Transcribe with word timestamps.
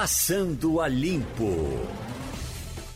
Passando 0.00 0.80
a 0.80 0.86
Limpo. 0.86 1.76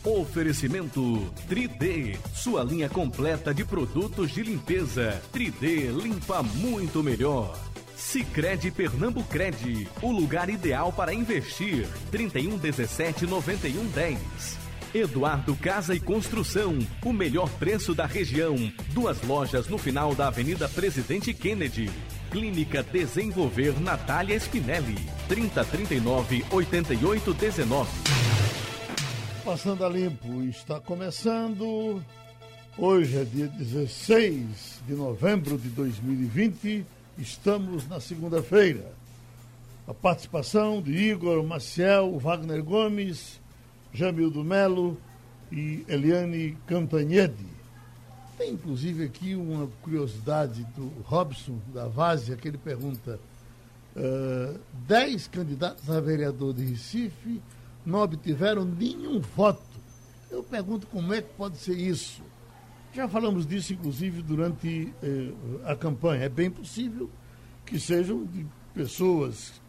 Oferecimento 0.05 1.01
3D, 1.49 2.17
sua 2.33 2.63
linha 2.63 2.87
completa 2.87 3.53
de 3.53 3.65
produtos 3.65 4.31
de 4.31 4.41
limpeza. 4.41 5.21
3D 5.33 5.91
limpa 6.01 6.41
muito 6.41 7.03
melhor. 7.03 7.59
Sicredi 7.97 8.71
Pernambucred, 8.71 9.85
o 10.01 10.13
lugar 10.13 10.49
ideal 10.49 10.93
para 10.93 11.13
investir. 11.13 11.89
31 12.09 12.57
17 12.57 13.27
91 13.27 13.85
10. 13.87 14.19
Eduardo 14.95 15.57
Casa 15.57 15.93
e 15.93 15.99
Construção, 15.99 16.79
o 17.03 17.11
melhor 17.11 17.49
preço 17.59 17.93
da 17.93 18.05
região. 18.05 18.55
Duas 18.93 19.21
lojas 19.23 19.67
no 19.67 19.77
final 19.77 20.15
da 20.15 20.27
Avenida 20.27 20.69
Presidente 20.69 21.33
Kennedy. 21.33 21.91
Clínica 22.31 22.81
Desenvolver 22.81 23.77
Natália 23.81 24.37
Spinelli. 24.37 25.12
3039 25.27 26.45
8819. 26.51 27.89
Passando 29.45 29.85
a 29.85 29.89
Limpo 29.89 30.43
está 30.43 30.79
começando. 30.79 32.03
Hoje 32.77 33.19
é 33.19 33.23
dia 33.23 33.47
16 33.47 34.81
de 34.85 34.93
novembro 34.93 35.57
de 35.57 35.69
2020. 35.69 36.85
Estamos 37.17 37.87
na 37.87 37.99
segunda-feira. 37.99 38.91
A 39.87 39.93
participação 39.93 40.81
de 40.81 40.91
Igor 40.91 41.43
Maciel, 41.43 42.17
Wagner 42.17 42.63
Gomes, 42.63 43.39
Jamildo 43.93 44.43
Melo 44.43 44.97
e 45.51 45.85
Eliane 45.87 46.57
Cantanhede. 46.65 47.45
Tem 48.37 48.51
inclusive 48.51 49.05
aqui 49.05 49.35
uma 49.35 49.67
curiosidade 49.81 50.63
do 50.75 50.91
Robson 51.03 51.59
da 51.73 51.87
Várzea, 51.87 52.35
que 52.35 52.47
ele 52.47 52.57
pergunta: 52.57 53.19
uh, 53.95 54.59
dez 54.87 55.27
candidatos 55.27 55.89
a 55.89 55.99
vereador 55.99 56.53
de 56.53 56.65
Recife 56.65 57.41
não 57.85 57.99
obtiveram 57.99 58.65
nenhum 58.65 59.19
voto. 59.19 59.61
Eu 60.31 60.43
pergunto 60.43 60.87
como 60.87 61.13
é 61.13 61.21
que 61.21 61.33
pode 61.33 61.57
ser 61.57 61.77
isso. 61.77 62.21
Já 62.93 63.07
falamos 63.07 63.45
disso, 63.45 63.73
inclusive, 63.73 64.21
durante 64.21 64.93
eh, 65.01 65.33
a 65.65 65.75
campanha. 65.75 66.25
É 66.25 66.29
bem 66.29 66.49
possível 66.49 67.09
que 67.65 67.79
sejam 67.79 68.23
de 68.23 68.45
pessoas 68.73 69.59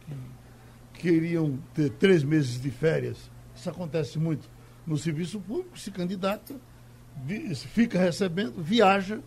que 0.93 1.01
queriam 1.01 1.59
ter 1.75 1.91
três 1.91 2.23
meses 2.23 2.61
de 2.61 2.71
férias. 2.71 3.31
Isso 3.57 3.69
acontece 3.69 4.19
muito 4.19 4.49
no 4.87 4.99
serviço 4.99 5.41
público, 5.41 5.79
se 5.79 5.91
candidata, 5.91 6.55
fica 7.73 7.99
recebendo, 7.99 8.63
viaja, 8.63 9.21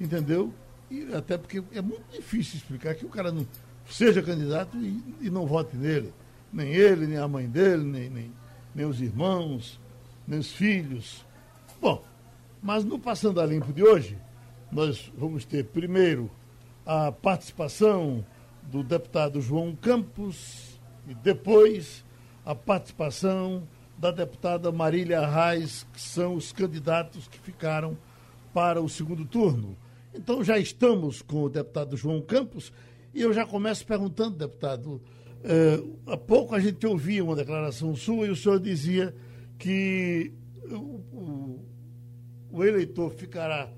entendeu? 0.00 0.52
E 0.90 1.12
até 1.12 1.36
porque 1.36 1.62
é 1.72 1.82
muito 1.82 2.04
difícil 2.10 2.56
explicar 2.56 2.94
que 2.94 3.04
o 3.04 3.08
cara 3.08 3.30
não 3.30 3.46
seja 3.88 4.22
candidato 4.22 4.76
e, 4.76 5.02
e 5.20 5.30
não 5.30 5.46
vote 5.46 5.76
nele 5.76 6.12
nem 6.56 6.72
ele, 6.72 7.06
nem 7.06 7.18
a 7.18 7.28
mãe 7.28 7.46
dele, 7.46 7.84
nem, 7.84 8.08
nem, 8.08 8.32
nem 8.74 8.86
os 8.86 9.00
irmãos, 9.00 9.78
nem 10.26 10.38
os 10.38 10.50
filhos. 10.50 11.24
Bom, 11.80 12.02
mas 12.62 12.82
no 12.82 12.98
Passando 12.98 13.40
a 13.40 13.46
Limpo 13.46 13.72
de 13.72 13.82
hoje, 13.82 14.18
nós 14.72 15.12
vamos 15.16 15.44
ter 15.44 15.64
primeiro 15.66 16.30
a 16.84 17.12
participação 17.12 18.24
do 18.62 18.82
deputado 18.82 19.40
João 19.40 19.76
Campos 19.76 20.80
e 21.06 21.14
depois 21.14 22.04
a 22.44 22.54
participação 22.54 23.62
da 23.98 24.10
deputada 24.10 24.72
Marília 24.72 25.20
Arraes, 25.20 25.86
que 25.92 26.00
são 26.00 26.34
os 26.34 26.52
candidatos 26.52 27.28
que 27.28 27.38
ficaram 27.38 27.96
para 28.52 28.80
o 28.80 28.88
segundo 28.88 29.24
turno. 29.24 29.76
Então 30.14 30.42
já 30.42 30.58
estamos 30.58 31.22
com 31.22 31.42
o 31.42 31.50
deputado 31.50 31.96
João 31.96 32.20
Campos 32.22 32.72
e 33.16 33.22
eu 33.22 33.32
já 33.32 33.44
começo 33.44 33.84
perguntando, 33.84 34.36
deputado, 34.36 35.00
Uh, 35.46 35.96
há 36.06 36.16
pouco 36.16 36.56
a 36.56 36.58
gente 36.58 36.84
ouvia 36.84 37.22
uma 37.22 37.36
declaração 37.36 37.94
sua 37.94 38.26
e 38.26 38.30
o 38.30 38.34
senhor 38.34 38.58
dizia 38.58 39.14
que 39.56 40.32
o, 40.68 40.74
o, 40.74 41.64
o, 42.50 42.64
eleitor 42.64 43.12
ficará 43.12 43.72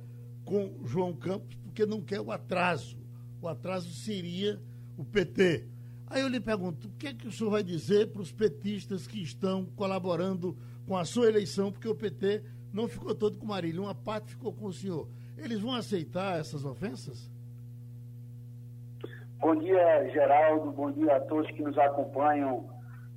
com 0.46 0.80
João 0.86 1.12
Campos 1.12 1.54
porque 1.56 1.84
não 1.84 2.00
quer 2.00 2.22
o 2.22 2.30
atraso. 2.30 2.96
O 3.42 3.46
atraso 3.46 3.92
seria 3.92 4.58
o 4.96 5.04
PT. 5.04 5.66
Aí 6.06 6.22
eu 6.22 6.28
lhe 6.28 6.40
pergunto, 6.40 6.88
o 6.88 6.90
que 6.92 7.08
é 7.08 7.12
que 7.12 7.28
o 7.28 7.32
senhor 7.32 7.50
vai 7.50 7.62
dizer 7.62 8.06
para 8.08 8.22
os 8.22 8.32
petistas 8.32 9.06
que 9.06 9.20
estão 9.22 9.66
colaborando 9.76 10.56
com 10.86 10.96
a 10.96 11.04
sua 11.04 11.28
eleição, 11.28 11.70
porque 11.70 11.86
o 11.86 11.94
PT 11.94 12.42
não 12.72 12.88
ficou 12.88 13.14
todo 13.14 13.36
com 13.36 13.44
Marília, 13.44 13.82
uma 13.82 13.94
parte 13.94 14.30
ficou 14.30 14.54
com 14.54 14.66
o 14.68 14.72
senhor. 14.72 15.06
Eles 15.36 15.60
vão 15.60 15.74
aceitar 15.74 16.40
essas 16.40 16.64
ofensas? 16.64 17.30
Bom 19.40 19.54
dia, 19.54 20.10
Geraldo. 20.10 20.72
Bom 20.72 20.90
dia 20.90 21.16
a 21.16 21.20
todos 21.20 21.48
que 21.52 21.62
nos 21.62 21.78
acompanham 21.78 22.68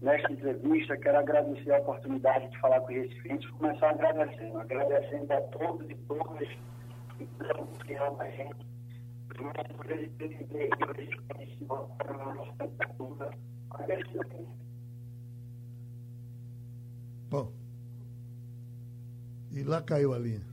nesta 0.02 0.32
entrevista. 0.32 0.96
Quero 0.98 1.18
agradecer 1.18 1.72
a 1.74 1.80
oportunidade 1.80 2.48
de 2.50 2.60
falar 2.60 2.80
com 2.82 2.94
os 2.94 2.96
Recifenses. 2.96 3.50
Começar 3.52 3.90
agradecendo, 3.90 4.60
agradecendo 4.60 5.34
a 5.34 5.42
todos 5.42 5.90
e 5.90 5.96
todas 5.96 6.48
que 7.86 7.96
amam 7.96 8.22
a 8.22 8.30
gente. 8.30 8.68
Primeiro, 9.30 9.74
por 9.76 9.92
eles 9.92 10.12
terem 10.18 10.70
eles 11.40 11.60
votaram 11.62 12.18
na 12.18 12.36
nossa 12.36 12.54
candidatura. 12.58 13.32
Bom, 17.32 17.52
e 19.52 19.64
lá 19.64 19.82
caiu 19.82 20.14
a 20.14 20.20
linha. 20.20 20.46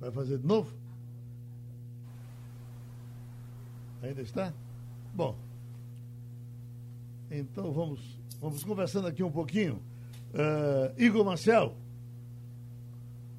Vai 0.00 0.10
fazer 0.10 0.36
de 0.36 0.46
novo? 0.46 0.83
Ainda 4.04 4.20
está? 4.20 4.52
Bom, 5.14 5.34
então 7.30 7.72
vamos, 7.72 8.20
vamos 8.38 8.62
conversando 8.62 9.08
aqui 9.08 9.22
um 9.22 9.30
pouquinho. 9.30 9.80
Uh, 10.34 11.02
Igor 11.02 11.24
Marcel, 11.24 11.74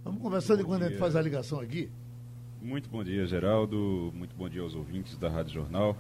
vamos 0.03 0.19
conversando 0.19 0.63
enquanto 0.63 0.81
a 0.81 0.89
gente 0.89 0.97
faz 0.97 1.15
a 1.15 1.21
ligação 1.21 1.59
aqui. 1.59 1.91
Muito 2.59 2.89
bom 2.89 3.03
dia, 3.03 3.27
Geraldo. 3.27 4.11
Muito 4.15 4.35
bom 4.35 4.49
dia 4.49 4.63
aos 4.63 4.73
ouvintes 4.73 5.15
da 5.19 5.29
Rádio 5.29 5.53
Jornal. 5.53 5.95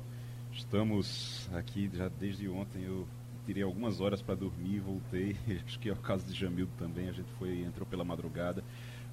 Estamos 0.51 1.47
aqui 1.53 1.87
já 1.93 2.09
desde 2.09 2.49
ontem. 2.49 2.85
Eu 2.85 3.07
tirei 3.45 3.61
algumas 3.61 4.01
horas 4.01 4.19
para 4.19 4.33
dormir, 4.33 4.79
voltei. 4.79 5.35
Acho 5.63 5.79
que 5.79 5.89
é 5.89 5.93
o 5.93 5.97
caso 5.97 6.25
de 6.25 6.33
Jamildo 6.33 6.71
também. 6.75 7.07
A 7.07 7.11
gente 7.13 7.29
foi 7.37 7.61
entrou 7.61 7.85
pela 7.85 8.03
madrugada, 8.03 8.63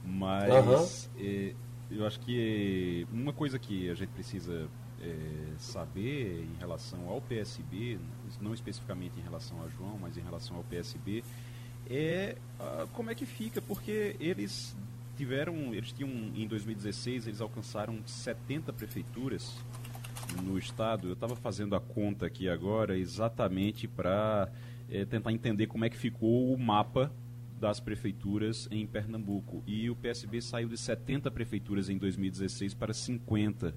mas 0.02 1.10
uhum. 1.14 1.22
é, 1.22 1.54
eu 1.90 2.06
acho 2.06 2.18
que 2.20 3.06
uma 3.12 3.34
coisa 3.34 3.58
que 3.58 3.90
a 3.90 3.94
gente 3.94 4.08
precisa 4.08 4.66
é, 5.02 5.58
saber 5.58 6.44
em 6.44 6.58
relação 6.58 7.08
ao 7.08 7.20
PSB, 7.20 7.98
não 8.40 8.54
especificamente 8.54 9.18
em 9.18 9.22
relação 9.22 9.62
a 9.62 9.68
João, 9.68 9.98
mas 10.00 10.16
em 10.16 10.20
relação 10.20 10.56
ao 10.56 10.64
PSB, 10.64 11.24
é 11.90 12.36
ah, 12.60 12.86
como 12.92 13.10
é 13.10 13.14
que 13.14 13.26
fica, 13.26 13.60
porque 13.60 14.16
eles 14.20 14.76
tiveram, 15.16 15.74
eles 15.74 15.92
tinham 15.92 16.10
em 16.34 16.46
2016 16.46 17.26
eles 17.26 17.40
alcançaram 17.40 17.98
70 18.06 18.72
prefeituras 18.72 19.56
no 20.42 20.58
estado. 20.58 21.08
Eu 21.08 21.12
estava 21.14 21.36
fazendo 21.36 21.74
a 21.74 21.80
conta 21.80 22.26
aqui 22.26 22.48
agora 22.48 22.96
exatamente 22.96 23.86
para 23.86 24.50
é, 24.88 25.04
tentar 25.04 25.32
entender 25.32 25.66
como 25.66 25.84
é 25.84 25.90
que 25.90 25.96
ficou 25.96 26.52
o 26.52 26.58
mapa 26.58 27.12
das 27.60 27.78
prefeituras 27.78 28.66
em 28.70 28.86
Pernambuco. 28.86 29.62
E 29.66 29.88
o 29.88 29.94
PSB 29.94 30.40
saiu 30.40 30.68
de 30.68 30.76
70 30.76 31.30
prefeituras 31.30 31.88
em 31.88 31.96
2016 31.96 32.74
para 32.74 32.92
50 32.92 33.72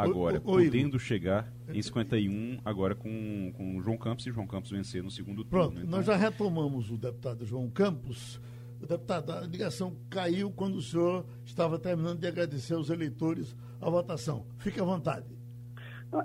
agora, 0.00 0.36
o, 0.36 0.38
o, 0.38 0.42
podendo 0.42 0.96
o 0.96 1.00
chegar 1.00 1.52
em 1.68 1.82
51, 1.82 2.58
agora 2.64 2.94
com, 2.94 3.52
com 3.56 3.76
o 3.76 3.82
João 3.82 3.96
Campos 3.96 4.26
e 4.26 4.32
João 4.32 4.46
Campos 4.46 4.70
vencer 4.70 5.02
no 5.02 5.10
segundo 5.10 5.44
Pronto, 5.44 5.72
turno. 5.72 5.86
Então... 5.86 5.98
nós 5.98 6.06
já 6.06 6.16
retomamos 6.16 6.90
o 6.90 6.96
deputado 6.96 7.44
João 7.44 7.68
Campos. 7.70 8.40
O 8.80 8.86
deputado, 8.86 9.32
a 9.32 9.40
ligação 9.40 9.96
caiu 10.08 10.52
quando 10.52 10.76
o 10.76 10.82
senhor 10.82 11.24
estava 11.44 11.78
terminando 11.78 12.20
de 12.20 12.26
agradecer 12.28 12.74
aos 12.74 12.90
eleitores 12.90 13.56
a 13.80 13.90
votação. 13.90 14.46
Fique 14.58 14.80
à 14.80 14.84
vontade. 14.84 15.26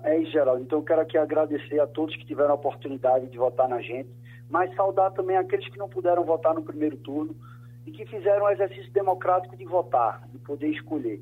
É 0.04 0.20
isso, 0.20 0.32
Geraldo. 0.32 0.62
Então 0.62 0.80
eu 0.80 0.84
quero 0.84 1.02
aqui 1.02 1.18
agradecer 1.18 1.80
a 1.80 1.88
todos 1.88 2.16
que 2.16 2.26
tiveram 2.26 2.52
a 2.52 2.56
oportunidade 2.56 3.28
de 3.28 3.38
votar 3.38 3.68
na 3.68 3.82
gente, 3.82 4.10
mas 4.50 4.74
saudar 4.76 5.12
também 5.12 5.36
aqueles 5.36 5.68
que 5.70 5.78
não 5.78 5.90
puderam 5.90 6.24
votar 6.24 6.54
no 6.54 6.64
primeiro 6.64 6.96
turno 6.98 7.36
e 7.86 7.92
que 7.92 8.06
fizeram 8.06 8.46
o 8.46 8.50
exercício 8.50 8.92
democrático 8.92 9.58
de 9.58 9.66
votar, 9.66 10.28
de 10.32 10.38
poder 10.40 10.70
escolher. 10.70 11.22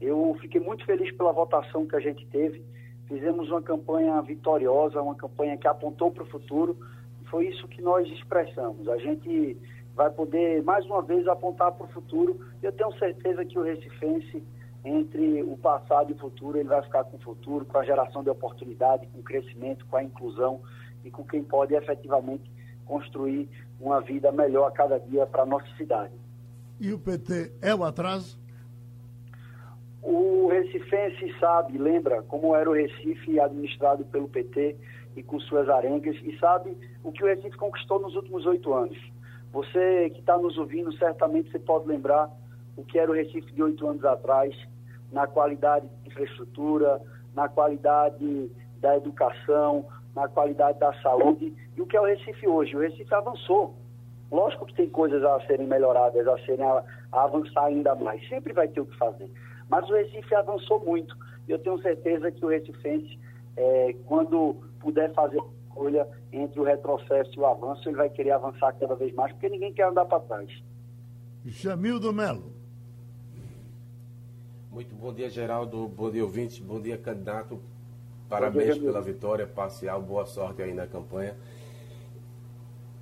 Eu 0.00 0.36
fiquei 0.40 0.60
muito 0.60 0.84
feliz 0.84 1.14
pela 1.16 1.32
votação 1.32 1.86
que 1.86 1.94
a 1.94 2.00
gente 2.00 2.26
teve. 2.26 2.64
Fizemos 3.06 3.50
uma 3.50 3.60
campanha 3.60 4.20
vitoriosa, 4.22 5.02
uma 5.02 5.14
campanha 5.14 5.56
que 5.56 5.66
apontou 5.66 6.10
para 6.10 6.22
o 6.22 6.26
futuro. 6.26 6.76
Foi 7.26 7.46
isso 7.48 7.68
que 7.68 7.82
nós 7.82 8.08
expressamos. 8.08 8.88
A 8.88 8.96
gente 8.96 9.56
vai 9.94 10.10
poder, 10.10 10.62
mais 10.62 10.86
uma 10.86 11.02
vez, 11.02 11.26
apontar 11.28 11.72
para 11.72 11.86
o 11.86 11.90
futuro. 11.90 12.40
Eu 12.62 12.72
tenho 12.72 12.90
certeza 12.98 13.44
que 13.44 13.58
o 13.58 13.62
Recifense, 13.62 14.42
entre 14.84 15.42
o 15.42 15.56
passado 15.58 16.10
e 16.10 16.14
o 16.14 16.18
futuro, 16.18 16.56
ele 16.56 16.68
vai 16.68 16.82
ficar 16.82 17.04
com 17.04 17.18
o 17.18 17.20
futuro, 17.20 17.66
com 17.66 17.76
a 17.76 17.84
geração 17.84 18.22
de 18.22 18.30
oportunidade, 18.30 19.06
com 19.08 19.18
o 19.18 19.22
crescimento, 19.22 19.84
com 19.86 19.96
a 19.96 20.02
inclusão 20.02 20.60
e 21.04 21.10
com 21.10 21.22
quem 21.22 21.42
pode 21.42 21.74
efetivamente 21.74 22.50
construir 22.86 23.48
uma 23.78 24.00
vida 24.00 24.32
melhor 24.32 24.66
a 24.66 24.70
cada 24.70 24.98
dia 24.98 25.26
para 25.26 25.42
a 25.42 25.46
nossa 25.46 25.66
cidade. 25.76 26.14
E 26.80 26.92
o 26.92 26.98
PT 26.98 27.52
é 27.60 27.74
o 27.74 27.84
atraso? 27.84 28.39
O 30.02 30.48
Recifense 30.48 31.34
sabe, 31.38 31.76
lembra 31.76 32.22
como 32.22 32.54
era 32.54 32.68
o 32.68 32.72
Recife 32.72 33.38
administrado 33.38 34.04
pelo 34.06 34.28
PT, 34.28 34.76
e 35.16 35.22
com 35.22 35.40
suas 35.40 35.68
arengas 35.68 36.16
e 36.22 36.36
sabe 36.38 36.76
o 37.02 37.12
que 37.12 37.22
o 37.22 37.26
Recife 37.26 37.56
conquistou 37.56 38.00
nos 38.00 38.14
últimos 38.14 38.46
oito 38.46 38.72
anos. 38.72 38.98
Você 39.52 40.10
que 40.10 40.20
está 40.20 40.38
nos 40.38 40.56
ouvindo, 40.56 40.92
certamente 40.92 41.50
você 41.50 41.58
pode 41.58 41.88
lembrar 41.88 42.30
o 42.76 42.84
que 42.84 42.98
era 42.98 43.10
o 43.10 43.14
Recife 43.14 43.52
de 43.52 43.62
oito 43.62 43.86
anos 43.86 44.04
atrás, 44.04 44.54
na 45.10 45.26
qualidade 45.26 45.86
de 46.02 46.08
infraestrutura, 46.08 47.00
na 47.34 47.48
qualidade 47.48 48.50
da 48.80 48.96
educação, 48.96 49.84
na 50.14 50.28
qualidade 50.28 50.78
da 50.78 50.92
saúde 51.02 51.52
e 51.76 51.82
o 51.82 51.86
que 51.86 51.96
é 51.96 52.00
o 52.00 52.04
Recife 52.04 52.46
hoje. 52.46 52.76
O 52.76 52.80
Recife 52.80 53.12
avançou. 53.12 53.74
Lógico 54.30 54.66
que 54.66 54.74
tem 54.74 54.88
coisas 54.88 55.24
a 55.24 55.40
serem 55.46 55.66
melhoradas, 55.66 56.26
a 56.28 56.38
serem 56.38 56.64
a, 56.64 56.84
a 57.10 57.24
avançar 57.24 57.64
ainda 57.64 57.96
mais. 57.96 58.26
Sempre 58.28 58.52
vai 58.52 58.68
ter 58.68 58.80
o 58.80 58.86
que 58.86 58.96
fazer. 58.96 59.28
Mas 59.70 59.88
o 59.88 59.94
Recife 59.94 60.34
avançou 60.34 60.84
muito. 60.84 61.16
E 61.46 61.52
eu 61.52 61.58
tenho 61.58 61.80
certeza 61.80 62.30
que 62.30 62.44
o 62.44 62.48
Recifense, 62.48 63.18
é, 63.56 63.94
quando 64.06 64.56
puder 64.80 65.12
fazer 65.14 65.40
escolha 65.68 66.06
entre 66.32 66.60
o 66.60 66.64
retrocesso 66.64 67.30
e 67.34 67.38
o 67.38 67.46
avanço, 67.46 67.88
ele 67.88 67.96
vai 67.96 68.10
querer 68.10 68.32
avançar 68.32 68.72
cada 68.72 68.94
vez 68.96 69.14
mais, 69.14 69.32
porque 69.32 69.48
ninguém 69.48 69.72
quer 69.72 69.84
andar 69.84 70.04
para 70.04 70.20
trás. 70.20 70.62
Jamildo 71.44 72.12
Melo. 72.12 72.52
Muito 74.70 74.94
bom 74.94 75.12
dia, 75.12 75.30
Geraldo. 75.30 75.88
Bom 75.88 76.10
dia, 76.10 76.24
ouvinte. 76.24 76.62
Bom 76.62 76.80
dia, 76.80 76.98
candidato. 76.98 77.60
Parabéns 78.28 78.74
dia, 78.74 78.84
pela 78.84 79.00
vitória 79.00 79.46
parcial. 79.46 80.02
Boa 80.02 80.26
sorte 80.26 80.62
aí 80.62 80.72
na 80.74 80.86
campanha. 80.86 81.36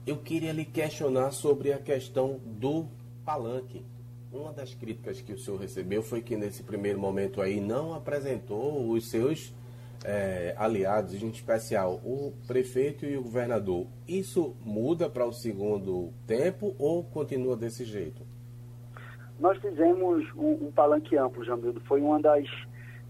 Eu 0.07 0.17
queria 0.17 0.53
lhe 0.53 0.65
questionar 0.65 1.31
sobre 1.33 1.73
a 1.73 1.79
questão 1.79 2.41
do 2.45 2.87
palanque. 3.25 3.85
Uma 4.31 4.53
das 4.53 4.75
críticas 4.75 5.23
que 5.23 5.33
o 5.33 5.39
senhor 5.39 5.59
recebeu 5.59 6.03
foi 6.03 6.21
que 6.21 6.37
nesse 6.37 6.63
primeiro 6.63 6.99
momento 6.99 7.41
aí 7.41 7.61
não 7.61 7.95
apresentou 7.95 8.91
os 8.91 9.09
seus 9.09 9.55
é, 10.05 10.55
aliados, 10.59 11.15
em 11.15 11.29
especial 11.29 11.95
o 12.05 12.35
prefeito 12.47 13.07
e 13.07 13.17
o 13.17 13.23
governador. 13.23 13.87
Isso 14.07 14.55
muda 14.63 15.09
para 15.09 15.25
o 15.25 15.33
segundo 15.33 16.13
tempo 16.27 16.75
ou 16.79 17.03
continua 17.03 17.57
desse 17.57 17.87
jeito? 17.87 18.23
Nós 19.41 19.57
fizemos 19.59 20.27
um, 20.37 20.67
um 20.67 20.73
palanque 20.73 21.17
amplo, 21.17 21.43
Jamildo. 21.43 21.81
Foi 21.83 22.03
uma 22.03 22.21
das 22.21 22.47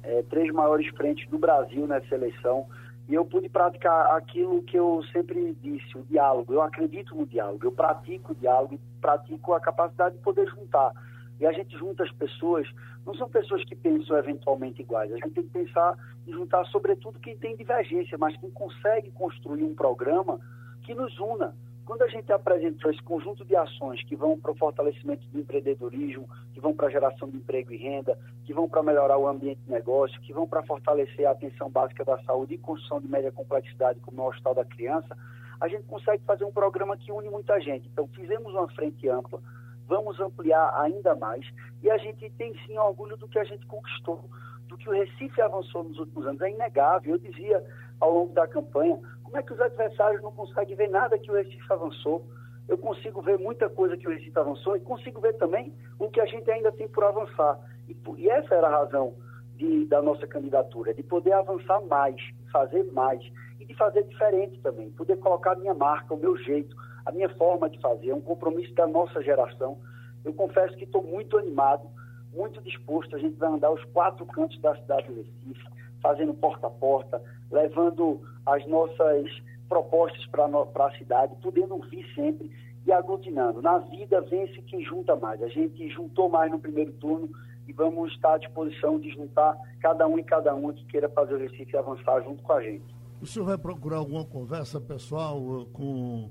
é, 0.05 0.23
três 0.31 0.53
maiores 0.53 0.87
frentes 0.95 1.29
do 1.29 1.39
Brasil 1.39 1.85
nessa 1.87 2.15
eleição. 2.15 2.67
E 3.09 3.15
eu 3.15 3.25
pude 3.25 3.49
praticar 3.49 4.15
aquilo 4.15 4.63
que 4.63 4.79
eu 4.79 5.03
sempre 5.11 5.57
disse, 5.63 5.97
o 5.97 6.03
diálogo. 6.03 6.53
Eu 6.53 6.63
acredito 6.63 7.15
no 7.15 7.27
diálogo, 7.27 7.65
eu 7.65 7.73
pratico 7.73 8.33
o 8.33 8.37
diálogo 8.37 8.79
pratico 9.01 9.55
a 9.55 9.61
capacidade 9.61 10.17
de 10.17 10.23
poder 10.23 10.47
juntar. 10.49 10.93
E 11.41 11.47
a 11.47 11.53
gente 11.53 11.77
junta 11.77 12.03
as 12.03 12.13
pessoas, 12.13 12.69
não 13.07 13.15
são 13.15 13.29
pessoas 13.29 13.65
que 13.65 13.77
pensam 13.77 14.17
eventualmente 14.17 14.83
iguais. 14.83 15.13
A 15.13 15.17
gente 15.17 15.31
tem 15.31 15.45
que 15.45 15.51
pensar 15.51 15.97
em 16.27 16.33
juntar, 16.33 16.65
sobretudo, 16.67 17.19
quem 17.21 17.37
tem 17.37 17.57
divergência, 17.57 18.19
mas 18.19 18.37
quem 18.37 18.51
consegue 18.51 19.11
construir 19.13 19.63
um 19.63 19.75
programa 19.75 20.41
que 20.83 20.95
nos 20.95 21.19
una. 21.19 21.55
Quando 21.89 22.03
a 22.03 22.09
gente 22.09 22.31
apresentou 22.31 22.91
esse 22.91 23.03
conjunto 23.03 23.47
de 23.47 23.57
ações 23.57 24.05
que 24.05 24.15
vão 24.15 24.39
para 24.39 24.53
o 24.53 24.55
fortalecimento 24.55 25.27
do 25.29 25.41
empreendedorismo, 25.41 26.29
que 26.53 26.61
vão 26.61 26.75
para 26.75 26.89
a 26.89 26.91
geração 26.91 27.31
de 27.31 27.39
emprego 27.39 27.73
e 27.73 27.79
renda, 27.79 28.19
que 28.45 28.53
vão 28.53 28.69
para 28.69 28.83
melhorar 28.83 29.17
o 29.17 29.27
ambiente 29.27 29.61
de 29.65 29.71
negócio, 29.71 30.21
que 30.21 30.33
vão 30.33 30.47
para 30.47 30.63
fortalecer 30.65 31.27
a 31.27 31.31
atenção 31.31 31.71
básica 31.71 32.05
da 32.05 32.19
saúde 32.25 32.55
e 32.55 32.59
construção 32.59 33.01
de 33.01 33.09
média 33.09 33.33
complexidade, 33.33 34.01
como 34.01 34.21
é 34.21 34.25
o 34.25 34.29
Hospital 34.29 34.55
da 34.55 34.67
Criança, 34.67 35.17
a 35.59 35.67
gente 35.67 35.85
consegue 35.85 36.23
fazer 36.25 36.45
um 36.45 36.53
programa 36.53 36.97
que 36.97 37.11
une 37.11 37.31
muita 37.31 37.59
gente. 37.59 37.89
Então, 37.89 38.07
fizemos 38.09 38.53
uma 38.53 38.69
frente 38.69 39.09
ampla, 39.09 39.41
vamos 39.89 40.21
ampliar 40.21 40.73
ainda 40.81 41.15
mais 41.17 41.45
e 41.83 41.91
a 41.91 41.97
gente 41.97 42.29
tem 42.31 42.55
sim 42.67 42.79
orgulho 42.79 43.17
do 43.17 43.27
que 43.27 43.39
a 43.39 43.45
gente 43.45 43.67
conquistou, 43.67 44.23
do 44.69 44.77
que 44.77 44.89
o 44.89 44.93
Recife 44.93 45.41
avançou 45.41 45.83
nos 45.83 45.99
últimos 45.99 46.27
anos. 46.27 46.41
É 46.43 46.51
inegável. 46.51 47.13
Eu 47.13 47.19
dizia 47.19 47.65
ao 47.99 48.13
longo 48.13 48.35
da 48.35 48.47
campanha, 48.47 49.01
como 49.23 49.37
é 49.37 49.43
que 49.43 49.53
os 49.53 49.61
adversários 49.61 50.23
não 50.23 50.31
conseguem 50.31 50.77
ver 50.77 50.89
nada 50.89 51.19
que 51.19 51.31
o 51.31 51.35
Recife 51.35 51.73
avançou? 51.73 52.25
Eu 52.69 52.77
consigo 52.77 53.23
ver 53.23 53.39
muita 53.39 53.69
coisa 53.69 53.97
que 53.97 54.07
o 54.07 54.11
Recife 54.11 54.39
avançou 54.39 54.77
e 54.77 54.81
consigo 54.81 55.21
ver 55.21 55.33
também 55.35 55.73
o 55.99 56.11
que 56.11 56.21
a 56.21 56.27
gente 56.27 56.51
ainda 56.51 56.71
tem 56.71 56.87
por 56.87 57.05
avançar. 57.05 57.59
E, 57.89 57.97
e 58.19 58.29
essa 58.29 58.55
era 58.55 58.67
a 58.67 58.79
razão 58.81 59.15
de, 59.57 59.87
da 59.87 60.03
nossa 60.03 60.27
candidatura, 60.27 60.93
de 60.93 61.03
poder 61.03 61.33
avançar 61.33 61.81
mais, 61.87 62.17
fazer 62.53 62.85
mais 62.93 63.23
e 63.59 63.65
de 63.65 63.75
fazer 63.75 64.05
diferente 64.05 64.61
também, 64.61 64.91
poder 64.91 65.17
colocar 65.17 65.53
a 65.53 65.57
minha 65.57 65.75
marca, 65.75 66.15
o 66.15 66.19
meu 66.19 66.37
jeito, 66.37 66.77
a 67.09 67.13
minha 67.13 67.29
forma 67.31 67.71
de 67.71 67.81
fazer, 67.81 68.11
é 68.11 68.15
um 68.15 68.21
compromisso 68.21 68.75
da 68.75 68.87
nossa 68.87 69.23
geração. 69.23 69.79
Eu 70.23 70.35
confesso 70.35 70.77
que 70.77 70.85
estou 70.85 71.03
muito 71.03 71.39
animado, 71.39 71.89
muito 72.35 72.61
disposto. 72.61 73.17
A 73.17 73.19
gente 73.19 73.35
vai 73.37 73.49
andar 73.49 73.71
os 73.71 73.83
quatro 73.87 74.27
cantos 74.27 74.61
da 74.61 74.77
cidade 74.77 75.09
do 75.09 75.15
Recife, 75.15 75.69
fazendo 76.03 76.35
porta 76.35 76.67
a 76.67 76.71
porta, 76.71 77.23
levando 77.51 78.21
as 78.45 78.67
nossas 78.67 79.27
propostas 79.71 80.27
para 80.27 80.87
a 80.87 80.99
cidade, 80.99 81.35
podendo 81.41 81.77
ouvir 81.77 82.05
sempre 82.15 82.51
e 82.85 82.93
aglutinando. 82.93 83.63
Na 83.63 83.79
vida, 83.79 84.21
vence 84.21 84.61
quem 84.67 84.85
junta 84.85 85.17
mais. 85.17 85.43
A 85.43 85.49
gente 85.49 85.89
juntou 85.89 86.29
mais 86.29 86.53
no 86.53 86.59
primeiro 86.59 86.93
turno 86.93 87.31
e 87.67 87.73
vamos 87.73 88.13
estar 88.13 88.35
à 88.35 88.39
disposição 88.39 88.99
de 88.99 89.09
juntar 89.13 89.57
cada 89.81 90.07
um 90.07 90.19
e 90.19 90.23
cada 90.23 90.55
uma 90.55 90.75
que 90.75 90.85
queira 90.85 91.09
fazer 91.09 91.37
o 91.37 91.39
Recife 91.39 91.75
avançar 91.75 92.23
junto 92.23 92.43
com 92.43 92.53
a 92.53 92.63
gente. 92.63 92.85
O 93.23 93.27
senhor 93.27 93.47
vai 93.47 93.57
procurar 93.57 93.97
alguma 93.97 94.27
conversa 94.27 94.79
pessoal 94.79 95.41
uh, 95.41 95.65
com 95.73 96.29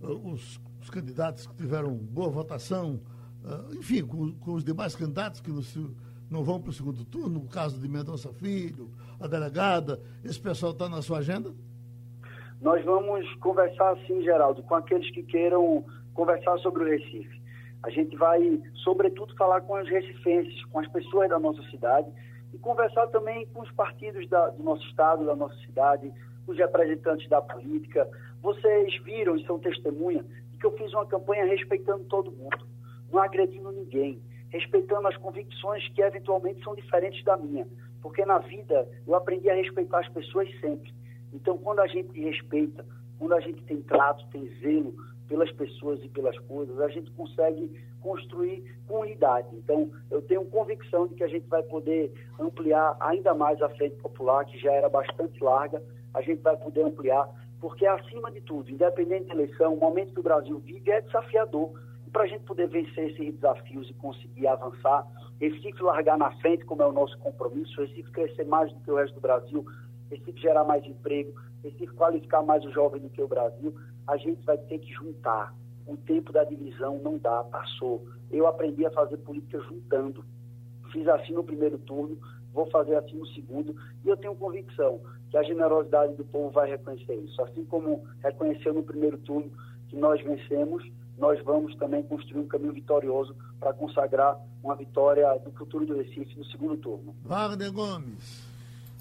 os, 0.00 0.60
os, 0.80 0.90
candidatos 0.90 1.46
que 1.46 1.54
tiveram 1.54 1.94
boa 1.94 2.28
votação, 2.28 3.00
uh, 3.44 3.74
enfim, 3.74 4.04
com, 4.04 4.32
com, 4.34 4.52
os 4.54 4.64
demais 4.64 4.94
candidatos 4.94 5.40
que 5.40 5.50
no, 5.50 5.62
não 6.30 6.44
vão 6.44 6.60
para 6.60 6.70
o 6.70 6.72
segundo 6.72 7.04
turno, 7.04 7.40
no 7.40 7.48
caso 7.48 7.80
de 7.80 7.88
Mendonça 7.88 8.32
Filho, 8.32 8.90
a 9.20 9.26
delegada, 9.26 10.00
esse 10.24 10.40
pessoal 10.40 10.72
está 10.72 10.88
na 10.88 11.02
sua 11.02 11.18
agenda? 11.18 11.52
Nós 12.60 12.84
vamos 12.84 13.32
conversar, 13.36 13.96
sim, 14.06 14.22
Geraldo, 14.22 14.62
com 14.62 14.74
aqueles 14.74 15.10
que 15.10 15.22
queiram 15.22 15.84
conversar 16.14 16.58
sobre 16.58 16.84
o 16.84 16.86
Recife. 16.86 17.42
A 17.82 17.90
gente 17.90 18.16
vai, 18.16 18.60
sobretudo, 18.82 19.36
falar 19.36 19.60
com 19.60 19.80
os 19.80 19.88
recifenses, 19.88 20.64
com 20.66 20.80
as 20.80 20.88
pessoas 20.88 21.28
da 21.28 21.38
nossa 21.38 21.62
cidade 21.70 22.10
e 22.52 22.58
conversar 22.58 23.06
também 23.08 23.46
com 23.48 23.60
os 23.60 23.70
partidos 23.72 24.28
da, 24.28 24.48
do 24.48 24.62
nosso 24.62 24.82
estado, 24.88 25.26
da 25.26 25.36
nossa 25.36 25.56
cidade, 25.58 26.12
os 26.46 26.56
representantes 26.56 27.28
da 27.28 27.40
política. 27.42 28.08
Vocês 28.42 28.96
viram 29.02 29.36
e 29.36 29.44
são 29.46 29.58
testemunha 29.58 30.24
que 30.58 30.66
eu 30.66 30.72
fiz 30.72 30.92
uma 30.92 31.06
campanha 31.06 31.44
respeitando 31.44 32.04
todo 32.04 32.32
mundo, 32.32 32.66
não 33.12 33.20
agredindo 33.20 33.70
ninguém 33.70 34.20
respeitando 34.56 35.08
as 35.08 35.16
convicções 35.16 35.86
que 35.88 36.02
eventualmente 36.02 36.62
são 36.62 36.74
diferentes 36.74 37.22
da 37.24 37.36
minha. 37.36 37.66
Porque 38.00 38.24
na 38.24 38.38
vida 38.38 38.88
eu 39.06 39.14
aprendi 39.14 39.50
a 39.50 39.54
respeitar 39.54 40.00
as 40.00 40.08
pessoas 40.08 40.48
sempre. 40.60 40.94
Então, 41.32 41.58
quando 41.58 41.80
a 41.80 41.86
gente 41.86 42.18
respeita, 42.18 42.84
quando 43.18 43.34
a 43.34 43.40
gente 43.40 43.62
tem 43.64 43.82
trato, 43.82 44.26
tem 44.30 44.46
zelo 44.60 44.94
pelas 45.28 45.50
pessoas 45.52 46.02
e 46.04 46.08
pelas 46.08 46.38
coisas, 46.40 46.80
a 46.80 46.88
gente 46.88 47.10
consegue 47.12 47.70
construir 48.00 48.62
com 48.86 49.00
unidade. 49.00 49.48
Então, 49.52 49.90
eu 50.10 50.22
tenho 50.22 50.44
convicção 50.44 51.08
de 51.08 51.16
que 51.16 51.24
a 51.24 51.28
gente 51.28 51.46
vai 51.48 51.62
poder 51.64 52.12
ampliar 52.38 52.96
ainda 53.00 53.34
mais 53.34 53.60
a 53.60 53.68
frente 53.70 53.96
popular, 53.96 54.44
que 54.44 54.56
já 54.58 54.72
era 54.72 54.88
bastante 54.88 55.42
larga, 55.42 55.82
a 56.16 56.22
gente 56.22 56.40
vai 56.40 56.56
poder 56.56 56.82
ampliar, 56.82 57.28
porque 57.60 57.86
acima 57.86 58.30
de 58.30 58.40
tudo, 58.40 58.70
independente 58.70 59.26
da 59.26 59.34
eleição, 59.34 59.74
o 59.74 59.78
momento 59.78 60.14
que 60.14 60.20
o 60.20 60.22
Brasil 60.22 60.58
vive 60.60 60.90
é 60.90 61.02
desafiador 61.02 61.78
para 62.10 62.22
a 62.22 62.26
gente 62.26 62.44
poder 62.44 62.68
vencer 62.68 63.10
esses 63.10 63.34
desafios 63.34 63.90
e 63.90 63.94
conseguir 63.94 64.46
avançar, 64.46 65.06
Recife 65.38 65.82
largar 65.82 66.16
na 66.16 66.30
frente, 66.38 66.64
como 66.64 66.82
é 66.82 66.86
o 66.86 66.92
nosso 66.92 67.18
compromisso, 67.18 67.78
Recife 67.78 68.10
crescer 68.12 68.44
mais 68.44 68.72
do 68.72 68.80
que 68.80 68.90
o 68.90 68.96
resto 68.96 69.14
do 69.16 69.20
Brasil, 69.20 69.66
Recife 70.10 70.40
gerar 70.40 70.64
mais 70.64 70.82
emprego, 70.86 71.38
Recife 71.62 71.92
qualificar 71.92 72.42
mais 72.42 72.64
o 72.64 72.70
jovem 72.70 73.02
do 73.02 73.10
que 73.10 73.20
o 73.20 73.28
Brasil, 73.28 73.74
a 74.06 74.16
gente 74.16 74.42
vai 74.46 74.56
ter 74.56 74.78
que 74.78 74.90
juntar. 74.94 75.54
O 75.86 75.98
tempo 75.98 76.32
da 76.32 76.44
divisão 76.44 76.98
não 77.00 77.18
dá, 77.18 77.44
passou. 77.44 78.06
Eu 78.30 78.46
aprendi 78.46 78.86
a 78.86 78.90
fazer 78.90 79.18
política 79.18 79.60
juntando. 79.60 80.24
Fiz 80.90 81.06
assim 81.08 81.34
no 81.34 81.44
primeiro 81.44 81.76
turno, 81.76 82.18
vou 82.54 82.64
fazer 82.70 82.96
assim 82.96 83.18
no 83.18 83.26
segundo, 83.26 83.76
e 84.02 84.08
eu 84.08 84.16
tenho 84.16 84.34
convicção 84.34 84.98
que 85.36 85.38
a 85.38 85.42
generosidade 85.42 86.14
do 86.14 86.24
povo 86.24 86.50
vai 86.50 86.70
reconhecer 86.70 87.14
isso. 87.16 87.42
Assim 87.42 87.62
como 87.66 88.02
reconheceu 88.22 88.72
no 88.72 88.82
primeiro 88.82 89.18
turno 89.18 89.50
que 89.88 89.96
nós 89.96 90.22
vencemos, 90.22 90.82
nós 91.18 91.42
vamos 91.44 91.76
também 91.76 92.02
construir 92.02 92.40
um 92.40 92.48
caminho 92.48 92.72
vitorioso 92.72 93.36
para 93.60 93.74
consagrar 93.74 94.38
uma 94.62 94.74
vitória 94.74 95.26
do 95.44 95.50
futuro 95.52 95.84
do 95.84 95.94
Recife 95.94 96.38
no 96.38 96.44
segundo 96.46 96.76
turno. 96.78 97.14
Wagner 97.22 97.70
Gomes. 97.70 98.46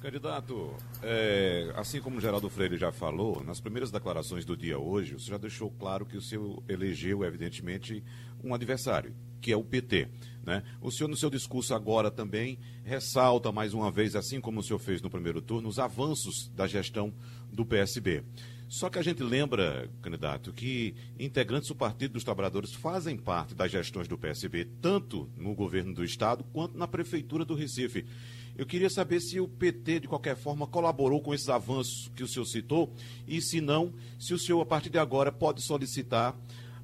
Candidato, 0.02 0.74
é, 1.02 1.72
assim 1.76 2.02
como 2.02 2.18
o 2.18 2.22
Geraldo 2.22 2.50
Freire 2.50 2.78
já 2.78 2.92
falou, 2.92 3.42
nas 3.44 3.62
primeiras 3.62 3.90
declarações 3.90 4.46
do 4.46 4.58
dia 4.58 4.78
hoje, 4.78 5.14
você 5.14 5.32
já 5.32 5.38
deixou 5.38 5.72
claro 5.72 6.06
que 6.06 6.18
o 6.18 6.22
senhor 6.22 6.62
elegeu, 6.68 7.24
evidentemente, 7.24 8.04
um 8.44 8.54
adversário, 8.54 9.16
que 9.42 9.54
é 9.54 9.58
o 9.58 9.64
PT. 9.64 10.10
Né? 10.46 10.62
O 10.80 10.92
senhor, 10.92 11.10
no 11.10 11.18
seu 11.18 11.30
discurso 11.30 11.74
agora 11.74 12.12
também, 12.12 12.60
ressalta 12.84 13.52
mais 13.52 13.74
uma 13.74 13.90
vez, 13.90 14.16
assim 14.16 14.40
como 14.40 14.60
o 14.60 14.64
senhor 14.64 14.80
fez 14.80 15.02
no 15.02 15.10
primeiro 15.10 15.42
turno, 15.42 15.68
os 15.68 15.80
avanços 15.80 16.52
da 16.56 16.68
gestão 16.68 17.12
do 17.52 17.66
PSB. 17.66 18.24
Só 18.68 18.90
que 18.90 19.00
a 19.00 19.02
gente 19.02 19.24
lembra, 19.24 19.90
candidato, 20.02 20.52
que 20.52 20.96
integrantes 21.20 21.70
do 21.70 21.76
Partido 21.76 22.14
dos 22.14 22.24
Trabalhadores 22.24 22.74
fazem 22.74 23.18
parte 23.18 23.56
das 23.56 23.72
gestões 23.72 24.08
do 24.08 24.18
PSB, 24.18 24.66
tanto 24.82 25.30
no 25.38 25.54
governo 25.54 25.94
do 25.94 26.04
Estado 26.04 26.44
quanto 26.52 26.78
na 26.78 26.88
Prefeitura 26.88 27.46
do 27.46 27.56
Recife. 27.56 28.06
Eu 28.58 28.66
queria 28.66 28.90
saber 28.90 29.20
se 29.20 29.40
o 29.40 29.48
PT, 29.48 30.02
de 30.02 30.08
qualquer 30.08 30.36
forma, 30.36 30.66
colaborou 30.66 31.22
com 31.22 31.34
esses 31.34 31.50
avanços 31.50 32.12
que 32.16 32.24
o 32.24 32.28
senhor 32.28 32.46
citou 32.46 32.94
e, 33.28 33.42
se 33.42 33.62
não, 33.62 33.94
se 34.20 34.34
o 34.34 34.40
senhor, 34.40 34.62
a 34.62 34.66
partir 34.66 34.90
de 34.90 34.98
agora, 34.98 35.32
pode 35.32 35.62
solicitar 35.62 36.36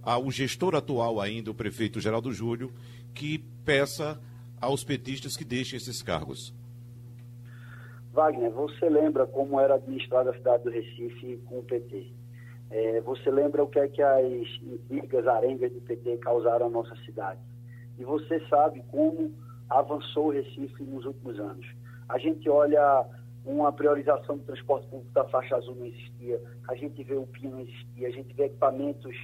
ao 0.04 0.30
gestor 0.32 0.76
atual 0.76 1.22
ainda, 1.22 1.52
o 1.52 1.56
prefeito 1.56 2.00
Geraldo 2.00 2.34
Júlio, 2.34 2.74
que 3.14 3.40
peça 3.66 4.20
aos 4.60 4.84
petistas 4.84 5.36
que 5.36 5.44
deixem 5.44 5.78
esses 5.78 6.02
cargos. 6.02 6.54
Wagner, 8.14 8.52
você 8.52 8.90
lembra 8.90 9.26
como 9.26 9.60
era 9.60 9.76
administrada 9.76 10.32
a 10.32 10.34
cidade 10.34 10.64
do 10.64 10.70
Recife 10.70 11.38
com 11.46 11.60
o 11.60 11.64
PT? 11.64 12.12
É, 12.70 13.02
você 13.02 13.30
lembra 13.32 13.64
o 13.64 13.68
que 13.68 13.80
é 13.80 13.88
que 13.88 14.02
as 14.02 14.48
intrigas, 14.90 15.28
arengas 15.28 15.72
do 15.72 15.82
PT 15.82 16.18
causaram 16.18 16.68
à 16.68 16.70
nossa 16.70 16.96
cidade? 17.06 17.40
E 17.98 18.04
você 18.04 18.40
sabe 18.48 18.84
como 18.90 19.34
avançou 19.70 20.28
o 20.28 20.32
Recife 20.32 20.84
nos 20.84 21.06
últimos 21.06 21.40
anos. 21.40 21.66
A 22.10 22.18
gente 22.18 22.50
olha 22.50 23.06
uma 23.46 23.72
priorização 23.72 24.38
do 24.38 24.44
transporte 24.44 24.88
público 24.88 25.12
da 25.14 25.24
faixa 25.26 25.56
azul 25.56 25.76
não 25.76 25.86
existia, 25.86 26.42
a 26.68 26.76
gente 26.76 27.04
vê 27.04 27.16
o 27.16 27.26
PIN 27.26 27.50
não 27.50 27.60
existia, 27.62 28.08
a 28.08 28.12
gente 28.12 28.34
vê 28.36 28.46
equipamentos 28.46 29.16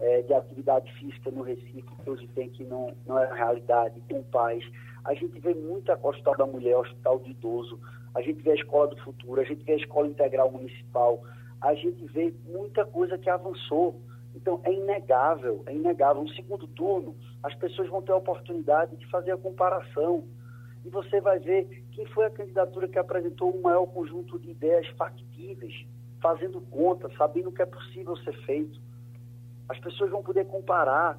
é, 0.00 0.22
de 0.22 0.32
atividade 0.32 0.92
física 0.94 1.30
no 1.30 1.42
Recife 1.42 1.82
que 1.82 2.10
hoje 2.10 2.26
tem 2.28 2.48
que 2.48 2.64
não, 2.64 2.94
não 3.06 3.18
é 3.18 3.32
realidade, 3.34 4.00
com 4.08 4.22
paz. 4.24 4.64
A 5.04 5.14
gente 5.14 5.38
vê 5.38 5.54
muita 5.54 5.98
Hospital 6.02 6.36
da 6.36 6.46
Mulher, 6.46 6.76
Hospital 6.76 7.18
do 7.18 7.28
Idoso, 7.28 7.78
a 8.14 8.22
gente 8.22 8.42
vê 8.42 8.52
a 8.52 8.54
Escola 8.54 8.88
do 8.88 8.96
Futuro, 9.02 9.40
a 9.40 9.44
gente 9.44 9.64
vê 9.64 9.72
a 9.72 9.76
Escola 9.76 10.08
Integral 10.08 10.50
Municipal, 10.50 11.22
a 11.60 11.74
gente 11.74 12.04
vê 12.06 12.34
muita 12.48 12.84
coisa 12.84 13.18
que 13.18 13.28
avançou. 13.28 14.00
Então, 14.34 14.60
é 14.64 14.72
inegável, 14.72 15.62
é 15.66 15.74
inegável. 15.74 16.22
No 16.22 16.28
segundo 16.30 16.66
turno, 16.68 17.14
as 17.42 17.54
pessoas 17.54 17.88
vão 17.88 18.00
ter 18.00 18.12
a 18.12 18.16
oportunidade 18.16 18.96
de 18.96 19.06
fazer 19.06 19.32
a 19.32 19.36
comparação. 19.36 20.24
E 20.84 20.88
você 20.88 21.20
vai 21.20 21.38
ver 21.38 21.84
quem 21.92 22.06
foi 22.06 22.24
a 22.24 22.30
candidatura 22.30 22.88
que 22.88 22.98
apresentou 22.98 23.50
o 23.50 23.60
maior 23.60 23.86
conjunto 23.86 24.38
de 24.38 24.50
ideias 24.50 24.86
factíveis, 24.96 25.84
fazendo 26.22 26.60
conta, 26.62 27.10
sabendo 27.18 27.50
o 27.50 27.52
que 27.52 27.62
é 27.62 27.66
possível 27.66 28.16
ser 28.18 28.32
feito. 28.44 28.80
As 29.70 29.78
pessoas 29.78 30.10
vão 30.10 30.20
poder 30.20 30.46
comparar 30.46 31.16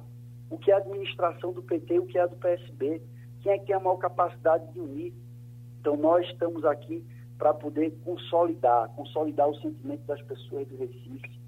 o 0.50 0.58
que 0.58 0.70
é 0.70 0.74
a 0.74 0.76
administração 0.76 1.54
do 1.54 1.62
PT 1.62 1.94
e 1.94 1.98
o 2.00 2.06
que 2.06 2.18
é 2.18 2.20
a 2.20 2.26
do 2.26 2.36
PSB. 2.36 3.00
Quem 3.40 3.50
é 3.50 3.58
que 3.58 3.64
tem 3.64 3.74
a 3.74 3.80
maior 3.80 3.96
capacidade 3.96 4.70
de 4.74 4.78
unir? 4.78 5.14
Então, 5.80 5.96
nós 5.96 6.26
estamos 6.26 6.62
aqui 6.66 7.02
para 7.38 7.54
poder 7.54 7.92
consolidar, 8.04 8.90
consolidar 8.90 9.48
o 9.48 9.54
sentimento 9.56 10.02
das 10.02 10.20
pessoas 10.20 10.68
do 10.68 10.76
Recife 10.76 11.40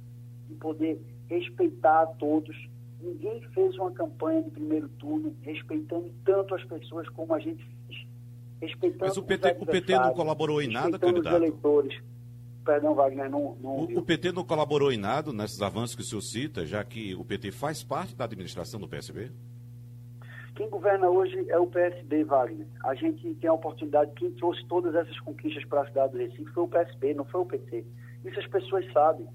e 0.49 0.55
poder 0.55 0.99
respeitar 1.29 2.05
a 2.05 2.07
todos. 2.07 2.57
Ninguém 3.03 3.43
fez 3.53 3.77
uma 3.77 3.91
campanha 3.91 4.43
de 4.43 4.51
primeiro 4.51 4.89
turno 4.89 5.37
respeitando 5.43 6.11
tanto 6.25 6.55
as 6.55 6.65
pessoas 6.65 7.07
como 7.11 7.35
a 7.35 7.39
gente 7.39 7.63
fez. 7.87 8.07
Respeitando 8.63 9.05
Mas 9.05 9.17
o 9.19 9.23
PT, 9.23 9.57
o 9.61 9.67
PT 9.67 9.99
não 9.99 10.15
colaborou 10.15 10.63
em 10.63 10.69
nada, 10.69 10.99
candidato? 10.99 11.35
Os 11.35 11.43
eleitores. 11.43 12.14
Perdão, 12.65 12.95
Wagner, 12.95 13.31
não, 13.31 13.57
não 13.61 13.71
o, 13.77 13.99
o, 13.99 14.03
PT 14.03 14.33
não 14.33 14.43
colaborou 14.43 14.91
em 14.91 14.97
nada 14.97 15.33
nesses 15.33 15.61
avanços 15.61 15.95
que 15.95 16.01
o 16.01 16.05
senhor 16.05 16.23
cita, 16.23 16.65
já 16.65 16.83
que 16.83 17.15
o 17.15 17.25
PT 17.25 17.53
faz 17.53 17.85
parte 17.85 18.17
da 18.17 18.25
administração 18.25 18.81
do 18.81 18.89
PSB? 18.89 19.31
Quem 20.55 20.71
governa 20.71 21.09
hoje 21.09 21.45
é 21.51 21.59
o 21.59 21.67
PSB, 21.67 22.25
Wagner. 22.25 22.67
A 22.85 22.95
gente 22.95 23.35
tem 23.35 23.51
a 23.51 23.53
oportunidade, 23.53 24.13
quem 24.15 24.31
trouxe 24.31 24.65
todas 24.67 24.95
essas 24.95 25.19
conquistas 25.21 25.65
para 25.65 25.83
a 25.83 25.87
cidade 25.87 26.13
do 26.13 26.19
Recife 26.19 26.51
foi 26.53 26.63
o 26.63 26.69
PSB, 26.69 27.15
não 27.15 27.25
foi 27.25 27.41
o 27.41 27.47
PT. 27.47 27.85
Isso 28.25 28.41
as 28.41 28.47
pessoas 28.47 28.91
sabem. 28.93 29.27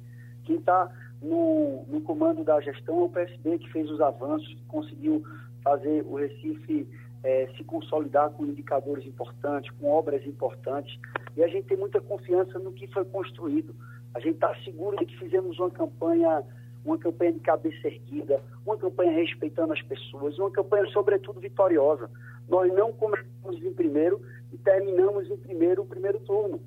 Quem 0.45 0.55
está 0.55 0.89
no, 1.21 1.85
no 1.87 2.01
comando 2.01 2.43
da 2.43 2.59
gestão 2.61 3.01
é 3.01 3.03
o 3.03 3.09
PSB, 3.09 3.59
que 3.59 3.69
fez 3.69 3.89
os 3.91 4.01
avanços, 4.01 4.47
que 4.47 4.65
conseguiu 4.65 5.23
fazer 5.61 6.03
o 6.07 6.15
Recife 6.15 6.87
é, 7.23 7.47
se 7.57 7.63
consolidar 7.63 8.29
com 8.31 8.45
indicadores 8.45 9.05
importantes, 9.05 9.71
com 9.79 9.91
obras 9.91 10.25
importantes. 10.25 10.97
E 11.35 11.43
a 11.43 11.47
gente 11.47 11.67
tem 11.67 11.77
muita 11.77 11.99
confiança 12.01 12.57
no 12.59 12.71
que 12.71 12.87
foi 12.87 13.05
construído. 13.05 13.75
A 14.13 14.19
gente 14.19 14.35
está 14.35 14.55
seguro 14.63 14.97
de 14.97 15.05
que 15.05 15.17
fizemos 15.17 15.59
uma 15.59 15.69
campanha 15.69 16.43
uma 16.83 16.97
campanha 16.97 17.33
de 17.33 17.39
cabeça 17.39 17.87
erguida, 17.87 18.41
uma 18.65 18.77
campanha 18.77 19.11
respeitando 19.11 19.73
as 19.73 19.81
pessoas, 19.81 20.37
uma 20.39 20.49
campanha, 20.49 20.85
sobretudo, 20.87 21.39
vitoriosa. 21.39 22.09
Nós 22.47 22.73
não 22.73 22.91
começamos 22.91 23.63
em 23.63 23.73
primeiro 23.73 24.21
e 24.51 24.57
terminamos 24.57 25.29
em 25.29 25.37
primeiro 25.37 25.83
o 25.83 25.85
primeiro 25.85 26.19
turno. 26.19 26.59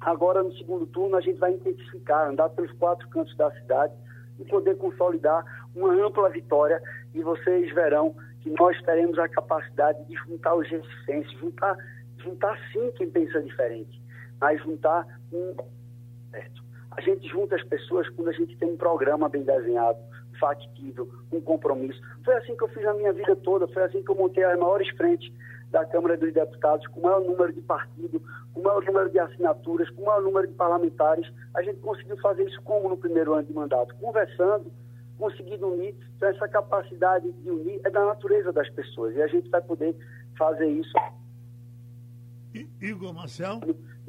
Agora, 0.00 0.42
no 0.42 0.52
segundo 0.56 0.86
turno, 0.86 1.16
a 1.16 1.20
gente 1.20 1.38
vai 1.38 1.52
intensificar, 1.52 2.28
andar 2.28 2.48
pelos 2.50 2.72
quatro 2.72 3.08
cantos 3.10 3.36
da 3.36 3.50
cidade 3.52 3.92
e 4.38 4.44
poder 4.44 4.76
consolidar 4.76 5.44
uma 5.74 5.92
ampla 5.92 6.28
vitória. 6.30 6.82
E 7.14 7.22
vocês 7.22 7.72
verão 7.74 8.14
que 8.40 8.50
nós 8.50 8.80
teremos 8.82 9.18
a 9.18 9.28
capacidade 9.28 10.02
de 10.06 10.14
juntar 10.14 10.54
os 10.54 10.68
resistentes, 10.68 11.30
juntar, 11.38 11.76
juntar 12.18 12.58
sim 12.72 12.90
quem 12.96 13.10
pensa 13.10 13.42
diferente, 13.42 14.00
mas 14.40 14.62
juntar 14.62 15.06
um 15.32 15.54
certo. 16.30 16.62
A 16.90 17.00
gente 17.00 17.28
junta 17.28 17.56
as 17.56 17.62
pessoas 17.64 18.08
quando 18.10 18.28
a 18.28 18.32
gente 18.32 18.56
tem 18.56 18.68
um 18.68 18.76
programa 18.76 19.28
bem 19.28 19.42
desenhado, 19.42 19.98
factível, 20.38 21.08
um 21.30 21.40
compromisso. 21.40 22.00
Foi 22.24 22.34
assim 22.34 22.56
que 22.56 22.64
eu 22.64 22.68
fiz 22.68 22.84
a 22.86 22.94
minha 22.94 23.12
vida 23.12 23.36
toda, 23.36 23.68
foi 23.68 23.82
assim 23.84 24.02
que 24.02 24.10
eu 24.10 24.16
montei 24.16 24.42
as 24.42 24.58
maiores 24.58 24.88
frentes 24.96 25.30
da 25.70 25.84
Câmara 25.84 26.16
dos 26.16 26.32
Deputados, 26.32 26.86
com 26.88 27.00
o 27.00 27.02
maior 27.04 27.20
número 27.20 27.52
de 27.52 27.60
partido, 27.60 28.20
com 28.52 28.60
o 28.60 28.64
maior 28.64 28.82
número 28.84 29.08
de 29.08 29.18
assinaturas, 29.18 29.88
com 29.90 30.02
o 30.02 30.06
maior 30.06 30.22
número 30.22 30.48
de 30.48 30.54
parlamentares. 30.54 31.30
A 31.54 31.62
gente 31.62 31.78
conseguiu 31.80 32.16
fazer 32.18 32.44
isso 32.44 32.60
como 32.62 32.88
no 32.88 32.96
primeiro 32.96 33.34
ano 33.34 33.46
de 33.46 33.52
mandato? 33.52 33.94
Conversando, 33.96 34.72
conseguindo 35.20 35.68
unir. 35.68 35.94
Então, 36.16 36.28
essa 36.28 36.48
capacidade 36.48 37.30
de 37.30 37.50
unir 37.50 37.80
é 37.84 37.90
da 37.90 38.04
natureza 38.06 38.52
das 38.52 38.68
pessoas 38.70 39.14
e 39.14 39.22
a 39.22 39.28
gente 39.28 39.48
vai 39.50 39.60
poder 39.60 39.94
fazer 40.36 40.66
isso. 40.66 40.92
Igor 42.80 43.14
Marcel? 43.14 43.60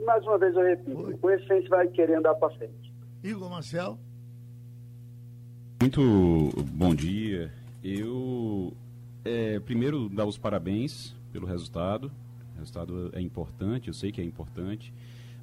mais 0.03 0.23
uma 0.23 0.37
vez 0.37 0.55
eu 0.55 0.63
repito, 0.63 0.97
Oi. 0.97 1.17
com 1.17 1.29
esse 1.29 1.51
a 1.51 1.55
gente 1.55 1.69
vai 1.69 1.87
querer 1.87 2.15
andar 2.15 2.33
para 2.35 2.49
frente. 2.55 2.91
Igor 3.23 3.49
Marcel? 3.49 3.99
Muito 5.81 6.01
bom 6.71 6.95
dia. 6.95 7.51
Eu, 7.83 8.73
é, 9.23 9.59
primeiro, 9.59 10.09
dar 10.09 10.25
os 10.25 10.37
parabéns 10.37 11.15
pelo 11.31 11.45
resultado. 11.45 12.11
O 12.55 12.59
resultado 12.59 13.11
é 13.13 13.21
importante, 13.21 13.87
eu 13.89 13.93
sei 13.93 14.11
que 14.11 14.21
é 14.21 14.23
importante, 14.23 14.93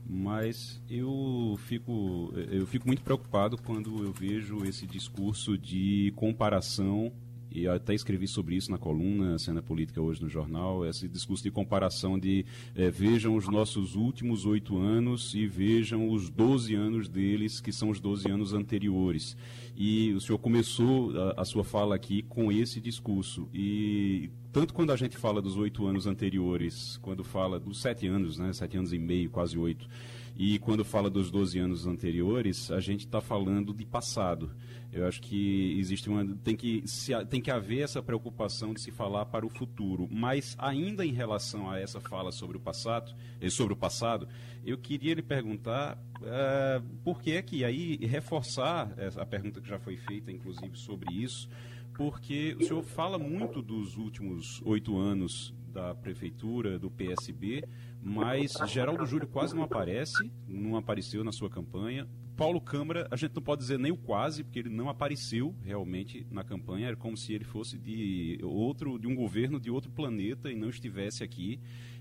mas 0.09 0.81
eu 0.89 1.59
fico, 1.67 2.33
eu 2.51 2.67
fico 2.67 2.87
muito 2.87 3.03
preocupado 3.03 3.59
quando 3.59 4.03
eu 4.03 4.13
vejo 4.13 4.65
esse 4.65 4.87
discurso 4.87 5.59
de 5.59 6.13
comparação 6.17 7.13
e 7.51 7.67
até 7.67 7.95
escrevi 7.95 8.29
sobre 8.29 8.57
isso 8.57 8.71
na 8.71 8.79
coluna 8.79 9.39
Cena 9.39 9.63
Política 9.63 10.01
hoje 10.01 10.23
no 10.23 10.29
jornal, 10.29 10.87
esse 10.87 11.09
discurso 11.09 11.43
de 11.43 11.51
comparação 11.51 12.19
de 12.19 12.45
é, 12.75 12.91
vejam 12.91 13.37
os 13.37 13.49
nossos 13.49 13.95
últimos 13.97 14.45
oito 14.45 14.79
anos 14.79 15.35
e 15.35 15.47
vejam 15.47 16.11
os 16.11 16.29
doze 16.29 16.75
anos 16.75 17.09
deles, 17.09 17.61
que 17.61 17.73
são 17.73 17.91
os 17.91 18.01
doze 18.01 18.31
anos 18.31 18.53
anteriores. 18.53 19.37
E 19.77 20.13
o 20.13 20.21
senhor 20.21 20.39
começou 20.39 21.13
a, 21.17 21.43
a 21.43 21.45
sua 21.45 21.65
fala 21.65 21.95
aqui 21.95 22.23
com 22.23 22.51
esse 22.51 22.81
discurso. 22.81 23.49
E 23.55 24.31
tanto 24.53 24.75
quando 24.75 24.93
a 24.93 24.97
gente 24.97 25.17
fala 25.17 25.41
dos 25.41 25.57
oito 25.57 25.87
anos 25.87 26.07
anteriores, 26.07 26.99
quando 27.01 27.23
fala 27.23 27.61
dos 27.61 27.81
sete 27.81 28.07
anos, 28.07 28.39
né, 28.39 28.53
sete 28.53 28.77
anos 28.77 28.93
e 28.93 28.99
meio, 28.99 29.31
quase 29.31 29.57
oito, 29.57 29.89
e 30.37 30.59
quando 30.59 30.85
fala 30.85 31.11
dos 31.11 31.31
12 31.31 31.59
anos 31.59 31.87
anteriores, 31.87 32.71
a 32.71 32.81
gente 32.81 33.07
está 33.07 33.21
falando 33.21 33.73
de 33.75 33.85
passado. 33.85 34.51
Eu 34.93 35.07
acho 35.07 35.21
que 35.21 35.79
existe 35.79 36.09
uma. 36.09 36.25
Tem 36.43 36.57
que, 36.57 36.83
se, 36.87 37.13
tem 37.27 37.41
que 37.41 37.51
haver 37.51 37.81
essa 37.81 38.03
preocupação 38.03 38.73
de 38.73 38.81
se 38.81 38.91
falar 38.91 39.27
para 39.27 39.45
o 39.45 39.51
futuro. 39.51 40.09
Mas 40.11 40.57
ainda 40.59 41.05
em 41.05 41.13
relação 41.13 41.71
a 41.71 41.79
essa 41.79 42.01
fala 42.01 42.33
sobre 42.33 42.57
o 42.57 42.61
passado, 42.61 43.15
eh, 43.41 43.51
sobre 43.51 43.75
o 43.75 43.77
passado, 43.77 44.27
eu 44.65 44.79
queria 44.79 45.15
lhe 45.15 45.23
perguntar 45.23 45.99
uh, 46.17 46.83
por 47.05 47.21
que 47.21 47.33
é 47.33 47.43
que 47.43 47.65
aí 47.65 47.97
reforçar 47.97 48.95
a 49.17 49.27
pergunta 49.27 49.61
que 49.61 49.69
já 49.69 49.79
foi 49.79 49.97
feita, 49.97 50.33
inclusive, 50.33 50.77
sobre 50.77 51.15
isso, 51.15 51.49
porque 51.95 52.57
o 52.59 52.65
senhor 52.65 52.83
fala 52.83 53.19
muito 53.19 53.61
dos 53.61 53.97
últimos 53.97 54.63
oito 54.65 54.97
anos 54.97 55.53
da 55.73 55.95
prefeitura, 55.95 56.79
do 56.79 56.91
PSB, 56.91 57.65
mas 58.03 58.53
Geraldo 58.67 59.05
Júlio 59.07 59.29
quase 59.29 59.55
não 59.55 59.63
aparece, 59.63 60.31
não 60.47 60.77
apareceu 60.77 61.23
na 61.25 61.33
sua 61.33 61.51
campanha. 61.51 62.07
Paulo 62.37 62.61
Câmara, 62.61 63.09
a 63.11 63.17
gente 63.17 63.35
não 63.35 63.43
pode 63.43 63.63
dizer 63.63 63.81
nem 63.81 63.91
o 63.91 63.97
quase, 63.97 64.45
porque 64.45 64.61
ele 64.61 64.69
não 64.69 64.89
apareceu 64.89 65.57
realmente 65.65 66.25
na 66.31 66.45
campanha, 66.45 66.87
era 66.87 66.97
como 66.97 67.17
se 67.17 67.33
ele 67.33 67.43
fosse 67.43 67.77
de 67.77 68.39
outro, 68.45 68.97
de 68.97 69.09
um 69.09 69.15
governo 69.15 69.59
de 69.59 69.73
outro 69.73 69.91
planeta 69.91 70.49
e 70.49 70.55
não 70.55 70.69
estivesse 70.69 71.25
aqui. 71.25 71.59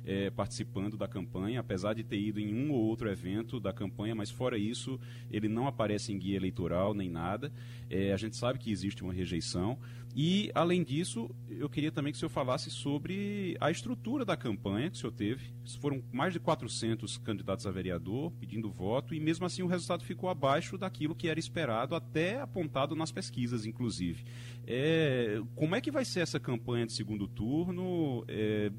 é, 0.08 0.30
participando 0.30 0.96
da 0.96 1.06
campanha, 1.06 1.60
apesar 1.60 1.94
de 1.94 2.02
ter 2.02 2.18
ido 2.18 2.40
em 2.40 2.54
um 2.54 2.72
ou 2.72 2.80
outro 2.80 3.10
evento 3.12 3.60
da 3.60 3.74
campanha, 3.74 4.16
mas 4.16 4.32
fora 4.32 4.58
isso, 4.58 4.98
ele 5.30 5.50
não 5.50 5.68
aparece 5.68 6.14
em 6.14 6.18
guia 6.18 6.38
eleitoral 6.38 6.94
nem 6.94 7.10
nada. 7.10 7.52
É, 7.90 8.14
a 8.14 8.18
gente 8.18 8.38
sabe 8.38 8.58
que 8.58 8.72
existe 8.72 9.04
uma 9.04 9.12
rejeição. 9.12 9.78
E, 10.20 10.50
além 10.56 10.84
disso, 10.84 11.30
eu 11.48 11.70
queria 11.70 11.92
também 11.92 12.12
que 12.12 12.18
o 12.18 12.20
senhor 12.20 12.32
falasse 12.32 12.72
sobre 12.72 13.56
a 13.62 13.70
estrutura 13.70 14.26
da 14.26 14.36
campanha 14.36 14.90
que 14.90 14.98
o 14.98 15.00
senhor 15.00 15.12
teve. 15.12 15.54
Foram 15.80 16.04
mais 16.12 16.34
de 16.34 16.40
400 16.40 17.20
candidatos 17.20 17.68
a 17.68 17.72
vereador 17.72 18.32
pedindo 18.32 18.72
voto, 18.72 19.14
e 19.14 19.20
mesmo 19.20 19.46
assim 19.46 19.62
o 19.62 19.68
resultado 19.68 20.04
ficou 20.04 20.28
abaixo 20.28 20.76
daquilo 20.76 21.14
que 21.14 21.30
era 21.30 21.40
esperado, 21.40 21.94
até 21.94 22.42
apontado 22.42 22.96
nas 22.96 23.12
pesquisas, 23.12 23.64
inclusive. 23.64 24.26
É, 24.66 25.40
como 25.54 25.76
é 25.76 25.82
que 25.82 25.92
vai 25.92 26.04
ser 26.04 26.22
essa 26.22 26.40
campanha 26.40 26.88
de 26.88 26.94
segundo 26.94 27.28
turno? 27.28 28.26
É, 28.28 28.72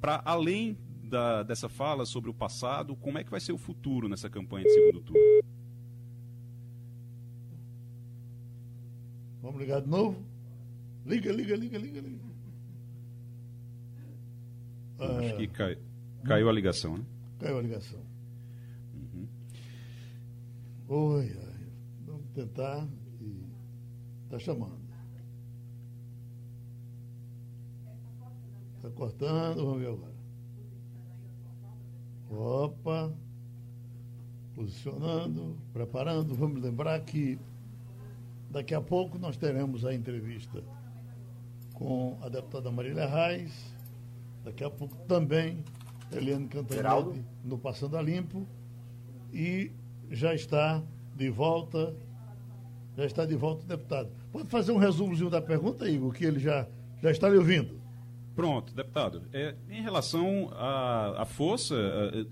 Para 0.00 0.22
além 0.24 0.78
da, 1.04 1.42
dessa 1.42 1.68
fala 1.68 2.06
sobre 2.06 2.30
o 2.30 2.34
passado, 2.34 2.96
como 2.96 3.18
é 3.18 3.24
que 3.24 3.30
vai 3.30 3.40
ser 3.40 3.52
o 3.52 3.58
futuro 3.58 4.08
nessa 4.08 4.30
campanha 4.30 4.64
de 4.64 4.72
segundo 4.72 5.02
turno? 5.02 5.22
Vamos 9.42 9.60
ligar 9.60 9.82
de 9.82 9.88
novo? 9.88 10.27
Liga, 11.08 11.32
liga, 11.32 11.56
liga, 11.56 11.78
liga, 11.78 12.00
liga. 12.00 12.24
Acho 14.98 15.36
que 15.36 15.48
cai, 15.48 15.78
caiu 16.24 16.48
a 16.48 16.52
ligação, 16.52 16.98
né? 16.98 17.04
Caiu 17.38 17.58
a 17.58 17.62
ligação. 17.62 18.00
Uhum. 18.94 19.28
Oi, 20.88 21.36
vamos 22.04 22.26
tentar 22.34 22.86
está 24.28 24.38
chamando. 24.38 24.78
Está 28.76 28.90
cortando, 28.90 29.64
vamos 29.64 29.80
ver 29.80 29.88
agora. 29.88 30.18
Opa, 32.30 33.12
posicionando, 34.54 35.56
preparando. 35.72 36.34
Vamos 36.34 36.60
lembrar 36.60 37.00
que 37.00 37.38
daqui 38.50 38.74
a 38.74 38.80
pouco 38.82 39.18
nós 39.18 39.38
teremos 39.38 39.86
a 39.86 39.94
entrevista 39.94 40.62
com 41.78 42.18
a 42.20 42.28
deputada 42.28 42.72
Marília 42.72 43.06
Reis, 43.06 43.52
daqui 44.44 44.64
a 44.64 44.70
pouco 44.70 44.96
também 45.06 45.62
Eliane 46.12 46.48
Cantanhede 46.48 47.24
no 47.44 47.56
Passando 47.56 47.96
a 47.96 48.02
Limpo 48.02 48.46
e 49.32 49.70
já 50.10 50.34
está 50.34 50.82
de 51.14 51.30
volta, 51.30 51.94
já 52.96 53.04
está 53.06 53.24
de 53.24 53.36
volta 53.36 53.64
o 53.64 53.68
deputado. 53.68 54.10
Pode 54.32 54.48
fazer 54.48 54.72
um 54.72 54.76
resumozinho 54.76 55.30
da 55.30 55.40
pergunta, 55.40 55.88
Igor, 55.88 56.12
que 56.12 56.24
ele 56.24 56.40
já, 56.40 56.66
já 57.00 57.12
está 57.12 57.28
lhe 57.28 57.36
ouvindo. 57.36 57.78
Pronto, 58.34 58.74
deputado. 58.74 59.22
É, 59.32 59.54
em 59.70 59.82
relação 59.82 60.50
à, 60.54 61.22
à 61.22 61.24
força, 61.24 61.76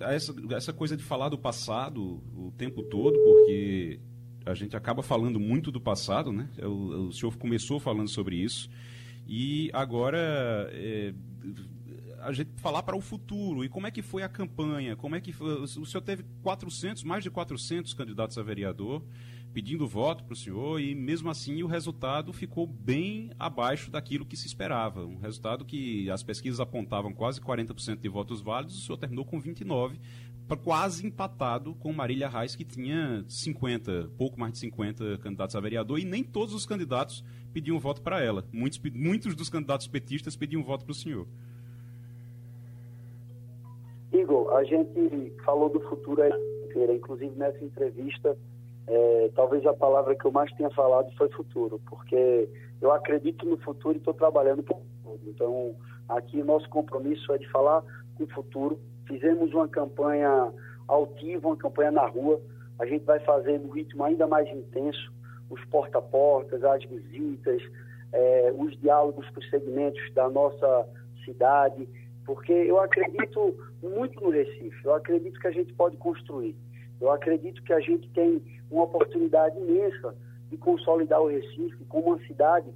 a, 0.01 0.09
a 0.09 0.15
essa, 0.15 0.35
essa 0.51 0.73
coisa 0.73 0.97
de 0.97 1.05
falar 1.05 1.29
do 1.29 1.39
passado 1.39 2.21
o 2.37 2.53
tempo 2.57 2.83
todo, 2.83 3.17
porque 3.19 4.01
a 4.45 4.55
gente 4.55 4.77
acaba 4.77 5.03
falando 5.03 5.39
muito 5.39 5.71
do 5.71 5.81
passado, 5.81 6.33
né? 6.33 6.49
O, 6.63 7.09
o 7.09 7.13
senhor 7.13 7.37
começou 7.37 7.79
falando 7.79 8.09
sobre 8.09 8.37
isso. 8.37 8.69
E 9.27 9.71
agora 9.73 10.71
é, 10.73 11.13
a 12.21 12.33
gente 12.33 12.51
falar 12.57 12.83
para 12.83 12.97
o 12.97 13.01
futuro. 13.01 13.65
E 13.65 13.69
como 13.69 13.87
é 13.87 13.91
que 13.91 14.03
foi 14.03 14.23
a 14.23 14.29
campanha? 14.29 14.97
Como 14.97 15.15
é 15.15 15.21
que 15.21 15.33
foi? 15.33 15.63
O 15.63 15.67
senhor 15.67 16.03
teve 16.03 16.25
400, 16.43 17.03
mais 17.03 17.23
de 17.23 17.31
400 17.31 17.95
candidatos 17.95 18.39
a 18.39 18.43
vereador 18.43 19.03
pedindo 19.57 19.89
voto 19.89 20.23
para 20.23 20.35
o 20.35 20.37
senhor 20.37 20.79
e 20.79 20.95
mesmo 20.95 21.31
assim 21.31 21.63
o 21.63 21.67
resultado 21.67 22.31
ficou 22.31 22.67
bem 22.67 23.31
abaixo 23.39 23.91
daquilo 23.91 24.27
que 24.27 24.37
se 24.37 24.47
esperava. 24.47 25.07
Um 25.07 25.17
resultado 25.17 25.65
que 25.65 26.11
as 26.11 26.23
pesquisas 26.23 26.61
apontavam 26.61 27.11
quase 27.11 27.41
40% 27.41 27.99
de 27.99 28.09
votos 28.11 28.43
válidos, 28.43 28.77
o 28.77 28.81
senhor 28.83 28.99
terminou 28.99 29.25
com 29.25 29.41
29, 29.41 29.99
quase 30.55 31.07
empatado 31.07 31.75
com 31.77 31.93
Marília 31.93 32.29
Reis, 32.29 32.55
que 32.55 32.65
tinha 32.65 33.25
50, 33.27 34.11
pouco 34.17 34.39
mais 34.39 34.53
de 34.53 34.59
50 34.59 35.19
candidatos 35.19 35.57
a 35.57 35.61
vereador, 35.61 35.99
e 35.99 36.05
nem 36.05 36.23
todos 36.23 36.55
os 36.55 36.67
candidatos 36.67 37.25
pediam 37.53 37.81
voto 37.81 38.03
para 38.03 38.23
ela. 38.23 38.45
Muitos, 38.53 38.79
muitos 38.95 39.35
dos 39.35 39.49
candidatos 39.49 39.89
petistas 39.89 40.37
pediam 40.37 40.63
voto 40.63 40.85
para 40.85 40.93
o 40.93 40.95
senhor. 40.95 41.27
Igor, 44.13 44.55
a 44.55 44.63
gente 44.63 45.33
falou 45.45 45.69
do 45.69 45.81
futuro 45.81 46.23
inteira, 46.67 46.95
inclusive 46.95 47.35
nessa 47.37 47.65
entrevista, 47.65 48.37
é, 48.87 49.31
talvez 49.35 49.67
a 49.67 49.75
palavra 49.75 50.15
que 50.15 50.25
eu 50.25 50.31
mais 50.31 50.53
tenha 50.53 50.71
falado 50.71 51.11
foi 51.17 51.29
futuro, 51.31 51.81
porque 51.89 52.49
eu 52.81 52.93
acredito 52.93 53.45
no 53.47 53.57
futuro 53.59 53.95
e 53.95 53.99
estou 53.99 54.15
trabalhando 54.15 54.63
para 54.63 54.77
o 54.77 54.81
futuro. 54.81 55.21
Então, 55.27 55.75
aqui 56.09 56.43
nosso 56.43 56.69
compromisso 56.69 57.33
é 57.33 57.39
de 57.39 57.49
falar 57.51 57.83
com 58.15 58.25
o 58.25 58.29
futuro. 58.29 58.79
Fizemos 59.07 59.53
uma 59.53 59.69
campanha 59.69 60.53
altiva, 60.89 61.49
uma 61.49 61.57
campanha 61.57 61.91
na 61.91 62.07
rua. 62.07 62.41
A 62.79 62.87
gente 62.87 63.05
vai 63.05 63.19
fazer 63.21 63.59
no 63.59 63.71
ritmo 63.71 64.05
ainda 64.05 64.27
mais 64.27 64.49
intenso 64.49 65.13
os 65.49 65.65
porta-portas, 65.67 66.63
as 66.65 66.85
visitas, 66.85 67.63
é, 68.13 68.53
os 68.57 68.77
diálogos 68.81 69.29
com 69.31 69.41
os 69.41 69.51
segmentos 69.51 70.03
da 70.13 70.29
nossa 70.29 70.89
cidade, 71.25 71.89
porque 72.25 72.53
eu 72.53 72.81
acredito 72.81 73.55
muito 73.83 74.21
no 74.21 74.31
Recife, 74.31 74.85
eu 74.85 74.95
acredito 74.95 75.39
que 75.39 75.47
a 75.47 75.53
gente 75.53 75.73
pode 75.75 75.97
construir, 75.97 76.57
eu 77.01 77.11
acredito 77.11 77.63
que 77.63 77.73
a 77.73 77.81
gente 77.81 78.09
tem 78.11 78.43
uma 78.71 78.85
oportunidade 78.85 79.57
imensa 79.59 80.15
de 80.51 80.57
consolidar 80.57 81.21
o 81.21 81.29
Recife 81.29 81.85
como 81.89 82.09
uma 82.09 82.19
cidade 82.27 82.73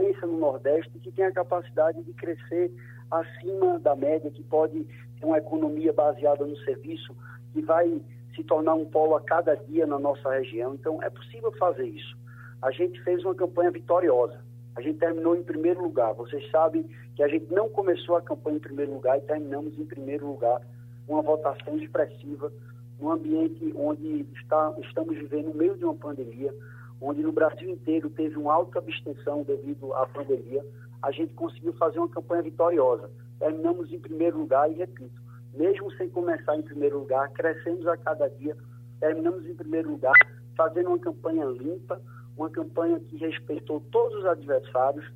pensa 0.00 0.26
no 0.26 0.38
Nordeste 0.38 0.98
que 0.98 1.12
tem 1.12 1.26
a 1.26 1.32
capacidade 1.32 2.02
de 2.02 2.12
crescer 2.14 2.72
acima 3.10 3.78
da 3.78 3.94
média, 3.94 4.30
que 4.30 4.42
pode 4.42 4.86
uma 5.22 5.38
economia 5.38 5.92
baseada 5.92 6.44
no 6.46 6.56
serviço, 6.58 7.14
que 7.52 7.62
vai 7.62 8.00
se 8.34 8.44
tornar 8.44 8.74
um 8.74 8.84
polo 8.84 9.16
a 9.16 9.20
cada 9.20 9.54
dia 9.54 9.86
na 9.86 9.98
nossa 9.98 10.30
região. 10.30 10.74
Então, 10.74 11.02
é 11.02 11.10
possível 11.10 11.52
fazer 11.52 11.86
isso. 11.86 12.16
A 12.62 12.70
gente 12.70 13.02
fez 13.02 13.24
uma 13.24 13.34
campanha 13.34 13.70
vitoriosa. 13.70 14.40
A 14.76 14.80
gente 14.80 14.98
terminou 14.98 15.34
em 15.34 15.42
primeiro 15.42 15.82
lugar. 15.82 16.14
Vocês 16.14 16.48
sabem 16.50 16.88
que 17.16 17.22
a 17.22 17.28
gente 17.28 17.52
não 17.52 17.68
começou 17.68 18.16
a 18.16 18.22
campanha 18.22 18.56
em 18.56 18.60
primeiro 18.60 18.94
lugar 18.94 19.18
e 19.18 19.22
terminamos 19.22 19.78
em 19.78 19.84
primeiro 19.84 20.26
lugar, 20.26 20.60
uma 21.08 21.22
votação 21.22 21.76
expressiva, 21.76 22.52
num 23.00 23.10
ambiente 23.10 23.72
onde 23.76 24.26
está, 24.34 24.74
estamos 24.78 25.16
vivendo 25.16 25.48
no 25.48 25.54
meio 25.54 25.76
de 25.76 25.84
uma 25.84 25.94
pandemia, 25.94 26.54
onde 27.00 27.22
no 27.22 27.32
Brasil 27.32 27.68
inteiro 27.68 28.10
teve 28.10 28.36
uma 28.36 28.52
alta 28.52 28.78
abstenção 28.78 29.42
devido 29.42 29.92
à 29.94 30.06
pandemia. 30.06 30.64
A 31.02 31.10
gente 31.10 31.32
conseguiu 31.34 31.72
fazer 31.72 31.98
uma 31.98 32.08
campanha 32.08 32.42
vitoriosa. 32.42 33.10
Terminamos 33.40 33.90
em 33.90 33.98
primeiro 33.98 34.38
lugar 34.38 34.70
e, 34.70 34.74
repito, 34.74 35.20
mesmo 35.54 35.90
sem 35.92 36.10
começar 36.10 36.56
em 36.56 36.62
primeiro 36.62 36.98
lugar, 36.98 37.30
crescemos 37.30 37.86
a 37.86 37.96
cada 37.96 38.28
dia, 38.28 38.54
terminamos 39.00 39.46
em 39.46 39.54
primeiro 39.54 39.90
lugar, 39.90 40.14
fazendo 40.54 40.88
uma 40.88 40.98
campanha 40.98 41.46
limpa, 41.46 42.00
uma 42.36 42.50
campanha 42.50 43.00
que 43.00 43.16
respeitou 43.16 43.80
todos 43.90 44.18
os 44.18 44.26
adversários, 44.26 45.10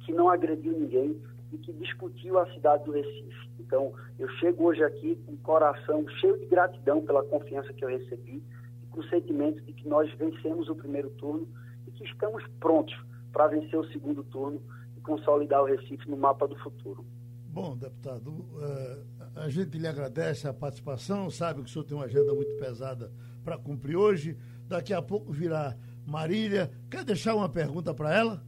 que 0.00 0.12
não 0.12 0.28
agrediu 0.28 0.72
ninguém 0.72 1.16
e 1.52 1.58
que 1.58 1.72
discutiu 1.72 2.36
a 2.40 2.52
cidade 2.52 2.84
do 2.84 2.90
Recife. 2.90 3.48
Então, 3.60 3.92
eu 4.18 4.28
chego 4.40 4.64
hoje 4.64 4.82
aqui 4.82 5.14
com 5.24 5.32
o 5.32 5.38
coração 5.38 6.04
cheio 6.20 6.36
de 6.38 6.46
gratidão 6.46 7.00
pela 7.00 7.22
confiança 7.22 7.72
que 7.72 7.84
eu 7.84 7.88
recebi 7.88 8.42
e 8.82 8.86
com 8.90 9.00
o 9.00 9.08
sentimento 9.08 9.62
de 9.62 9.72
que 9.72 9.88
nós 9.88 10.12
vencemos 10.14 10.68
o 10.68 10.74
primeiro 10.74 11.10
turno 11.10 11.46
e 11.86 11.92
que 11.92 12.04
estamos 12.04 12.44
prontos 12.58 12.98
para 13.32 13.46
vencer 13.46 13.78
o 13.78 13.86
segundo 13.92 14.24
turno 14.24 14.60
e 14.96 15.00
consolidar 15.00 15.62
o 15.62 15.66
Recife 15.66 16.10
no 16.10 16.16
mapa 16.16 16.48
do 16.48 16.56
futuro. 16.56 17.04
Bom, 17.52 17.76
deputado, 17.76 18.46
eh, 18.62 19.42
a 19.44 19.48
gente 19.50 19.76
lhe 19.76 19.86
agradece 19.86 20.48
a 20.48 20.54
participação, 20.54 21.28
sabe 21.28 21.60
que 21.60 21.68
o 21.68 21.70
senhor 21.70 21.84
tem 21.84 21.94
uma 21.94 22.06
agenda 22.06 22.32
muito 22.32 22.56
pesada 22.56 23.12
para 23.44 23.58
cumprir 23.58 23.94
hoje. 23.94 24.38
Daqui 24.66 24.94
a 24.94 25.02
pouco 25.02 25.30
virá 25.30 25.76
Marília. 26.06 26.70
Quer 26.90 27.04
deixar 27.04 27.34
uma 27.34 27.50
pergunta 27.50 27.92
para 27.92 28.16
ela? 28.16 28.42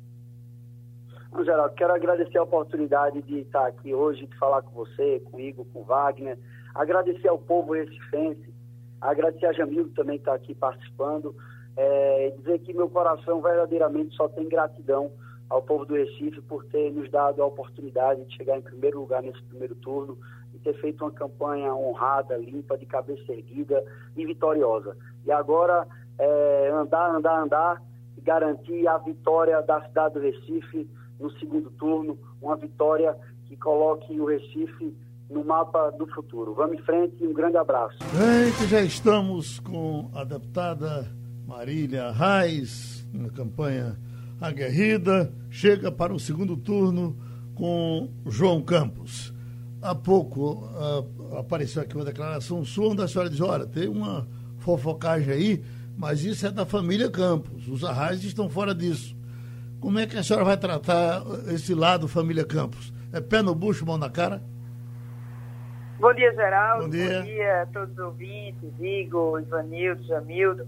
Geraldo, 1.45 1.75
quero 1.75 1.93
agradecer 1.93 2.39
a 2.39 2.45
oportunidade 2.45 3.21
de 3.21 3.41
estar 3.41 3.67
aqui 3.67 3.93
hoje, 3.93 4.27
de 4.27 4.39
falar 4.39 4.63
com 4.63 4.71
você, 4.71 5.21
com 5.27 5.37
o 5.37 5.41
Igor, 5.41 5.67
com 5.67 5.85
Wagner. 5.85 6.39
Agradecer 6.75 7.29
ao 7.29 7.39
povo 7.39 7.75
recifense, 7.75 8.55
agradecer 9.03 9.45
a 9.45 9.53
Jamil 9.53 9.89
que 9.89 9.95
também 9.97 10.17
está 10.17 10.33
aqui 10.33 10.55
participando. 10.55 11.37
É, 11.77 12.33
dizer 12.39 12.59
que 12.61 12.73
meu 12.73 12.89
coração 12.89 13.43
verdadeiramente 13.43 14.17
só 14.17 14.31
tem 14.31 14.49
gratidão 14.49 15.13
ao 15.49 15.63
povo 15.63 15.85
do 15.85 15.95
Recife 15.95 16.41
por 16.43 16.65
ter 16.67 16.93
nos 16.93 17.11
dado 17.11 17.43
a 17.43 17.47
oportunidade 17.47 18.25
de 18.25 18.35
chegar 18.37 18.59
em 18.59 18.63
primeiro 18.63 19.01
lugar 19.01 19.23
nesse 19.23 19.43
primeiro 19.45 19.75
turno 19.77 20.19
e 20.55 20.59
ter 20.59 20.75
feito 20.81 21.05
uma 21.05 21.11
campanha 21.11 21.75
honrada, 21.75 22.37
limpa, 22.37 22.79
de 22.79 22.87
cabeça 22.87 23.33
erguida 23.33 23.85
e 24.17 24.25
vitoriosa. 24.25 24.97
E 25.25 25.33
agora 25.33 25.87
é, 26.19 26.71
andar, 26.73 27.15
andar, 27.15 27.43
andar 27.43 27.83
e 28.17 28.21
garantir 28.21 28.87
a 28.87 28.99
vitória 28.99 29.61
da 29.63 29.83
cidade 29.83 30.15
do 30.15 30.21
Recife 30.21 30.89
no 31.19 31.31
segundo 31.39 31.71
turno, 31.73 32.19
uma 32.41 32.57
vitória 32.57 33.17
que 33.47 33.57
coloque 33.57 34.19
o 34.19 34.27
Recife 34.27 34.97
no 35.31 35.45
mapa 35.45 35.91
do 35.91 36.07
futuro. 36.09 36.55
Vamos 36.55 36.79
em 36.79 36.83
frente 36.83 37.17
e 37.21 37.27
um 37.27 37.33
grande 37.33 37.57
abraço. 37.57 37.99
Gente, 38.13 38.69
já 38.69 38.81
estamos 38.83 39.59
com 39.61 40.11
a 40.15 40.25
deputada 40.25 41.07
Marília 41.47 42.11
Reis 42.11 43.07
na 43.13 43.31
campanha 43.31 43.97
aguerrida, 44.49 45.33
chega 45.51 45.91
para 45.91 46.13
o 46.13 46.19
segundo 46.19 46.57
turno 46.57 47.17
com 47.55 48.11
João 48.27 48.63
Campos. 48.63 49.33
há 49.81 49.95
pouco 49.95 50.65
uh, 50.65 51.39
apareceu 51.39 51.83
aqui 51.83 51.95
uma 51.95 52.05
declaração 52.05 52.65
sua 52.65 52.89
onde 52.89 53.03
a 53.03 53.09
senhora 53.09 53.29
diz, 53.29 53.41
olha, 53.41 53.67
tem 53.67 53.89
uma 53.89 54.27
fofocagem 54.59 55.33
aí, 55.33 55.65
mas 55.97 56.25
isso 56.25 56.47
é 56.47 56.51
da 56.51 56.65
família 56.65 57.11
Campos. 57.11 57.69
Os 57.69 57.85
arrais 57.85 58.25
estão 58.25 58.49
fora 58.49 58.75
disso. 58.75 59.17
Como 59.81 59.99
é 59.99 60.07
que 60.07 60.17
a 60.17 60.23
senhora 60.23 60.45
vai 60.45 60.57
tratar 60.57 61.23
esse 61.49 61.75
lado 61.75 62.09
família 62.09 62.45
Campos? 62.45 62.93
É 63.13 63.21
pé 63.21 63.43
no 63.43 63.55
bucho, 63.55 63.85
mão 63.85 63.99
na 63.99 64.09
cara? 64.09 64.43
Bom 66.01 66.13
dia, 66.13 66.35
Geraldo. 66.35 66.85
Bom 66.85 66.91
dia, 66.91 67.21
Bom 67.21 67.25
dia 67.27 67.63
a 67.63 67.67
todos 67.67 67.93
os 67.93 67.99
ouvintes, 67.99 68.71
Igor, 68.81 69.41
Ivanildo, 69.41 70.03
Jamildo. 70.05 70.67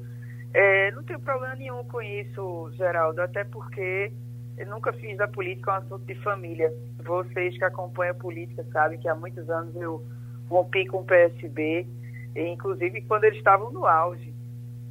É, 0.54 0.90
não 0.92 1.02
tenho 1.02 1.20
problema 1.20 1.54
nenhum 1.54 1.84
com 1.84 2.00
isso, 2.00 2.70
Geraldo, 2.76 3.20
até 3.20 3.44
porque 3.44 4.12
eu 4.56 4.66
nunca 4.66 4.92
fiz 4.94 5.16
da 5.18 5.28
política 5.28 5.72
um 5.72 5.74
assunto 5.74 6.06
de 6.06 6.14
família. 6.16 6.72
Vocês 7.04 7.56
que 7.56 7.64
acompanham 7.64 8.12
a 8.12 8.18
política 8.18 8.64
sabem 8.72 8.98
que 8.98 9.08
há 9.08 9.14
muitos 9.14 9.48
anos 9.50 9.74
eu 9.76 10.02
rompi 10.48 10.86
com 10.86 10.98
o 10.98 11.04
PSB, 11.04 11.86
inclusive 12.34 13.02
quando 13.02 13.24
eles 13.24 13.38
estavam 13.38 13.70
no 13.70 13.86
auge. 13.86 14.34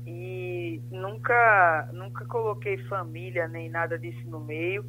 E 0.05 0.81
nunca, 0.91 1.89
nunca 1.91 2.25
coloquei 2.25 2.77
família 2.85 3.47
nem 3.47 3.69
nada 3.69 3.97
disso 3.97 4.29
no 4.29 4.39
meio. 4.39 4.85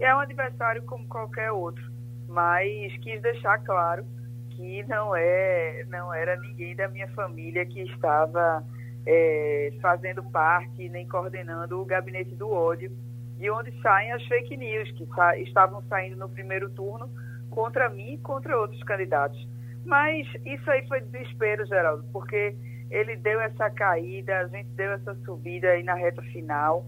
É 0.00 0.14
um 0.14 0.20
adversário 0.20 0.82
como 0.84 1.06
qualquer 1.06 1.52
outro, 1.52 1.84
mas 2.26 2.96
quis 2.98 3.20
deixar 3.20 3.58
claro 3.58 4.06
que 4.50 4.82
não 4.84 5.14
é, 5.14 5.84
não 5.88 6.12
era 6.12 6.36
ninguém 6.36 6.74
da 6.74 6.88
minha 6.88 7.08
família 7.08 7.66
que 7.66 7.82
estava 7.82 8.64
é, 9.06 9.72
fazendo 9.80 10.22
parte 10.22 10.88
nem 10.88 11.06
coordenando 11.06 11.80
o 11.80 11.84
gabinete 11.84 12.34
do 12.34 12.50
ódio 12.50 12.90
de 13.38 13.50
onde 13.50 13.72
saem 13.82 14.12
as 14.12 14.24
fake 14.26 14.56
news 14.56 14.90
que 14.92 15.06
sa 15.06 15.36
estavam 15.38 15.82
saindo 15.88 16.16
no 16.16 16.28
primeiro 16.28 16.70
turno 16.70 17.10
contra 17.50 17.88
mim 17.88 18.14
e 18.14 18.18
contra 18.18 18.58
outros 18.58 18.82
candidatos. 18.84 19.48
Mas 19.84 20.26
isso 20.44 20.70
aí 20.70 20.86
foi 20.88 21.00
desespero, 21.00 21.66
Geraldo, 21.66 22.04
porque 22.12 22.54
ele 22.90 23.16
deu 23.16 23.40
essa 23.40 23.68
caída, 23.70 24.38
a 24.38 24.46
gente 24.46 24.68
deu 24.70 24.92
essa 24.92 25.14
subida 25.24 25.68
aí 25.68 25.82
na 25.82 25.94
reta 25.94 26.22
final 26.22 26.86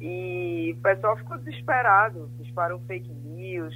e 0.00 0.74
o 0.78 0.82
pessoal 0.82 1.16
ficou 1.16 1.38
desesperado, 1.38 2.30
disparou 2.38 2.78
fake 2.80 3.12
news, 3.24 3.74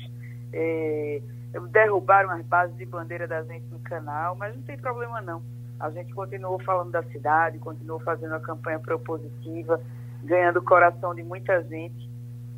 é, 0.53 1.23
derrubaram 1.71 2.31
as 2.31 2.45
bases 2.47 2.77
de 2.77 2.85
bandeira 2.85 3.27
da 3.27 3.43
gente 3.43 3.67
no 3.71 3.79
canal, 3.81 4.37
mas 4.37 4.55
não 4.55 4.63
tem 4.63 4.77
problema 4.77 5.21
não. 5.21 5.43
A 5.81 5.91
gente 5.91 6.13
continuou 6.13 6.59
falando 6.63 6.91
da 6.91 7.03
cidade, 7.05 7.59
continuou 7.59 7.99
fazendo 8.01 8.35
a 8.35 8.41
campanha 8.41 8.79
propositiva, 8.79 9.81
ganhando 10.23 10.59
o 10.59 10.63
coração 10.63 11.15
de 11.15 11.23
muita 11.23 11.63
gente 11.65 12.11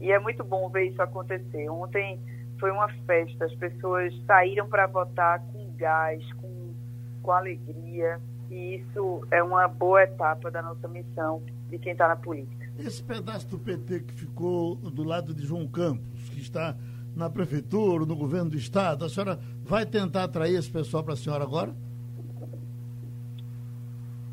e 0.03 0.11
é 0.11 0.19
muito 0.19 0.43
bom 0.43 0.69
ver 0.69 0.89
isso 0.89 1.01
acontecer. 1.01 1.69
Ontem 1.71 2.21
foi 2.59 2.73
uma 2.73 2.89
festa, 3.07 3.45
as 3.45 3.55
pessoas 3.55 4.13
saíram 4.27 4.69
para 4.69 4.89
votar 4.89 5.41
com 5.53 5.73
gás, 5.77 6.21
com, 6.35 6.75
com 7.23 7.31
alegria, 7.31 8.21
e 8.51 8.77
isso 8.77 9.25
é 9.31 9.41
uma 9.41 9.69
boa 9.69 10.03
etapa 10.03 10.51
da 10.51 10.61
nossa 10.61 10.89
missão 10.89 11.41
de 11.71 11.79
quem 11.79 11.93
está 11.93 12.09
na 12.09 12.17
política. 12.17 12.69
Esse 12.79 13.01
pedaço 13.03 13.47
do 13.47 13.59
PT 13.59 14.01
que 14.01 14.13
ficou 14.13 14.75
do 14.75 15.05
lado 15.05 15.33
de 15.33 15.47
João 15.47 15.69
Campos, 15.69 16.29
que 16.31 16.41
está 16.41 16.77
na 17.15 17.31
prefeitura, 17.31 18.05
no 18.05 18.17
governo 18.17 18.51
do 18.51 18.57
estado, 18.57 19.05
a 19.05 19.09
senhora 19.09 19.39
vai 19.63 19.87
tentar 19.87 20.25
atrair 20.25 20.57
esse 20.57 20.71
pessoal 20.71 21.05
para 21.05 21.15
a 21.15 21.17
senhora 21.17 21.45
agora? 21.45 21.73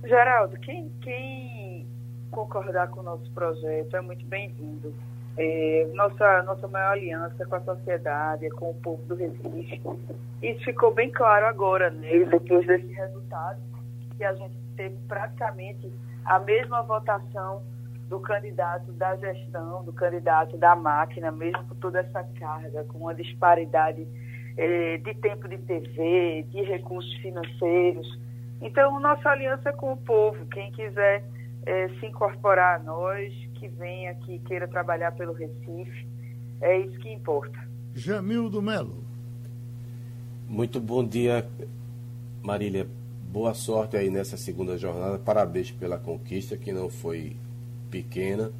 Geraldo, 0.09 0.57
quem, 0.57 0.89
quem 1.01 1.87
concordar 2.31 2.89
com 2.89 3.01
o 3.01 3.03
nosso 3.03 3.31
projeto 3.31 3.95
é 3.95 4.01
muito 4.01 4.25
bem-vindo 4.25 4.91
é, 5.37 5.87
nossa, 5.93 6.41
nossa 6.43 6.67
maior 6.67 6.93
aliança 6.93 7.45
com 7.45 7.55
a 7.55 7.61
sociedade, 7.61 8.47
é 8.47 8.49
com 8.49 8.71
o 8.71 8.73
povo 8.73 9.01
do 9.05 9.13
Recife. 9.13 9.81
Isso 10.41 10.65
ficou 10.65 10.91
bem 10.91 11.11
claro 11.11 11.45
agora, 11.45 11.91
né, 11.91 12.25
depois 12.25 12.65
desse 12.65 12.91
resultado, 12.91 13.61
que 14.17 14.23
a 14.23 14.33
gente 14.33 14.55
teve 14.75 14.97
praticamente 15.07 15.93
a 16.25 16.39
mesma 16.39 16.81
votação 16.81 17.61
do 18.09 18.19
candidato 18.19 18.91
da 18.93 19.15
gestão, 19.15 19.83
do 19.83 19.93
candidato 19.93 20.57
da 20.57 20.75
máquina, 20.75 21.31
mesmo 21.31 21.63
com 21.67 21.75
toda 21.75 21.99
essa 21.99 22.23
carga, 22.39 22.83
com 22.85 22.97
uma 22.97 23.13
disparidade 23.13 24.07
é, 24.57 24.97
de 24.97 25.13
tempo 25.13 25.47
de 25.47 25.59
TV, 25.59 26.45
de 26.49 26.63
recursos 26.63 27.13
financeiros. 27.17 28.19
Então, 28.61 28.99
nossa 28.99 29.29
aliança 29.29 29.69
é 29.69 29.71
com 29.71 29.93
o 29.93 29.97
povo. 29.97 30.45
Quem 30.47 30.71
quiser 30.71 31.23
é, 31.65 31.87
se 31.99 32.05
incorporar 32.05 32.79
a 32.79 32.83
nós, 32.83 33.33
que 33.55 33.67
venha, 33.67 34.15
que 34.15 34.39
queira 34.39 34.67
trabalhar 34.67 35.11
pelo 35.13 35.33
Recife. 35.33 36.07
É 36.61 36.77
isso 36.77 36.97
que 36.99 37.11
importa. 37.11 37.57
Jamildo 37.93 38.61
Melo. 38.61 39.03
Muito 40.47 40.79
bom 40.79 41.05
dia, 41.05 41.47
Marília. 42.41 42.87
Boa 43.31 43.53
sorte 43.53 43.95
aí 43.95 44.09
nessa 44.09 44.35
segunda 44.35 44.77
jornada. 44.77 45.19
Parabéns 45.19 45.71
pela 45.71 45.97
conquista, 45.97 46.57
que 46.57 46.71
não 46.73 46.89
foi 46.89 47.37
pequena. 47.91 48.51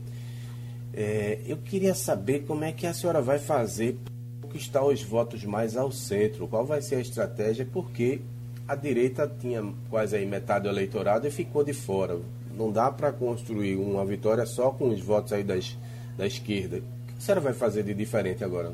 É, 0.94 1.42
eu 1.46 1.58
queria 1.58 1.94
saber 1.94 2.46
como 2.46 2.64
é 2.64 2.72
que 2.72 2.86
a 2.86 2.94
senhora 2.94 3.22
vai 3.22 3.40
fazer 3.40 3.98
para 4.04 4.14
conquistar 4.48 4.84
os 4.84 5.02
votos 5.04 5.44
mais 5.44 5.76
ao 5.76 5.92
centro. 5.92 6.48
Qual 6.48 6.66
vai 6.66 6.82
ser 6.82 6.96
a 6.96 7.02
estratégia? 7.02 7.68
Porque 7.72 8.22
a 8.70 8.76
direita 8.76 9.28
tinha 9.28 9.64
quase 9.90 10.16
aí 10.16 10.28
metade 10.28 10.66
do 10.66 10.70
eleitorado 10.70 11.26
e 11.26 11.32
ficou 11.32 11.64
de 11.64 11.74
fora. 11.74 12.20
Não 12.56 12.72
dá 12.72 12.92
para 12.92 13.12
construir 13.12 13.76
uma 13.78 14.06
vitória 14.06 14.46
só 14.46 14.70
com 14.70 14.90
os 14.90 15.02
votos 15.02 15.34
aí 15.34 15.44
das, 15.44 15.76
da 16.16 16.28
esquerda. 16.28 16.78
O 16.78 17.08
que 17.08 17.14
a 17.18 17.20
senhora 17.20 17.42
vai 17.42 17.54
fazer 17.54 17.82
de 17.82 17.96
diferente 17.96 18.44
agora? 18.44 18.72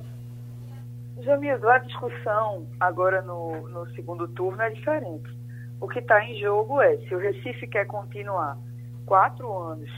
Jamildo, 1.21 1.69
a 1.69 1.77
discussão 1.77 2.67
agora 2.77 3.21
no, 3.21 3.69
no 3.69 3.89
segundo 3.95 4.27
turno 4.27 4.61
é 4.61 4.69
diferente. 4.69 5.33
O 5.79 5.87
que 5.87 5.99
está 5.99 6.21
em 6.25 6.41
jogo 6.41 6.81
é 6.81 6.97
se 6.97 7.15
o 7.15 7.17
Recife 7.17 7.65
quer 7.65 7.85
continuar 7.87 8.57
quatro 9.05 9.49
anos 9.57 9.89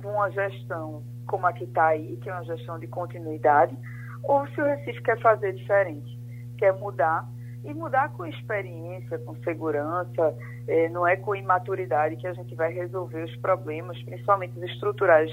com 0.00 0.08
uma 0.08 0.30
gestão 0.30 1.02
como 1.26 1.46
a 1.46 1.52
que 1.52 1.64
está 1.64 1.88
aí, 1.88 2.16
que 2.22 2.30
é 2.30 2.32
uma 2.32 2.44
gestão 2.44 2.78
de 2.78 2.86
continuidade, 2.86 3.76
ou 4.22 4.46
se 4.48 4.60
o 4.60 4.64
Recife 4.64 5.02
quer 5.02 5.20
fazer 5.20 5.52
diferente, 5.52 6.18
quer 6.56 6.72
mudar 6.72 7.28
e 7.64 7.72
mudar 7.72 8.10
com 8.10 8.26
experiência, 8.26 9.18
com 9.20 9.34
segurança, 9.36 10.36
é, 10.68 10.88
não 10.90 11.06
é 11.06 11.16
com 11.16 11.34
imaturidade 11.34 12.16
que 12.16 12.26
a 12.26 12.32
gente 12.32 12.54
vai 12.54 12.72
resolver 12.72 13.24
os 13.24 13.36
problemas, 13.36 14.00
principalmente 14.02 14.56
os 14.58 14.64
estruturais 14.64 15.30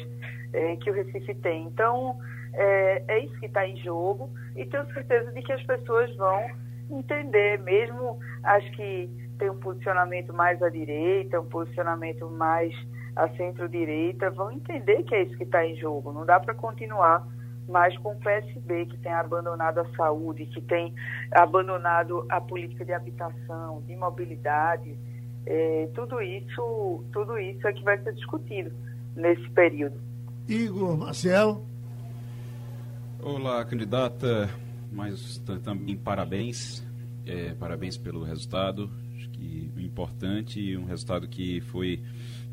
é, 0.54 0.76
que 0.78 0.90
o 0.90 0.94
Recife 0.94 1.36
tem. 1.36 1.64
Então, 1.64 2.18
é, 2.54 3.04
é 3.08 3.20
isso 3.20 3.38
que 3.40 3.46
está 3.46 3.68
em 3.68 3.78
jogo 3.78 4.30
e 4.56 4.66
tenho 4.66 4.86
certeza 4.94 5.32
de 5.32 5.42
que 5.42 5.52
as 5.52 5.64
pessoas 5.64 6.16
vão 6.16 6.50
entender, 6.90 7.60
mesmo 7.60 8.20
as 8.44 8.64
que 8.70 9.10
têm 9.38 9.50
um 9.50 9.60
posicionamento 9.60 10.34
mais 10.34 10.62
à 10.62 10.70
direita, 10.70 11.40
um 11.40 11.46
posicionamento 11.46 12.30
mais 12.30 12.74
à 13.16 13.28
centro-direita, 13.30 14.30
vão 14.30 14.52
entender 14.52 15.04
que 15.04 15.16
é 15.16 15.24
isso 15.24 15.36
que 15.38 15.44
está 15.44 15.66
em 15.66 15.76
jogo. 15.76 16.12
Não 16.12 16.26
dá 16.26 16.40
para 16.40 16.54
continuar 16.54 17.26
mais 17.72 17.98
com 17.98 18.12
o 18.12 18.20
PSB, 18.20 18.86
que 18.86 18.98
tem 18.98 19.14
abandonado 19.14 19.80
a 19.80 19.96
saúde, 19.96 20.46
que 20.46 20.62
tem 20.62 20.94
abandonado 21.32 22.26
a 22.30 22.40
política 22.40 22.86
de 22.86 22.94
habitação, 22.94 23.82
de 23.88 23.96
mobilidade, 23.96 24.96
é, 25.46 25.90
tudo 25.96 26.22
isso, 26.22 27.04
tudo 27.12 27.38
isso 27.40 27.68
é 27.68 27.74
que 27.74 27.84
vai 27.84 27.98
ser 28.04 28.14
discutido 28.14 28.72
nesse 29.16 29.50
período. 29.50 30.00
Igor 30.48 30.98
Marcel. 30.98 31.66
Olá, 33.20 33.64
candidata. 33.66 34.50
Mas 34.92 35.38
também 35.64 35.96
parabéns. 35.96 36.86
É, 37.26 37.54
parabéns 37.54 37.98
pelo 37.98 38.24
resultado. 38.24 38.90
Acho 39.16 39.30
que 39.30 39.72
importante, 39.78 40.76
um 40.76 40.86
resultado 40.86 41.28
que 41.28 41.62
foi 41.62 42.04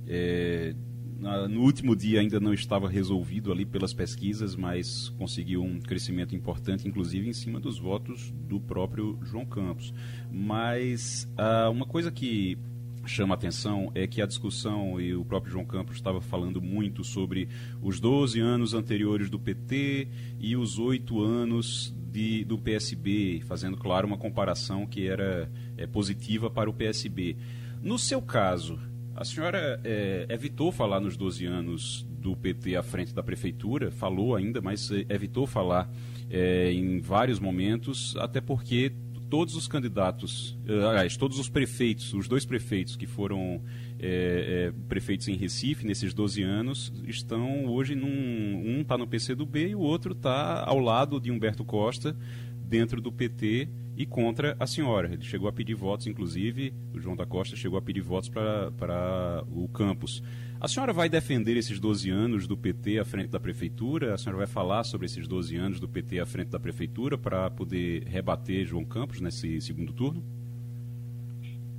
é, 0.06 0.74
no 1.18 1.62
último 1.62 1.96
dia 1.96 2.20
ainda 2.20 2.38
não 2.38 2.54
estava 2.54 2.88
resolvido 2.88 3.50
ali 3.50 3.66
pelas 3.66 3.92
pesquisas, 3.92 4.54
mas 4.54 5.08
conseguiu 5.18 5.62
um 5.62 5.80
crescimento 5.80 6.34
importante, 6.34 6.86
inclusive 6.86 7.28
em 7.28 7.32
cima 7.32 7.58
dos 7.58 7.78
votos 7.78 8.32
do 8.48 8.60
próprio 8.60 9.18
João 9.22 9.44
Campos. 9.44 9.92
Mas 10.30 11.28
ah, 11.36 11.70
uma 11.70 11.84
coisa 11.84 12.12
que 12.12 12.56
chama 13.04 13.34
atenção 13.34 13.90
é 13.94 14.06
que 14.06 14.22
a 14.22 14.26
discussão, 14.26 15.00
e 15.00 15.14
o 15.14 15.24
próprio 15.24 15.52
João 15.52 15.64
Campos 15.64 15.96
estava 15.96 16.20
falando 16.20 16.62
muito 16.62 17.02
sobre 17.02 17.48
os 17.82 17.98
12 17.98 18.38
anos 18.38 18.74
anteriores 18.74 19.28
do 19.28 19.40
PT 19.40 20.08
e 20.38 20.56
os 20.56 20.78
oito 20.78 21.20
anos 21.20 21.92
de, 21.96 22.44
do 22.44 22.58
PSB, 22.58 23.40
fazendo, 23.46 23.76
claro, 23.76 24.06
uma 24.06 24.18
comparação 24.18 24.86
que 24.86 25.08
era 25.08 25.50
é, 25.76 25.86
positiva 25.86 26.48
para 26.50 26.70
o 26.70 26.72
PSB. 26.72 27.36
No 27.82 27.98
seu 27.98 28.20
caso, 28.20 28.78
a 29.18 29.24
senhora 29.24 29.80
é, 29.82 30.26
evitou 30.30 30.70
falar 30.70 31.00
nos 31.00 31.16
12 31.16 31.44
anos 31.44 32.06
do 32.08 32.36
PT 32.36 32.76
à 32.76 32.82
frente 32.82 33.12
da 33.12 33.22
prefeitura, 33.22 33.90
falou 33.90 34.36
ainda, 34.36 34.60
mas 34.60 34.90
é, 34.92 35.04
evitou 35.08 35.46
falar 35.46 35.90
é, 36.30 36.72
em 36.72 37.00
vários 37.00 37.40
momentos, 37.40 38.16
até 38.16 38.40
porque 38.40 38.92
todos 39.28 39.56
os 39.56 39.68
candidatos, 39.68 40.56
eh, 40.66 40.84
aliás, 40.84 41.16
todos 41.16 41.38
os 41.38 41.48
prefeitos, 41.48 42.14
os 42.14 42.26
dois 42.26 42.46
prefeitos 42.46 42.96
que 42.96 43.06
foram 43.06 43.60
é, 43.98 44.70
é, 44.70 44.72
prefeitos 44.88 45.28
em 45.28 45.36
Recife 45.36 45.86
nesses 45.86 46.14
12 46.14 46.42
anos, 46.42 46.92
estão 47.06 47.66
hoje 47.66 47.94
num. 47.94 48.08
Um 48.08 48.80
está 48.80 48.96
no 48.96 49.06
PCdoB 49.06 49.68
e 49.68 49.74
o 49.74 49.80
outro 49.80 50.12
está 50.12 50.64
ao 50.64 50.78
lado 50.78 51.20
de 51.20 51.30
Humberto 51.30 51.64
Costa, 51.64 52.16
dentro 52.54 53.00
do 53.00 53.12
PT, 53.12 53.68
e 53.98 54.06
contra 54.06 54.56
a 54.60 54.66
senhora. 54.66 55.12
Ele 55.12 55.24
chegou 55.24 55.48
a 55.48 55.52
pedir 55.52 55.74
votos, 55.74 56.06
inclusive, 56.06 56.72
o 56.94 57.00
João 57.00 57.16
da 57.16 57.26
Costa 57.26 57.56
chegou 57.56 57.76
a 57.76 57.82
pedir 57.82 58.00
votos 58.00 58.28
para 58.28 59.42
o 59.50 59.66
campus. 59.68 60.22
A 60.60 60.68
senhora 60.68 60.92
vai 60.92 61.08
defender 61.08 61.56
esses 61.56 61.80
12 61.80 62.08
anos 62.08 62.46
do 62.46 62.56
PT 62.56 63.00
à 63.00 63.04
frente 63.04 63.30
da 63.30 63.40
prefeitura? 63.40 64.14
A 64.14 64.18
senhora 64.18 64.38
vai 64.38 64.46
falar 64.46 64.84
sobre 64.84 65.06
esses 65.06 65.26
12 65.26 65.56
anos 65.56 65.80
do 65.80 65.88
PT 65.88 66.20
à 66.20 66.26
frente 66.26 66.48
da 66.48 66.60
prefeitura 66.60 67.18
para 67.18 67.50
poder 67.50 68.04
rebater 68.04 68.64
João 68.64 68.84
Campos 68.84 69.20
nesse 69.20 69.60
segundo 69.60 69.92
turno? 69.92 70.22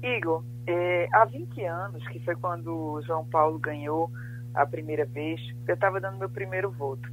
Igor, 0.03 0.43
é, 0.67 1.08
há 1.13 1.23
20 1.23 1.63
anos, 1.63 2.05
que 2.10 2.19
foi 2.19 2.36
quando 2.36 2.67
o 2.67 3.01
João 3.01 3.25
Paulo 3.25 3.58
ganhou 3.60 4.12
a 4.53 4.65
primeira 4.65 5.05
vez, 5.05 5.39
eu 5.65 5.73
estava 5.73 6.01
dando 6.01 6.17
meu 6.17 6.29
primeiro 6.29 6.69
voto. 6.69 7.10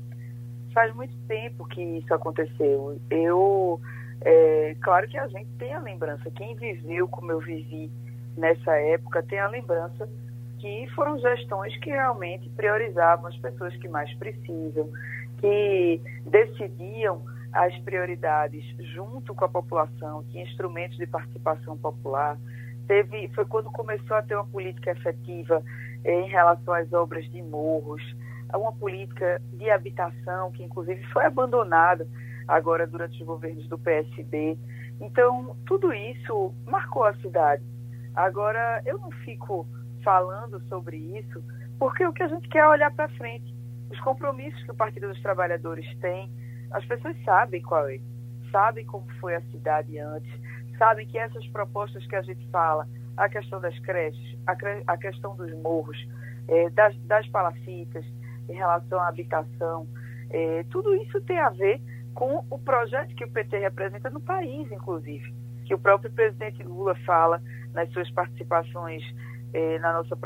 Faz 0.75 0.92
muito 0.97 1.16
tempo 1.29 1.64
que 1.69 1.81
isso 1.81 2.12
aconteceu. 2.12 3.01
Eu, 3.09 3.81
é, 4.21 4.77
claro 4.81 5.09
que 5.09 5.19
a 5.19 5.27
gente 5.29 5.51
tem 5.59 5.73
a 5.75 5.81
lembrança, 5.81 6.31
quem 6.31 6.55
viveu 6.55 7.07
como 7.09 7.31
eu 7.33 7.41
vivi 7.41 7.91
nessa 8.37 8.75
época 8.77 9.23
tem 9.23 9.39
a 9.39 9.49
lembrança 9.49 10.09
que 10.59 10.87
foram 10.95 11.19
gestões 11.19 11.77
que 11.79 11.91
realmente 11.91 12.49
priorizavam 12.51 13.27
as 13.27 13.37
pessoas 13.37 13.75
que 13.77 13.89
mais 13.89 14.13
precisam, 14.15 14.89
que 15.39 16.01
decidiam 16.25 17.23
as 17.53 17.77
prioridades 17.79 18.65
junto 18.95 19.35
com 19.35 19.45
a 19.45 19.49
população, 19.49 20.25
que 20.25 20.41
instrumentos 20.41 20.97
de 20.97 21.07
participação 21.07 21.77
popular. 21.77 22.39
Teve, 22.87 23.29
foi 23.29 23.45
quando 23.45 23.71
começou 23.71 24.17
a 24.17 24.23
ter 24.23 24.35
uma 24.35 24.45
política 24.47 24.93
efetiva 24.93 25.63
eh, 26.05 26.21
em 26.21 26.29
relação 26.29 26.73
às 26.73 26.93
obras 26.93 27.25
de 27.31 27.43
morros, 27.43 28.03
uma 28.55 28.73
política 28.73 29.41
de 29.53 29.71
habitação 29.71 30.53
que 30.53 30.63
inclusive 30.63 31.03
foi 31.13 31.25
abandonada 31.25 32.07
agora 32.47 32.87
durante 32.87 33.21
os 33.21 33.27
governos 33.27 33.67
do 33.69 33.79
PSD. 33.79 34.57
Então, 35.01 35.57
tudo 35.67 35.93
isso 35.93 36.55
marcou 36.67 37.05
a 37.05 37.15
cidade. 37.17 37.63
Agora, 38.15 38.83
eu 38.87 38.99
não 38.99 39.11
fico 39.11 39.67
falando 40.03 40.61
sobre 40.69 40.97
isso, 40.97 41.43
porque 41.79 42.07
o 42.07 42.13
que 42.13 42.23
a 42.23 42.29
gente 42.29 42.49
quer 42.49 42.61
é 42.61 42.69
olhar 42.69 42.93
para 42.95 43.09
frente. 43.11 43.55
Os 43.91 44.01
compromissos 44.01 44.63
que 44.65 44.71
o 44.71 44.75
Partido 44.75 45.09
dos 45.09 45.21
Trabalhadores 45.21 45.87
tem, 45.99 46.31
as 46.71 46.85
pessoas 46.87 47.17
sabem 47.25 47.63
qual 47.63 47.89
é, 47.89 47.99
sabem 48.51 48.85
como 48.87 49.07
foi 49.21 49.35
a 49.35 49.41
cidade 49.43 49.99
antes, 49.99 50.31
sabem 50.79 51.07
que 51.07 51.19
essas 51.19 51.47
propostas 51.49 52.07
que 52.07 52.17
a 52.17 52.23
gente 52.23 52.47
fala, 52.51 52.87
a 53.17 53.29
questão 53.29 53.61
das 53.61 53.79
creches, 53.81 54.39
a, 54.47 54.55
cre 54.55 54.83
a 54.87 54.97
questão 54.97 55.35
dos 55.37 55.53
morros, 55.63 55.97
é, 56.49 56.71
das, 56.71 56.97
das 57.03 57.27
palafitas, 57.29 58.05
em 58.49 58.55
relação 58.55 59.01
à 59.01 59.09
habitação, 59.09 59.87
é, 60.31 60.65
tudo 60.71 60.95
isso 60.95 61.21
tem 61.23 61.39
a 61.39 61.51
ver 61.51 61.81
com 62.17 62.43
o 62.51 62.59
projeto 62.59 63.15
que 63.15 63.25
o 63.25 63.31
PT 63.31 63.59
representa 63.59 64.09
no 64.09 64.21
país, 64.21 64.73
inclusive, 64.73 65.35
que 65.67 65.75
o 65.75 65.79
próprio 65.79 66.11
presidente 66.11 66.63
Lula 66.63 66.95
fala 67.05 67.43
nas 67.75 67.93
suas 67.93 68.11
participações 68.11 69.03
eh, 69.53 69.79
na 69.81 69.93
nossa 69.93 70.17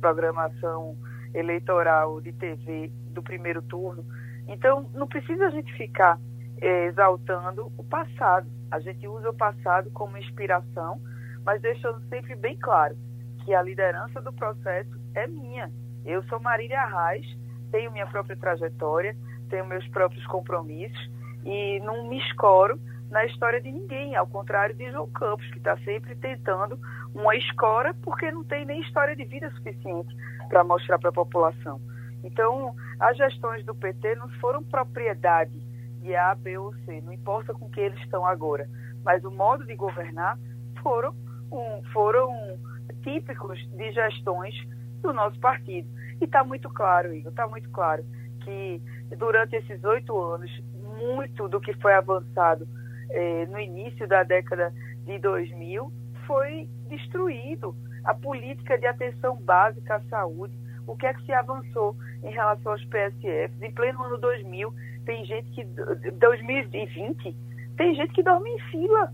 programação 0.00 0.96
eleitoral 1.34 2.18
de 2.22 2.32
TV 2.32 2.90
do 3.10 3.22
primeiro 3.22 3.60
turno. 3.60 4.06
Então, 4.48 4.88
não 4.94 5.06
precisa 5.06 5.48
a 5.48 5.50
gente 5.50 5.70
ficar 5.74 6.18
eh, 6.62 6.86
exaltando 6.86 7.70
o 7.76 7.84
passado. 7.84 8.48
A 8.70 8.80
gente 8.80 9.06
usa 9.06 9.28
o 9.28 9.34
passado 9.34 9.90
como 9.90 10.16
inspiração, 10.16 10.98
mas 11.44 11.60
deixando 11.60 12.00
sempre 12.08 12.34
bem 12.34 12.56
claro 12.56 12.96
que 13.44 13.54
a 13.54 13.60
liderança 13.60 14.18
do 14.22 14.32
processo 14.32 14.98
é 15.14 15.26
minha. 15.26 15.70
Eu 16.06 16.22
sou 16.22 16.40
Marília 16.40 16.80
Arraes, 16.80 17.26
tenho 17.70 17.92
minha 17.92 18.06
própria 18.06 18.34
trajetória, 18.34 19.14
tenho 19.50 19.66
meus 19.66 19.86
próprios 19.88 20.26
compromissos 20.26 21.12
e 21.44 21.80
não 21.80 22.08
me 22.08 22.18
escoro 22.18 22.78
na 23.10 23.24
história 23.24 23.60
de 23.60 23.70
ninguém, 23.70 24.16
ao 24.16 24.26
contrário 24.26 24.74
de 24.74 24.90
João 24.90 25.06
Campos, 25.08 25.46
que 25.50 25.58
está 25.58 25.76
sempre 25.78 26.14
tentando 26.16 26.78
uma 27.14 27.36
escora 27.36 27.94
porque 28.02 28.30
não 28.30 28.42
tem 28.42 28.64
nem 28.64 28.80
história 28.80 29.14
de 29.14 29.24
vida 29.24 29.50
suficiente 29.50 30.14
para 30.48 30.64
mostrar 30.64 30.98
para 30.98 31.10
a 31.10 31.12
população. 31.12 31.80
Então, 32.24 32.74
as 32.98 33.16
gestões 33.16 33.64
do 33.64 33.74
PT 33.74 34.16
não 34.16 34.28
foram 34.40 34.64
propriedade 34.64 35.60
de 36.00 36.16
A, 36.16 36.34
B 36.34 36.58
ou 36.58 36.74
C, 36.84 37.00
não 37.02 37.12
importa 37.12 37.52
com 37.54 37.68
que 37.70 37.80
eles 37.80 38.00
estão 38.00 38.26
agora, 38.26 38.68
mas 39.04 39.22
o 39.24 39.30
modo 39.30 39.64
de 39.64 39.74
governar 39.74 40.38
foram, 40.82 41.14
um, 41.52 41.82
foram 41.92 42.58
típicos 43.02 43.58
de 43.68 43.92
gestões 43.92 44.54
do 45.00 45.12
nosso 45.12 45.38
partido. 45.38 45.88
E 46.20 46.24
está 46.24 46.42
muito 46.42 46.68
claro, 46.70 47.14
Igor, 47.14 47.30
está 47.30 47.46
muito 47.46 47.70
claro 47.70 48.04
que 48.42 48.80
durante 49.16 49.56
esses 49.56 49.82
oito 49.84 50.18
anos, 50.18 50.50
muito 50.98 51.48
do 51.48 51.60
que 51.60 51.72
foi 51.74 51.94
avançado 51.94 52.66
eh, 53.10 53.46
no 53.46 53.60
início 53.60 54.06
da 54.06 54.22
década 54.22 54.72
de 55.04 55.18
2000 55.18 55.92
foi 56.26 56.68
destruído. 56.88 57.74
A 58.04 58.14
política 58.14 58.78
de 58.78 58.86
atenção 58.86 59.36
básica 59.36 59.96
à 59.96 60.00
saúde, 60.02 60.54
o 60.86 60.96
que 60.96 61.06
é 61.06 61.14
que 61.14 61.24
se 61.24 61.32
avançou 61.32 61.96
em 62.22 62.30
relação 62.30 62.72
aos 62.72 62.84
PSFs? 62.84 63.62
Em 63.62 63.72
pleno 63.72 64.02
ano 64.02 64.18
2000, 64.18 64.74
tem 65.06 65.24
gente 65.24 65.50
que 65.52 65.64
2020 65.64 67.34
tem 67.76 67.94
gente 67.94 68.12
que 68.12 68.22
dorme 68.22 68.50
em 68.50 68.58
fila 68.70 69.12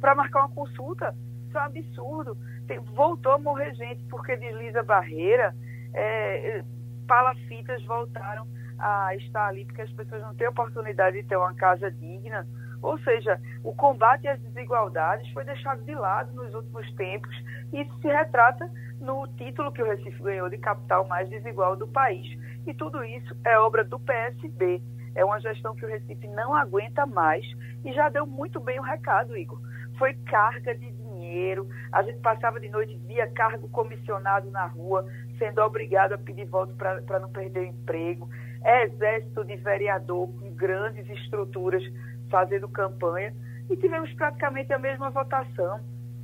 para 0.00 0.14
marcar 0.14 0.40
uma 0.40 0.54
consulta. 0.54 1.14
Isso 1.48 1.56
é 1.56 1.60
um 1.60 1.64
absurdo. 1.64 2.36
Tem, 2.66 2.78
voltou 2.80 3.32
a 3.32 3.38
morrer 3.38 3.74
gente 3.74 4.02
porque 4.10 4.36
desliza 4.36 4.82
barreira, 4.82 5.54
é, 5.94 6.62
palafitas 7.06 7.82
voltaram 7.84 8.46
a 8.82 9.14
estar 9.14 9.46
ali 9.46 9.64
porque 9.64 9.82
as 9.82 9.92
pessoas 9.92 10.20
não 10.22 10.34
têm 10.34 10.48
oportunidade 10.48 11.22
de 11.22 11.28
ter 11.28 11.36
uma 11.36 11.54
casa 11.54 11.90
digna. 11.90 12.46
Ou 12.82 12.98
seja, 12.98 13.40
o 13.62 13.72
combate 13.72 14.26
às 14.26 14.40
desigualdades 14.40 15.30
foi 15.32 15.44
deixado 15.44 15.84
de 15.84 15.94
lado 15.94 16.32
nos 16.34 16.52
últimos 16.52 16.92
tempos 16.94 17.30
e 17.72 17.82
isso 17.82 17.96
se 18.00 18.08
retrata 18.08 18.68
no 19.00 19.26
título 19.36 19.72
que 19.72 19.82
o 19.82 19.86
Recife 19.86 20.20
ganhou 20.20 20.48
de 20.48 20.58
capital 20.58 21.06
mais 21.06 21.28
desigual 21.28 21.76
do 21.76 21.86
país. 21.86 22.26
E 22.66 22.74
tudo 22.74 23.04
isso 23.04 23.36
é 23.44 23.56
obra 23.56 23.84
do 23.84 24.00
PSB. 24.00 24.82
É 25.14 25.24
uma 25.24 25.38
gestão 25.40 25.76
que 25.76 25.84
o 25.84 25.88
Recife 25.88 26.26
não 26.28 26.54
aguenta 26.54 27.06
mais 27.06 27.44
e 27.84 27.92
já 27.92 28.08
deu 28.08 28.26
muito 28.26 28.58
bem 28.58 28.80
o 28.80 28.82
recado, 28.82 29.36
Igor. 29.36 29.60
Foi 29.98 30.14
carga 30.14 30.74
de 30.74 30.90
dinheiro, 30.90 31.68
a 31.92 32.02
gente 32.02 32.18
passava 32.20 32.58
de 32.58 32.68
noite 32.68 32.96
via 33.06 33.30
cargo 33.30 33.68
comissionado 33.68 34.50
na 34.50 34.66
rua, 34.66 35.06
sendo 35.38 35.60
obrigado 35.60 36.14
a 36.14 36.18
pedir 36.18 36.46
voto 36.46 36.74
para 36.74 37.20
não 37.20 37.30
perder 37.30 37.60
o 37.60 37.64
emprego. 37.64 38.28
Exército 38.64 39.44
de 39.44 39.56
vereador 39.56 40.28
com 40.28 40.50
grandes 40.54 41.08
estruturas 41.08 41.82
fazendo 42.30 42.68
campanha 42.68 43.34
e 43.68 43.76
tivemos 43.76 44.12
praticamente 44.14 44.72
a 44.72 44.78
mesma 44.78 45.10
votação. 45.10 45.80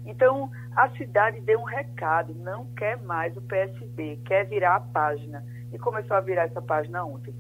Então, 0.07 0.51
a 0.75 0.89
cidade 0.97 1.41
deu 1.41 1.61
um 1.61 1.65
recado, 1.65 2.35
não 2.35 2.67
quer 2.75 3.03
mais 3.03 3.37
o 3.37 3.43
PSB, 3.43 4.19
quer 4.25 4.47
virar 4.47 4.77
a 4.77 4.81
página. 4.81 5.45
E 5.73 5.79
começou 5.79 6.17
a 6.17 6.21
virar 6.21 6.45
essa 6.45 6.63
página 6.63 7.05
ontem. 7.05 7.35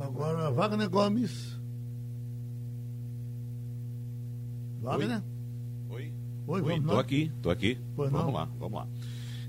Agora, 0.00 0.50
Wagner 0.50 0.90
Gomes. 0.90 1.60
Wagner? 4.80 5.22
Oi? 5.90 6.12
Oi, 6.48 6.62
Oi, 6.62 6.80
vamos 6.80 6.98
aqui, 6.98 7.32
tô 7.40 7.50
aqui. 7.50 7.78
Pois 7.94 8.10
vamos 8.10 8.26
não. 8.26 8.34
lá, 8.34 8.48
vamos 8.58 8.80
lá. 8.80 8.88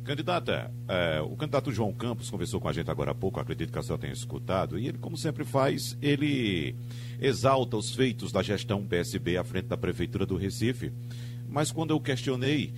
Candidata, 0.03 0.71
é, 0.87 1.21
o 1.21 1.35
candidato 1.35 1.71
João 1.71 1.93
Campos 1.93 2.29
conversou 2.29 2.59
com 2.59 2.67
a 2.67 2.73
gente 2.73 2.89
agora 2.89 3.11
há 3.11 3.15
pouco, 3.15 3.39
acredito 3.39 3.71
que 3.71 3.77
a 3.77 3.83
senhora 3.83 4.01
tenha 4.01 4.13
escutado, 4.13 4.79
e 4.79 4.87
ele, 4.87 4.97
como 4.97 5.15
sempre 5.15 5.45
faz, 5.45 5.95
ele 6.01 6.75
exalta 7.19 7.77
os 7.77 7.93
feitos 7.93 8.31
da 8.31 8.41
gestão 8.41 8.85
PSB 8.85 9.37
à 9.37 9.43
frente 9.43 9.67
da 9.67 9.77
Prefeitura 9.77 10.25
do 10.25 10.35
Recife. 10.35 10.91
Mas 11.47 11.71
quando 11.71 11.91
eu 11.91 11.99
questionei, 11.99 12.73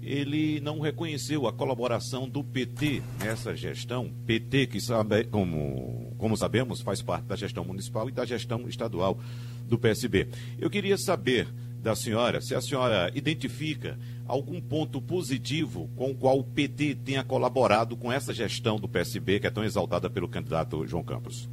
ele 0.00 0.60
não 0.60 0.78
reconheceu 0.78 1.46
a 1.48 1.52
colaboração 1.52 2.28
do 2.28 2.44
PT 2.44 3.02
nessa 3.18 3.56
gestão. 3.56 4.12
PT, 4.26 4.68
que 4.68 4.80
sabe, 4.80 5.24
como, 5.24 6.14
como 6.16 6.36
sabemos, 6.36 6.80
faz 6.80 7.02
parte 7.02 7.24
da 7.24 7.36
gestão 7.36 7.64
municipal 7.64 8.08
e 8.08 8.12
da 8.12 8.24
gestão 8.24 8.68
estadual 8.68 9.18
do 9.66 9.78
PSB. 9.78 10.28
Eu 10.58 10.70
queria 10.70 10.96
saber 10.96 11.48
da 11.82 11.94
senhora 11.94 12.40
se 12.40 12.54
a 12.54 12.60
senhora 12.60 13.10
identifica 13.14 13.98
algum 14.28 14.60
ponto 14.60 15.00
positivo 15.00 15.88
com 15.96 16.10
o 16.10 16.14
qual 16.14 16.38
o 16.38 16.44
PT 16.44 16.96
tenha 16.96 17.24
colaborado 17.24 17.96
com 17.96 18.12
essa 18.12 18.32
gestão 18.32 18.76
do 18.76 18.86
PSB, 18.86 19.40
que 19.40 19.46
é 19.46 19.50
tão 19.50 19.64
exaltada 19.64 20.10
pelo 20.10 20.28
candidato 20.28 20.86
João 20.86 21.02
Campos? 21.02 21.48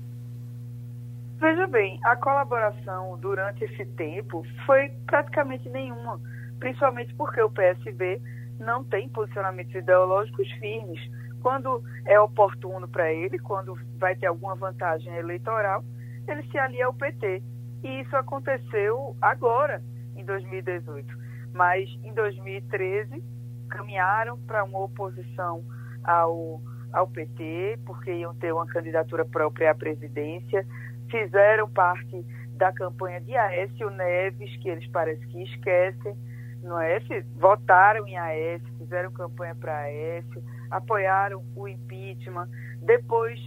Veja 1.39 1.65
bem, 1.67 1.99
a 2.03 2.15
colaboração 2.15 3.17
durante 3.19 3.63
esse 3.63 3.85
tempo 3.85 4.45
foi 4.65 4.89
praticamente 5.05 5.69
nenhuma, 5.69 6.19
principalmente 6.59 7.13
porque 7.13 7.41
o 7.41 7.49
PSB 7.49 8.21
não 8.59 8.83
tem 8.83 9.07
posicionamentos 9.09 9.73
ideológicos 9.73 10.49
firmes. 10.53 10.99
Quando 11.41 11.83
é 12.05 12.19
oportuno 12.19 12.88
para 12.88 13.13
ele, 13.13 13.38
quando 13.39 13.77
vai 13.97 14.15
ter 14.15 14.25
alguma 14.25 14.55
vantagem 14.55 15.13
eleitoral, 15.15 15.83
ele 16.27 16.43
se 16.49 16.57
alia 16.57 16.88
ao 16.88 16.93
PT. 16.93 17.41
E 17.83 18.01
isso 18.01 18.15
aconteceu 18.15 19.15
agora, 19.21 19.81
em 20.15 20.25
2018 20.25 21.24
mas 21.55 21.89
em 22.03 22.13
2013 22.13 23.23
caminharam 23.69 24.37
para 24.39 24.61
uma 24.65 24.79
oposição 24.83 25.63
ao, 26.03 26.61
ao 26.91 27.07
PT, 27.07 27.79
porque 27.85 28.11
iam 28.11 28.35
ter 28.35 28.53
uma 28.53 28.67
candidatura 28.67 29.23
própria 29.23 29.71
à 29.71 29.75
presidência, 29.75 30.67
fizeram 31.09 31.69
parte 31.69 32.25
da 32.57 32.73
campanha 32.73 33.21
de 33.21 33.35
Aécio 33.37 33.89
Neves, 33.89 34.53
que 34.57 34.67
eles 34.67 34.85
parecem 34.89 35.25
que 35.29 35.43
esquecem, 35.43 36.17
não 36.61 36.77
é? 36.77 36.99
Votaram 37.37 38.05
em 38.05 38.17
Aécio, 38.17 38.67
fizeram 38.77 39.09
campanha 39.11 39.55
para 39.55 39.77
Aécio, 39.77 40.43
apoiaram 40.69 41.41
o 41.55 41.69
impeachment, 41.69 42.49
depois 42.81 43.39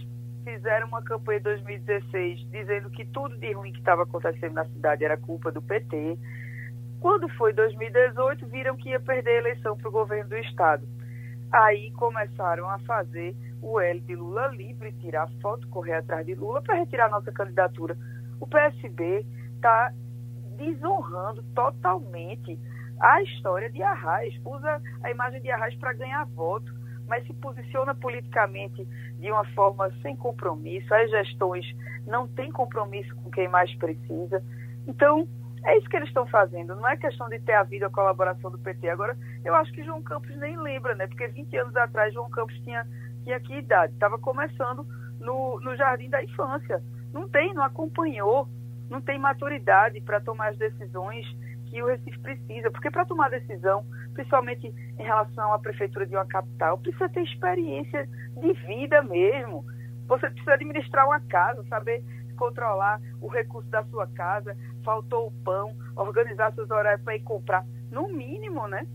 fizeram 0.43 0.87
uma 0.87 1.03
campanha 1.03 1.39
em 1.39 1.43
2016 1.43 2.39
dizendo 2.49 2.89
que 2.89 3.05
tudo 3.05 3.37
de 3.37 3.51
ruim 3.51 3.71
que 3.71 3.79
estava 3.79 4.01
acontecendo 4.01 4.53
na 4.53 4.65
cidade 4.65 5.05
era 5.05 5.15
culpa 5.15 5.51
do 5.51 5.61
PT. 5.61 6.17
Quando 6.99 7.29
foi 7.29 7.53
2018, 7.53 8.47
viram 8.47 8.75
que 8.75 8.89
ia 8.89 8.99
perder 8.99 9.37
a 9.37 9.39
eleição 9.39 9.77
para 9.77 9.87
o 9.87 9.91
governo 9.91 10.29
do 10.29 10.37
estado. 10.37 10.87
Aí 11.51 11.91
começaram 11.91 12.69
a 12.69 12.77
fazer 12.79 13.35
o 13.61 13.79
L 13.79 13.99
de 14.01 14.15
Lula 14.15 14.47
livre, 14.47 14.91
tirar 14.93 15.29
foto, 15.41 15.67
correr 15.69 15.95
atrás 15.95 16.25
de 16.25 16.35
Lula 16.35 16.61
para 16.61 16.75
retirar 16.75 17.09
nossa 17.09 17.31
candidatura. 17.31 17.97
O 18.39 18.47
PSB 18.47 19.25
está 19.55 19.91
desonrando 20.57 21.41
totalmente 21.55 22.59
a 22.99 23.21
história 23.23 23.69
de 23.69 23.81
Arraes, 23.81 24.35
usa 24.45 24.81
a 25.01 25.09
imagem 25.09 25.41
de 25.41 25.49
Arraes 25.49 25.75
para 25.75 25.93
ganhar 25.93 26.25
voto, 26.25 26.71
mas 27.07 27.25
se 27.25 27.33
posiciona 27.33 27.95
politicamente 27.95 28.85
de 29.17 29.31
uma 29.31 29.45
forma 29.53 29.89
sem 30.01 30.15
compromisso. 30.15 30.93
As 30.93 31.09
gestões 31.09 31.65
não 32.05 32.27
têm 32.27 32.51
compromisso 32.51 33.15
com 33.15 33.31
quem 33.31 33.47
mais 33.47 33.73
precisa. 33.77 34.43
Então, 34.85 35.27
é 35.63 35.77
isso 35.77 35.89
que 35.89 35.95
eles 35.95 36.07
estão 36.07 36.25
fazendo. 36.27 36.75
Não 36.75 36.87
é 36.87 36.95
questão 36.95 37.27
de 37.29 37.39
ter 37.39 37.53
havido 37.53 37.85
a 37.85 37.89
colaboração 37.89 38.49
do 38.49 38.57
PT. 38.59 38.89
Agora, 38.89 39.17
eu 39.43 39.53
acho 39.55 39.71
que 39.73 39.83
João 39.83 40.01
Campos 40.01 40.35
nem 40.37 40.57
lembra, 40.57 40.95
né? 40.95 41.07
Porque 41.07 41.27
20 41.27 41.57
anos 41.57 41.75
atrás, 41.75 42.13
João 42.13 42.29
Campos 42.29 42.57
tinha, 42.61 42.85
tinha 43.23 43.39
que 43.39 43.57
idade? 43.57 43.93
Estava 43.93 44.17
começando 44.17 44.85
no, 45.19 45.59
no 45.59 45.75
jardim 45.75 46.09
da 46.09 46.23
infância. 46.23 46.81
Não 47.13 47.27
tem, 47.27 47.53
não 47.53 47.63
acompanhou, 47.63 48.47
não 48.89 49.01
tem 49.01 49.19
maturidade 49.19 49.99
para 50.01 50.21
tomar 50.21 50.49
as 50.49 50.57
decisões 50.57 51.25
que 51.69 51.81
o 51.83 51.87
Recife 51.87 52.19
precisa. 52.19 52.71
Porque 52.71 52.89
para 52.89 53.05
tomar 53.05 53.29
decisão, 53.29 53.85
principalmente 54.13 54.67
em 54.67 55.03
relação 55.03 55.53
à 55.53 55.59
prefeitura 55.59 56.05
de 56.05 56.15
uma 56.15 56.25
capital, 56.25 56.77
precisa 56.77 57.09
ter 57.09 57.23
experiência 57.23 58.07
de 58.37 58.53
vida 58.65 59.01
mesmo. 59.03 59.65
Você 60.07 60.29
precisa 60.29 60.53
administrar 60.53 61.05
uma 61.05 61.19
casa, 61.19 61.63
saber 61.65 62.03
controlar 62.39 63.01
o 63.21 63.27
recurso 63.27 63.69
da 63.69 63.83
sua 63.85 64.07
casa, 64.07 64.55
faltou 64.83 65.27
o 65.27 65.31
pão, 65.43 65.75
organizar 65.95 66.53
seus 66.53 66.69
horários 66.69 67.03
para 67.03 67.15
ir 67.15 67.21
comprar. 67.21 67.65
No 67.91 68.07
mínimo, 68.07 68.67
né? 68.67 68.85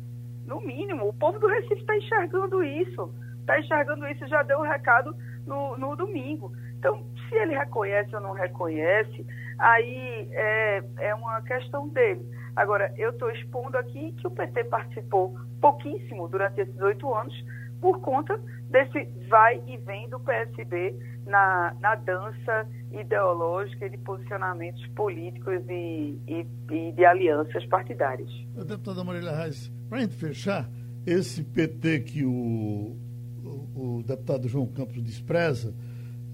No 0.46 0.60
mínimo. 0.60 1.08
O 1.08 1.14
povo 1.14 1.38
do 1.38 1.46
Recife 1.46 1.80
está 1.80 1.96
enxergando 1.96 2.62
isso. 2.62 3.12
Está 3.40 3.58
enxergando 3.58 4.06
isso, 4.08 4.26
já 4.26 4.42
deu 4.42 4.58
o 4.58 4.62
um 4.62 4.68
recado 4.68 5.14
no, 5.46 5.76
no 5.76 5.96
domingo. 5.96 6.52
Então, 6.78 7.04
se 7.28 7.34
ele 7.34 7.56
reconhece 7.56 8.14
ou 8.14 8.20
não 8.20 8.32
reconhece, 8.32 9.26
aí 9.58 10.28
é, 10.32 10.82
é 10.98 11.14
uma 11.14 11.40
questão 11.42 11.88
dele. 11.88 12.24
Agora, 12.56 12.92
eu 12.96 13.10
estou 13.10 13.30
expondo 13.30 13.76
aqui 13.76 14.12
que 14.12 14.26
o 14.26 14.30
PT 14.30 14.64
participou 14.64 15.34
pouquíssimo 15.60 16.28
durante 16.28 16.60
esses 16.60 16.80
oito 16.80 17.12
anos 17.14 17.34
por 17.80 18.00
conta 18.00 18.40
desse 18.74 19.08
vai 19.28 19.62
e 19.68 19.76
vem 19.78 20.08
do 20.08 20.18
PSB 20.18 20.96
na, 21.26 21.76
na 21.80 21.94
dança 21.94 22.68
ideológica 22.90 23.86
e 23.86 23.90
de 23.90 23.98
posicionamentos 23.98 24.84
políticos 24.96 25.62
e, 25.68 26.18
e, 26.26 26.46
e 26.72 26.92
de 26.92 27.04
alianças 27.04 27.64
partidárias. 27.66 28.28
Deputada 28.66 29.04
Marília 29.04 29.30
Reis, 29.30 29.72
para 29.88 29.98
a 29.98 30.00
gente 30.00 30.16
fechar, 30.16 30.68
esse 31.06 31.44
PT 31.44 32.00
que 32.00 32.24
o, 32.24 32.96
o, 33.44 33.98
o 33.98 34.02
deputado 34.02 34.48
João 34.48 34.66
Campos 34.66 35.00
despreza, 35.00 35.72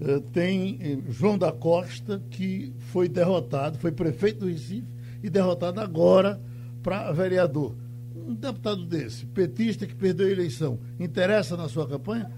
eh, 0.01 0.19
tem 0.33 0.79
eh, 0.81 1.11
João 1.11 1.37
da 1.37 1.51
Costa, 1.51 2.23
que 2.31 2.73
foi 2.91 3.07
derrotado, 3.07 3.77
foi 3.77 3.91
prefeito 3.91 4.39
do 4.39 4.47
Recife 4.47 4.87
e 5.21 5.29
derrotado 5.29 5.79
agora 5.79 6.41
para 6.81 7.11
vereador. 7.11 7.75
Um 8.15 8.33
deputado 8.33 8.85
desse, 8.85 9.25
petista 9.25 9.85
que 9.85 9.95
perdeu 9.95 10.27
a 10.27 10.31
eleição, 10.31 10.79
interessa 10.99 11.55
na 11.55 11.67
sua 11.67 11.87
campanha? 11.87 12.29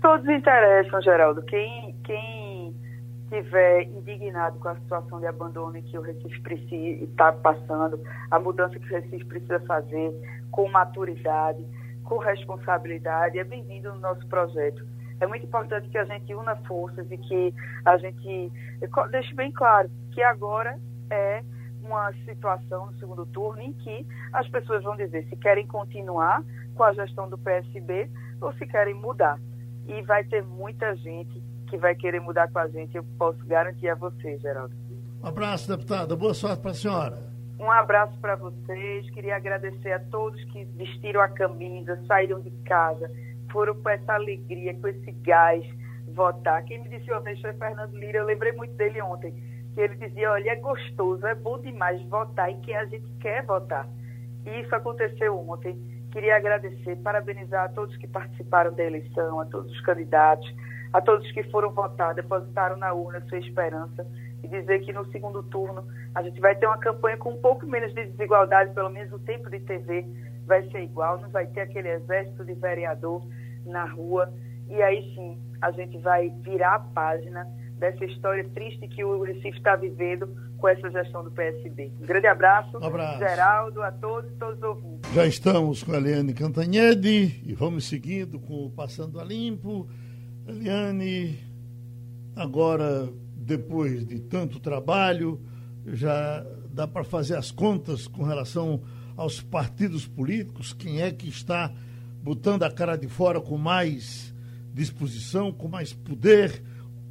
Todos 0.00 0.28
interessam, 0.28 1.00
Geraldo. 1.00 1.42
Quem, 1.42 1.94
quem 2.04 2.74
estiver 3.24 3.84
indignado 3.84 4.58
com 4.58 4.68
a 4.68 4.74
situação 4.74 5.20
de 5.20 5.26
abandono 5.26 5.80
que 5.82 5.96
o 5.96 6.02
Recife 6.02 6.40
está 7.02 7.32
passando, 7.32 8.00
a 8.30 8.38
mudança 8.38 8.78
que 8.78 8.84
o 8.86 9.00
Recife 9.00 9.24
precisa 9.24 9.60
fazer 9.60 10.12
com 10.50 10.68
maturidade, 10.68 11.64
com 12.04 12.18
responsabilidade, 12.18 13.38
é 13.38 13.44
bem-vindo 13.44 13.92
no 13.94 14.00
nosso 14.00 14.26
projeto. 14.26 14.84
É 15.20 15.26
muito 15.26 15.46
importante 15.46 15.88
que 15.88 15.96
a 15.96 16.04
gente 16.04 16.34
una 16.34 16.56
forças 16.56 17.10
e 17.10 17.16
que 17.16 17.54
a 17.84 17.96
gente 17.96 18.52
deixe 19.10 19.34
bem 19.34 19.52
claro 19.52 19.88
que 20.10 20.22
agora 20.22 20.76
é 21.08 21.42
uma 21.92 22.12
situação 22.24 22.86
no 22.86 22.98
segundo 22.98 23.26
turno 23.26 23.60
em 23.62 23.72
que 23.72 24.06
as 24.32 24.48
pessoas 24.48 24.82
vão 24.82 24.96
dizer 24.96 25.26
se 25.28 25.36
querem 25.36 25.66
continuar 25.66 26.42
com 26.74 26.84
a 26.84 26.92
gestão 26.92 27.28
do 27.28 27.38
PSB 27.38 28.10
ou 28.40 28.52
se 28.54 28.66
querem 28.66 28.94
mudar 28.94 29.38
e 29.86 30.02
vai 30.02 30.24
ter 30.24 30.42
muita 30.42 30.94
gente 30.96 31.42
que 31.68 31.76
vai 31.76 31.94
querer 31.94 32.20
mudar 32.20 32.50
com 32.52 32.58
a 32.58 32.68
gente, 32.68 32.96
eu 32.96 33.04
posso 33.18 33.44
garantir 33.46 33.88
a 33.88 33.94
você, 33.94 34.38
Geraldo. 34.38 34.74
Um 35.22 35.26
abraço, 35.26 35.68
deputada. 35.68 36.14
Boa 36.14 36.34
sorte 36.34 36.60
para 36.60 36.72
a 36.72 36.74
senhora. 36.74 37.18
Um 37.58 37.70
abraço 37.70 38.18
para 38.18 38.36
vocês. 38.36 39.08
Queria 39.10 39.36
agradecer 39.36 39.92
a 39.92 40.00
todos 40.00 40.42
que 40.46 40.64
vestiram 40.64 41.20
a 41.20 41.28
camisa, 41.28 41.98
saíram 42.06 42.40
de 42.40 42.50
casa, 42.64 43.10
foram 43.50 43.74
com 43.74 43.88
essa 43.88 44.14
alegria, 44.14 44.74
com 44.74 44.88
esse 44.88 45.12
gás 45.12 45.64
votar. 46.08 46.62
Quem 46.64 46.82
me 46.82 46.88
disse 46.88 47.10
ontem 47.12 47.40
foi 47.40 47.52
Fernando 47.54 47.94
Lira, 47.94 48.18
eu 48.18 48.26
lembrei 48.26 48.52
muito 48.52 48.74
dele 48.74 49.00
ontem, 49.00 49.32
que 49.74 49.80
ele 49.80 49.94
dizia, 49.96 50.30
olha, 50.30 50.50
é 50.50 50.56
gostoso, 50.56 51.26
é 51.26 51.34
bom 51.34 51.58
demais 51.58 52.02
votar 52.08 52.50
em 52.50 52.60
quem 52.60 52.76
a 52.76 52.84
gente 52.84 53.06
quer 53.20 53.44
votar. 53.44 53.88
E 54.44 54.60
isso 54.60 54.74
aconteceu 54.74 55.38
ontem. 55.38 55.76
Queria 56.10 56.36
agradecer, 56.36 56.96
parabenizar 56.96 57.64
a 57.64 57.68
todos 57.68 57.96
que 57.96 58.06
participaram 58.06 58.72
da 58.74 58.84
eleição, 58.84 59.40
a 59.40 59.46
todos 59.46 59.72
os 59.72 59.80
candidatos, 59.80 60.52
a 60.92 61.00
todos 61.00 61.30
que 61.32 61.42
foram 61.44 61.70
votar, 61.70 62.14
depositaram 62.14 62.76
na 62.76 62.92
urna 62.92 63.22
sua 63.22 63.38
esperança 63.38 64.06
e 64.42 64.48
dizer 64.48 64.80
que 64.80 64.92
no 64.92 65.06
segundo 65.10 65.42
turno 65.44 65.86
a 66.14 66.22
gente 66.22 66.38
vai 66.40 66.54
ter 66.54 66.66
uma 66.66 66.76
campanha 66.76 67.16
com 67.16 67.30
um 67.30 67.40
pouco 67.40 67.66
menos 67.66 67.94
de 67.94 68.04
desigualdade, 68.04 68.74
pelo 68.74 68.90
menos 68.90 69.10
o 69.12 69.18
tempo 69.20 69.48
de 69.48 69.60
TV 69.60 70.04
vai 70.46 70.68
ser 70.70 70.82
igual, 70.82 71.18
não 71.18 71.30
vai 71.30 71.46
ter 71.46 71.60
aquele 71.60 71.88
exército 71.88 72.44
de 72.44 72.52
vereador 72.54 73.22
na 73.64 73.84
rua. 73.84 74.30
E 74.68 74.82
aí 74.82 75.14
sim, 75.14 75.38
a 75.62 75.70
gente 75.70 75.96
vai 75.98 76.28
virar 76.42 76.74
a 76.74 76.80
página 76.80 77.46
dessa 77.82 78.04
história 78.04 78.48
triste 78.50 78.86
que 78.86 79.02
o 79.02 79.24
Recife 79.24 79.58
está 79.58 79.74
vivendo 79.74 80.28
com 80.56 80.68
essa 80.68 80.88
gestão 80.88 81.24
do 81.24 81.32
PSB. 81.32 81.90
Um 82.00 82.06
grande 82.06 82.28
abraço, 82.28 82.78
um 82.78 82.84
abraço. 82.84 83.18
Geraldo, 83.18 83.82
a 83.82 83.90
todos 83.90 84.30
e 84.30 84.34
todos 84.34 84.56
os 84.58 84.62
ouvintes. 84.62 85.12
Já 85.12 85.26
estamos 85.26 85.82
com 85.82 85.90
a 85.90 85.96
Eliane 85.96 86.32
Cantanhede 86.32 87.42
e 87.44 87.52
vamos 87.54 87.84
seguindo 87.84 88.38
com 88.38 88.66
o 88.66 88.70
Passando 88.70 89.18
a 89.18 89.24
Limpo. 89.24 89.88
Eliane, 90.46 91.40
agora, 92.36 93.08
depois 93.36 94.06
de 94.06 94.20
tanto 94.20 94.60
trabalho, 94.60 95.40
já 95.84 96.46
dá 96.72 96.86
para 96.86 97.02
fazer 97.02 97.36
as 97.36 97.50
contas 97.50 98.06
com 98.06 98.22
relação 98.22 98.80
aos 99.16 99.40
partidos 99.40 100.06
políticos, 100.06 100.72
quem 100.72 101.02
é 101.02 101.10
que 101.10 101.28
está 101.28 101.72
botando 102.22 102.62
a 102.62 102.70
cara 102.70 102.94
de 102.94 103.08
fora 103.08 103.40
com 103.40 103.58
mais 103.58 104.32
disposição, 104.72 105.52
com 105.52 105.66
mais 105.66 105.92
poder. 105.92 106.62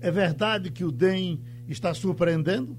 É 0.02 0.10
verdade 0.10 0.72
que 0.72 0.84
o 0.84 0.92
DEM 0.92 1.40
está 1.68 1.94
surpreendendo? 1.94 2.76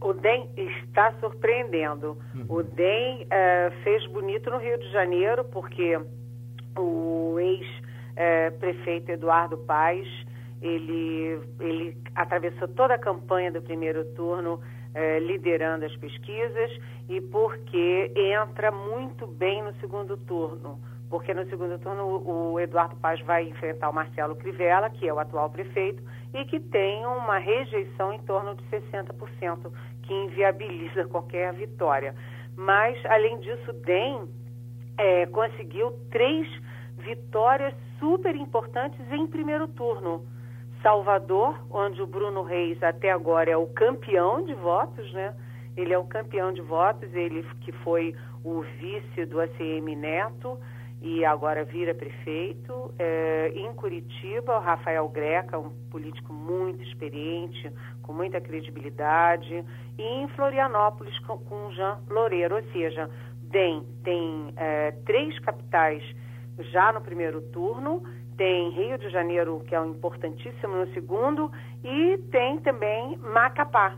O 0.00 0.12
DEM 0.12 0.48
está 0.56 1.12
surpreendendo. 1.20 2.18
Uhum. 2.34 2.46
O 2.48 2.62
DEM 2.62 3.26
é, 3.30 3.70
fez 3.82 4.06
bonito 4.06 4.50
no 4.50 4.58
Rio 4.58 4.78
de 4.78 4.90
Janeiro, 4.90 5.44
porque 5.44 5.98
o 6.78 7.36
ex-prefeito 7.38 9.10
Eduardo 9.10 9.58
Paes, 9.58 10.08
ele, 10.62 11.40
ele 11.60 11.96
atravessou 12.14 12.68
toda 12.68 12.94
a 12.94 12.98
campanha 12.98 13.50
do 13.52 13.62
primeiro 13.62 14.04
turno 14.14 14.60
é, 14.94 15.18
liderando 15.18 15.84
as 15.84 15.94
pesquisas 15.96 16.70
e 17.08 17.20
porque 17.20 18.12
entra 18.16 18.70
muito 18.70 19.26
bem 19.26 19.62
no 19.62 19.74
segundo 19.74 20.16
turno. 20.16 20.80
Porque 21.10 21.32
no 21.34 21.48
segundo 21.48 21.78
turno 21.78 22.22
o 22.26 22.58
Eduardo 22.58 22.96
Paz 22.96 23.20
vai 23.20 23.48
enfrentar 23.48 23.90
o 23.90 23.92
Marcelo 23.92 24.34
Crivella, 24.36 24.90
que 24.90 25.06
é 25.06 25.12
o 25.12 25.18
atual 25.18 25.50
prefeito, 25.50 26.02
e 26.36 26.44
que 26.44 26.60
tem 26.60 27.06
uma 27.06 27.38
rejeição 27.38 28.12
em 28.12 28.18
torno 28.20 28.54
de 28.54 28.62
60%, 28.64 29.72
que 30.02 30.12
inviabiliza 30.12 31.06
qualquer 31.06 31.52
vitória. 31.54 32.14
Mas, 32.54 32.98
além 33.06 33.38
disso, 33.40 33.72
DEM 33.72 34.28
é, 34.98 35.26
conseguiu 35.26 35.92
três 36.10 36.46
vitórias 36.98 37.74
super 37.98 38.36
importantes 38.36 39.00
em 39.10 39.26
primeiro 39.26 39.66
turno. 39.68 40.24
Salvador, 40.82 41.58
onde 41.70 42.02
o 42.02 42.06
Bruno 42.06 42.42
Reis 42.42 42.80
até 42.82 43.10
agora 43.10 43.50
é 43.50 43.56
o 43.56 43.66
campeão 43.66 44.44
de 44.44 44.54
votos, 44.54 45.10
né? 45.12 45.34
Ele 45.76 45.92
é 45.92 45.98
o 45.98 46.04
campeão 46.04 46.52
de 46.52 46.60
votos, 46.60 47.12
ele 47.14 47.42
que 47.62 47.72
foi 47.72 48.14
o 48.44 48.60
vice 48.78 49.24
do 49.26 49.40
ACM 49.40 49.96
Neto 49.96 50.58
e 51.00 51.24
agora 51.24 51.64
vira 51.64 51.94
prefeito. 51.94 52.94
É, 52.98 53.52
em 53.54 53.72
Curitiba, 53.74 54.56
o 54.56 54.60
Rafael 54.60 55.08
Greca, 55.08 55.58
um 55.58 55.70
político 55.90 56.32
muito 56.32 56.82
experiente, 56.82 57.70
com 58.02 58.12
muita 58.12 58.40
credibilidade. 58.40 59.64
E 59.98 60.02
em 60.02 60.28
Florianópolis, 60.28 61.18
com, 61.20 61.38
com 61.38 61.70
Jean 61.72 61.98
Loureiro, 62.08 62.56
ou 62.56 62.62
seja, 62.72 63.10
DEM 63.42 63.84
tem 64.02 64.52
é, 64.56 64.92
três 65.04 65.38
capitais 65.40 66.02
já 66.58 66.92
no 66.92 67.00
primeiro 67.00 67.42
turno, 67.52 68.02
tem 68.36 68.70
Rio 68.70 68.98
de 68.98 69.08
Janeiro, 69.10 69.62
que 69.66 69.74
é 69.74 69.80
um 69.80 69.90
importantíssimo 69.90 70.76
no 70.76 70.92
segundo, 70.92 71.50
e 71.84 72.18
tem 72.30 72.58
também 72.58 73.16
Macapá, 73.18 73.96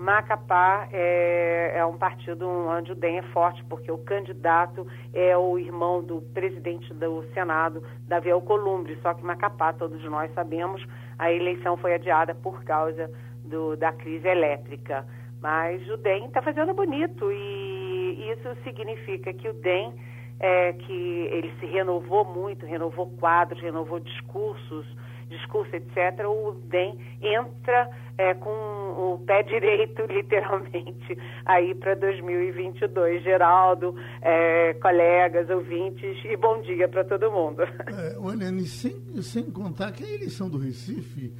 Macapá 0.00 0.88
é, 0.90 1.72
é, 1.74 1.84
um 1.84 1.98
partido 1.98 2.48
onde 2.48 2.90
o 2.90 2.94
DEM 2.94 3.18
é 3.18 3.22
forte, 3.34 3.62
porque 3.64 3.92
o 3.92 3.98
candidato 3.98 4.86
é 5.12 5.36
o 5.36 5.58
irmão 5.58 6.02
do 6.02 6.22
presidente 6.32 6.94
do 6.94 7.22
Senado, 7.34 7.82
Davi 8.08 8.30
Alcolumbre. 8.30 8.98
Só 9.02 9.12
que 9.12 9.22
Macapá, 9.22 9.74
todos 9.74 10.02
nós 10.04 10.32
sabemos, 10.32 10.82
a 11.18 11.30
eleição 11.30 11.76
foi 11.76 11.92
adiada 11.92 12.34
por 12.34 12.64
causa 12.64 13.10
do, 13.44 13.76
da 13.76 13.92
crise 13.92 14.26
elétrica. 14.26 15.06
Mas 15.42 15.86
o 15.90 15.98
DEM 15.98 16.28
está 16.28 16.40
fazendo 16.40 16.72
bonito 16.72 17.30
e 17.30 18.32
isso 18.32 18.56
significa 18.64 19.34
que 19.34 19.50
o 19.50 19.52
DEM, 19.52 19.92
é, 20.38 20.72
que 20.72 21.28
ele 21.30 21.52
se 21.60 21.66
renovou 21.66 22.24
muito, 22.24 22.64
renovou 22.64 23.06
quadros, 23.18 23.60
renovou 23.60 24.00
discursos, 24.00 24.86
discurso, 25.30 25.74
etc., 25.74 26.26
o 26.26 26.52
DEM 26.68 26.98
entra 27.22 27.88
é, 28.18 28.34
com 28.34 28.50
o 28.50 29.22
pé 29.24 29.42
direito, 29.48 30.02
literalmente, 30.02 31.16
aí 31.46 31.74
para 31.74 31.94
2022. 31.94 33.22
Geraldo, 33.22 33.94
é, 34.20 34.74
colegas, 34.74 35.48
ouvintes, 35.48 36.18
e 36.24 36.36
bom 36.36 36.60
dia 36.60 36.88
para 36.88 37.04
todo 37.04 37.30
mundo. 37.30 37.62
É, 38.00 38.16
Eliane, 38.32 38.66
sem, 38.66 38.94
sem 39.22 39.50
contar 39.50 39.92
que 39.92 40.04
a 40.04 40.10
eleição 40.10 40.48
do 40.48 40.58
Recife, 40.58 41.32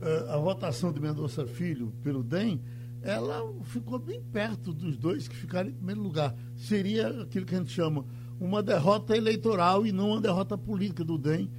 é, 0.00 0.32
a 0.32 0.38
votação 0.38 0.92
de 0.92 1.00
Mendonça 1.00 1.46
Filho 1.46 1.92
pelo 2.02 2.22
DEM, 2.22 2.60
ela 3.02 3.42
ficou 3.64 3.98
bem 3.98 4.20
perto 4.20 4.72
dos 4.72 4.96
dois 4.96 5.28
que 5.28 5.36
ficaram 5.36 5.68
em 5.68 5.74
primeiro 5.74 6.00
lugar. 6.00 6.34
Seria 6.56 7.08
aquilo 7.22 7.46
que 7.46 7.54
a 7.54 7.58
gente 7.58 7.70
chama 7.70 8.04
uma 8.40 8.62
derrota 8.62 9.16
eleitoral 9.16 9.86
e 9.86 9.92
não 9.92 10.10
uma 10.10 10.20
derrota 10.20 10.56
política 10.56 11.04
do 11.04 11.18
DEM 11.18 11.50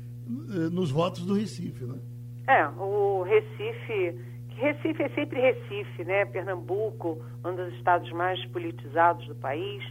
nos 0.72 0.92
votos 0.92 1.26
do 1.26 1.34
Recife, 1.34 1.84
né? 1.86 2.00
É, 2.48 2.68
o 2.80 3.24
Recife, 3.24 4.18
Recife 4.56 5.04
é 5.04 5.10
sempre 5.10 5.40
Recife, 5.40 6.04
né? 6.04 6.26
Pernambuco, 6.26 7.22
um 7.46 7.56
dos 7.56 7.74
estados 7.76 8.12
mais 8.12 8.44
politizados 8.48 9.28
do 9.28 9.36
país, 9.36 9.84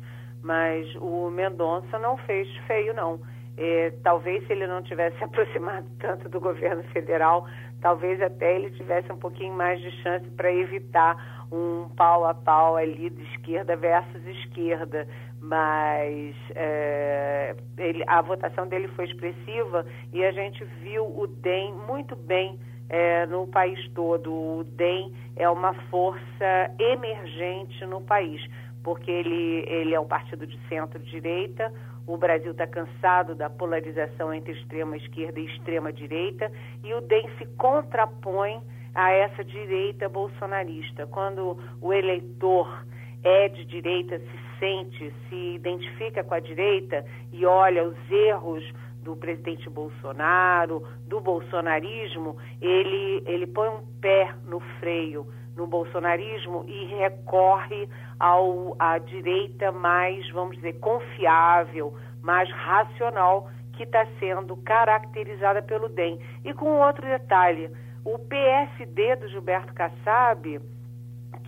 mas 0.42 0.86
o 0.96 1.30
Mendonça 1.30 1.98
não 1.98 2.16
fez 2.18 2.48
feio, 2.66 2.94
não. 2.94 3.20
É, 3.56 3.92
talvez 4.04 4.46
se 4.46 4.52
ele 4.52 4.66
não 4.66 4.82
tivesse 4.82 5.16
aproximado 5.24 5.86
tanto 5.98 6.28
do 6.28 6.38
governo 6.38 6.82
federal, 6.92 7.46
talvez 7.80 8.20
até 8.22 8.56
ele 8.56 8.70
tivesse 8.70 9.10
um 9.10 9.16
pouquinho 9.16 9.54
mais 9.54 9.80
de 9.80 9.90
chance 10.02 10.28
para 10.30 10.52
evitar 10.52 11.46
um 11.50 11.88
pau 11.96 12.26
a 12.26 12.34
pau 12.34 12.76
ali 12.76 13.10
de 13.10 13.22
esquerda 13.34 13.76
versus 13.76 14.24
esquerda 14.26 15.08
mas 15.40 16.34
é, 16.54 17.54
ele, 17.76 18.02
a 18.06 18.20
votação 18.20 18.66
dele 18.66 18.88
foi 18.88 19.04
expressiva 19.04 19.86
e 20.12 20.24
a 20.24 20.32
gente 20.32 20.64
viu 20.82 21.04
o 21.04 21.26
DEM 21.26 21.72
muito 21.72 22.16
bem 22.16 22.58
é, 22.88 23.26
no 23.26 23.46
país 23.46 23.78
todo. 23.92 24.32
O 24.32 24.64
DEM 24.64 25.12
é 25.36 25.48
uma 25.48 25.74
força 25.90 26.74
emergente 26.78 27.84
no 27.86 28.00
país, 28.00 28.42
porque 28.82 29.10
ele, 29.10 29.64
ele 29.68 29.94
é 29.94 30.00
um 30.00 30.06
partido 30.06 30.46
de 30.46 30.58
centro-direita. 30.68 31.72
O 32.06 32.16
Brasil 32.16 32.52
está 32.52 32.66
cansado 32.66 33.34
da 33.34 33.50
polarização 33.50 34.32
entre 34.32 34.52
extrema 34.52 34.96
esquerda 34.96 35.38
e 35.38 35.46
extrema 35.46 35.92
direita 35.92 36.50
e 36.82 36.94
o 36.94 37.00
DEM 37.00 37.28
se 37.38 37.46
contrapõe 37.56 38.60
a 38.94 39.12
essa 39.12 39.44
direita 39.44 40.08
bolsonarista. 40.08 41.06
Quando 41.06 41.56
o 41.80 41.92
eleitor 41.92 42.84
é 43.22 43.48
de 43.48 43.64
direita, 43.64 44.18
se 44.18 44.47
se 44.58 45.54
identifica 45.54 46.22
com 46.24 46.34
a 46.34 46.40
direita 46.40 47.04
e 47.32 47.46
olha 47.46 47.84
os 47.84 48.10
erros 48.10 48.64
do 49.02 49.16
presidente 49.16 49.70
Bolsonaro, 49.70 50.82
do 51.06 51.20
bolsonarismo, 51.20 52.36
ele, 52.60 53.22
ele 53.26 53.46
põe 53.46 53.68
um 53.68 53.82
pé 54.00 54.34
no 54.44 54.60
freio 54.80 55.26
no 55.58 55.66
bolsonarismo 55.66 56.64
e 56.68 56.84
recorre 56.84 57.88
ao, 58.18 58.76
à 58.78 58.96
direita 58.98 59.72
mais, 59.72 60.28
vamos 60.30 60.56
dizer, 60.56 60.74
confiável, 60.74 61.92
mais 62.22 62.48
racional, 62.50 63.50
que 63.72 63.82
está 63.82 64.06
sendo 64.20 64.56
caracterizada 64.58 65.60
pelo 65.60 65.88
DEM. 65.88 66.18
E 66.44 66.54
com 66.54 66.80
outro 66.80 67.04
detalhe, 67.04 67.70
o 68.04 68.18
PSD 68.18 69.16
do 69.16 69.28
Gilberto 69.28 69.74
Kassab 69.74 70.60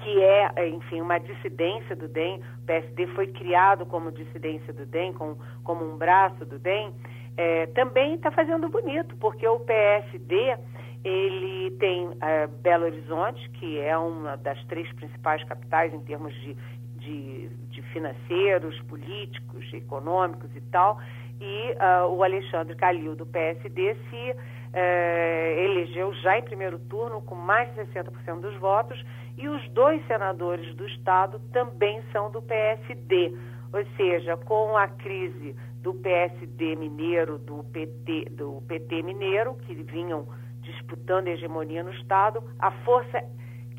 que 0.03 0.23
é, 0.23 0.69
enfim, 0.69 1.01
uma 1.01 1.19
dissidência 1.19 1.95
do 1.95 2.09
DEM. 2.09 2.41
O 2.63 2.67
PSD 2.67 3.07
foi 3.09 3.27
criado 3.29 3.85
como 3.87 4.11
dissidência 4.11 4.73
do 4.73 4.87
DEM, 4.87 5.13
com, 5.13 5.37
como 5.65 5.85
um 5.85 5.97
braço 5.97 6.45
do 6.45 6.59
DEM. 6.59 6.93
É, 7.37 7.67
também 7.69 8.15
está 8.15 8.31
fazendo 8.31 8.69
bonito, 8.69 9.17
porque 9.17 9.47
o 9.47 9.61
PSD 9.61 10.57
ele 11.03 11.71
tem 11.79 12.11
é, 12.21 12.47
Belo 12.47 12.85
Horizonte, 12.85 13.49
que 13.51 13.79
é 13.79 13.97
uma 13.97 14.37
das 14.37 14.63
três 14.65 14.91
principais 14.95 15.43
capitais 15.45 15.95
em 15.95 16.01
termos 16.01 16.35
de, 16.35 16.57
de, 16.97 17.49
de 17.49 17.83
financeiros, 17.93 18.79
políticos, 18.83 19.73
econômicos 19.73 20.55
e 20.55 20.61
tal, 20.63 20.99
e 21.41 21.73
uh, 21.73 22.07
o 22.13 22.23
Alexandre 22.23 22.77
Calil, 22.77 23.17
do 23.17 23.25
PSD, 23.25 23.95
se 23.95 24.31
uh, 24.31 25.61
elegeu 25.65 26.13
já 26.15 26.39
em 26.39 26.43
primeiro 26.43 26.79
turno 26.79 27.23
com 27.23 27.35
mais 27.35 27.75
de 27.75 27.81
60% 27.81 28.41
dos 28.41 28.55
votos 28.57 29.03
e 29.37 29.49
os 29.49 29.69
dois 29.71 30.05
senadores 30.07 30.75
do 30.77 30.87
Estado 30.87 31.41
também 31.53 32.03
são 32.13 32.31
do 32.31 32.43
PSD. 32.43 33.37
Ou 33.73 33.85
seja, 33.97 34.37
com 34.37 34.77
a 34.77 34.89
crise 34.89 35.55
do 35.81 35.95
PSD 35.95 36.77
mineiro, 36.77 37.39
do 37.39 37.65
PT, 37.65 38.31
do 38.31 38.63
PT 38.67 39.03
mineiro, 39.03 39.55
que 39.67 39.75
vinham 39.75 40.27
disputando 40.63 41.29
a 41.29 41.31
hegemonia 41.31 41.83
no 41.83 41.93
Estado, 41.93 42.43
a 42.59 42.71
força 42.85 43.23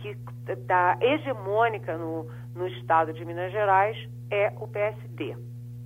que 0.01 0.17
está 0.47 0.97
hegemônica 0.99 1.97
no, 1.97 2.27
no 2.55 2.67
Estado 2.67 3.13
de 3.13 3.23
Minas 3.23 3.51
Gerais 3.51 3.95
é 4.29 4.51
o 4.59 4.67
PSD. 4.67 5.35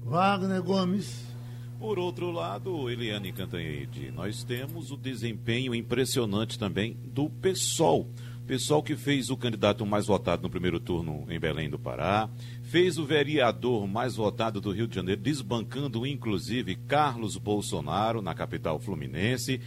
Wagner 0.03 0.61
Gomes. 0.63 1.35
Por 1.77 1.99
outro 1.99 2.31
lado, 2.31 2.89
Eliane 2.89 3.33
Cantanhede, 3.33 4.09
nós 4.11 4.43
temos 4.43 4.91
o 4.91 4.97
desempenho 4.97 5.75
impressionante 5.75 6.57
também 6.57 6.97
do 7.03 7.29
PSOL. 7.29 8.07
Pessoal 8.47 8.83
que 8.83 8.95
fez 8.95 9.31
o 9.31 9.37
candidato 9.37 9.83
mais 9.87 10.05
votado 10.05 10.43
no 10.43 10.51
primeiro 10.51 10.79
turno 10.79 11.25
em 11.29 11.39
Belém 11.39 11.67
do 11.67 11.79
Pará, 11.79 12.29
fez 12.61 12.99
o 12.99 13.03
vereador 13.03 13.87
mais 13.87 14.17
votado 14.17 14.61
do 14.61 14.71
Rio 14.71 14.87
de 14.87 14.93
Janeiro, 14.93 15.19
desbancando 15.19 16.05
inclusive 16.05 16.75
Carlos 16.75 17.37
Bolsonaro 17.37 18.21
na 18.21 18.35
capital 18.35 18.77
fluminense. 18.77 19.59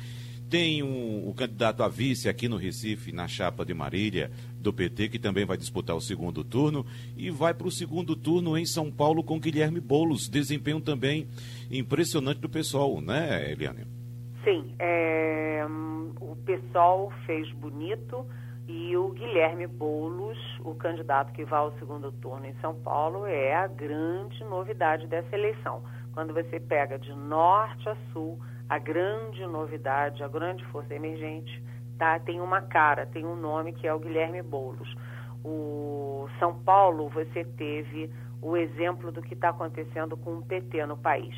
Tem 0.49 0.81
um, 0.81 1.29
o 1.29 1.35
candidato 1.35 1.83
a 1.83 1.89
vice 1.89 2.29
aqui 2.29 2.49
no 2.49 2.57
Recife, 2.57 3.11
na 3.11 3.27
chapa 3.27 3.67
de 3.67 3.75
Marília, 3.75 4.31
do 4.61 4.73
PT, 4.73 5.09
que 5.09 5.19
também 5.19 5.45
vai 5.45 5.57
disputar 5.57 5.97
o 5.97 6.01
segundo 6.01 6.45
turno. 6.45 6.87
E 7.17 7.31
vai 7.31 7.53
para 7.53 7.67
o 7.67 7.73
segundo 7.73 8.15
turno 8.15 8.57
em 8.57 8.65
São 8.65 8.93
Paulo 8.93 9.25
com 9.25 9.41
Guilherme 9.41 9.81
Boulos. 9.81 10.29
Desempenho 10.29 10.81
também 10.81 11.27
impressionante 11.69 12.39
do 12.39 12.49
pessoal, 12.49 13.01
né, 13.01 13.51
Eliane? 13.51 13.85
Sim, 14.45 14.73
é, 14.79 15.67
o 16.21 16.37
pessoal 16.37 17.13
fez 17.27 17.51
bonito 17.55 18.25
e 18.69 18.95
o 18.99 19.09
Guilherme 19.09 19.67
Boulos, 19.67 20.39
o 20.61 20.75
candidato 20.75 21.33
que 21.33 21.43
vai 21.43 21.59
ao 21.59 21.73
segundo 21.79 22.13
turno 22.13 22.45
em 22.45 22.55
São 22.61 22.75
Paulo, 22.75 23.25
é 23.25 23.55
a 23.55 23.67
grande 23.67 24.45
novidade 24.45 25.07
dessa 25.07 25.35
eleição. 25.35 25.83
Quando 26.13 26.35
você 26.35 26.61
pega 26.61 26.99
de 26.99 27.11
norte 27.15 27.89
a 27.89 27.97
sul, 28.13 28.39
a 28.69 28.79
grande 28.79 29.47
novidade, 29.47 30.23
a 30.23 30.29
grande 30.29 30.63
força 30.67 30.95
emergente, 30.95 31.65
tá, 31.97 32.19
tem 32.19 32.43
uma 32.43 32.61
cara, 32.61 33.07
tem 33.07 33.25
um 33.25 33.37
nome 33.37 33.73
que 33.73 33.87
é 33.87 33.95
o 33.95 33.99
Guilherme 33.99 34.43
Boulos. 34.43 34.95
O 35.43 36.29
São 36.39 36.55
Paulo, 36.63 37.09
você 37.09 37.45
teve 37.45 38.11
o 38.43 38.55
exemplo 38.55 39.11
do 39.11 39.23
que 39.23 39.33
está 39.33 39.49
acontecendo 39.49 40.15
com 40.15 40.37
o 40.37 40.43
PT 40.43 40.85
no 40.85 40.99
país. 40.99 41.35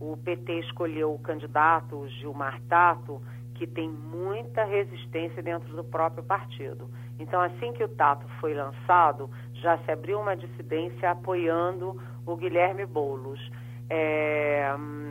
O 0.00 0.16
PT 0.16 0.60
escolheu 0.60 1.12
o 1.12 1.18
candidato 1.18 2.08
Gilmar 2.08 2.58
Tato, 2.70 3.20
que 3.60 3.66
tem 3.66 3.90
muita 3.90 4.64
resistência 4.64 5.42
dentro 5.42 5.76
do 5.76 5.84
próprio 5.84 6.24
partido. 6.24 6.88
Então, 7.18 7.38
assim 7.42 7.74
que 7.74 7.84
o 7.84 7.88
Tato 7.90 8.26
foi 8.40 8.54
lançado, 8.54 9.28
já 9.52 9.76
se 9.80 9.92
abriu 9.92 10.18
uma 10.18 10.34
dissidência 10.34 11.10
apoiando 11.10 12.00
o 12.24 12.34
Guilherme 12.36 12.86
Boulos. 12.86 13.38
É, 13.90 14.64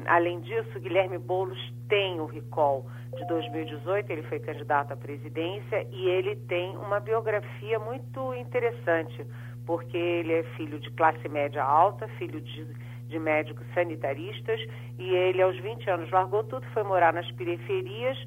além 0.07 0.39
disso, 0.39 0.79
Guilherme 0.79 1.19
Boulos 1.19 1.59
tem 1.87 2.19
o 2.19 2.25
recall 2.25 2.87
de 3.15 3.23
2018, 3.27 4.09
ele 4.09 4.23
foi 4.23 4.39
candidato 4.39 4.93
à 4.93 4.97
presidência 4.97 5.85
e 5.91 6.09
ele 6.09 6.35
tem 6.35 6.75
uma 6.75 6.99
biografia 6.99 7.77
muito 7.77 8.33
interessante, 8.33 9.23
porque 9.63 9.95
ele 9.95 10.33
é 10.33 10.43
filho 10.57 10.79
de 10.79 10.89
classe 10.93 11.29
média 11.29 11.63
alta, 11.63 12.07
filho 12.17 12.41
de, 12.41 12.65
de 13.09 13.19
médicos 13.19 13.65
sanitaristas 13.73 14.59
e 14.97 15.13
ele, 15.13 15.41
aos 15.41 15.57
20 15.59 15.89
anos, 15.89 16.11
largou 16.11 16.43
tudo, 16.43 16.65
foi 16.67 16.83
morar 16.83 17.11
nas 17.13 17.29
periferias 17.31 18.17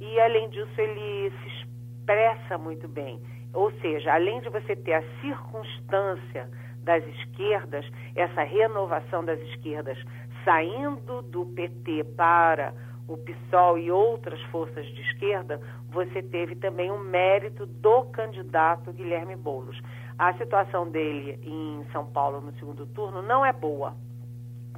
e, 0.00 0.20
além 0.20 0.50
disso, 0.50 0.72
ele 0.78 1.30
se 1.30 1.48
expressa 1.48 2.58
muito 2.58 2.88
bem. 2.88 3.20
Ou 3.54 3.70
seja, 3.80 4.12
além 4.12 4.40
de 4.40 4.48
você 4.48 4.74
ter 4.74 4.94
a 4.94 5.02
circunstância 5.20 6.48
das 6.82 7.06
esquerdas, 7.06 7.86
essa 8.16 8.42
renovação 8.42 9.24
das 9.24 9.40
esquerdas 9.40 9.96
saindo 10.44 11.22
do 11.22 11.46
PT 11.46 12.04
para 12.16 12.74
o 13.06 13.16
PSOL 13.16 13.78
e 13.78 13.90
outras 13.90 14.40
forças 14.44 14.86
de 14.86 15.02
esquerda, 15.02 15.60
você 15.90 16.22
teve 16.22 16.56
também 16.56 16.90
um 16.90 16.98
mérito 16.98 17.66
do 17.66 18.04
candidato 18.04 18.92
Guilherme 18.92 19.36
Boulos. 19.36 19.80
A 20.18 20.32
situação 20.34 20.88
dele 20.88 21.38
em 21.44 21.84
São 21.92 22.06
Paulo 22.06 22.40
no 22.40 22.52
segundo 22.54 22.86
turno 22.86 23.22
não 23.22 23.44
é 23.44 23.52
boa, 23.52 23.94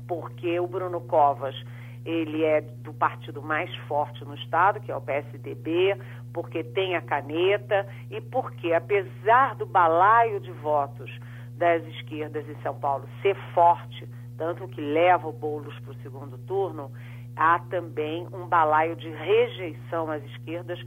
porque 0.06 0.58
o 0.60 0.66
Bruno 0.66 1.00
Covas 1.00 1.54
ele 2.04 2.44
é 2.44 2.60
do 2.60 2.92
partido 2.92 3.42
mais 3.42 3.74
forte 3.88 4.24
no 4.24 4.34
estado, 4.34 4.80
que 4.80 4.92
é 4.92 4.96
o 4.96 5.00
PSDB, 5.00 5.98
porque 6.32 6.62
tem 6.62 6.94
a 6.96 7.00
caneta 7.00 7.86
e 8.10 8.20
porque, 8.20 8.72
apesar 8.72 9.54
do 9.54 9.64
balaio 9.64 10.38
de 10.38 10.52
votos 10.52 11.10
das 11.56 11.82
esquerdas 11.86 12.46
em 12.48 12.60
São 12.62 12.74
Paulo 12.74 13.08
ser 13.22 13.34
forte, 13.54 14.06
tanto 14.36 14.68
que 14.68 14.80
leva 14.80 15.28
o 15.28 15.32
Boulos 15.32 15.78
para 15.80 15.92
o 15.92 16.02
segundo 16.02 16.36
turno, 16.38 16.90
há 17.36 17.58
também 17.70 18.28
um 18.32 18.46
balaio 18.46 18.96
de 18.96 19.08
rejeição 19.08 20.10
às 20.10 20.22
esquerdas 20.24 20.78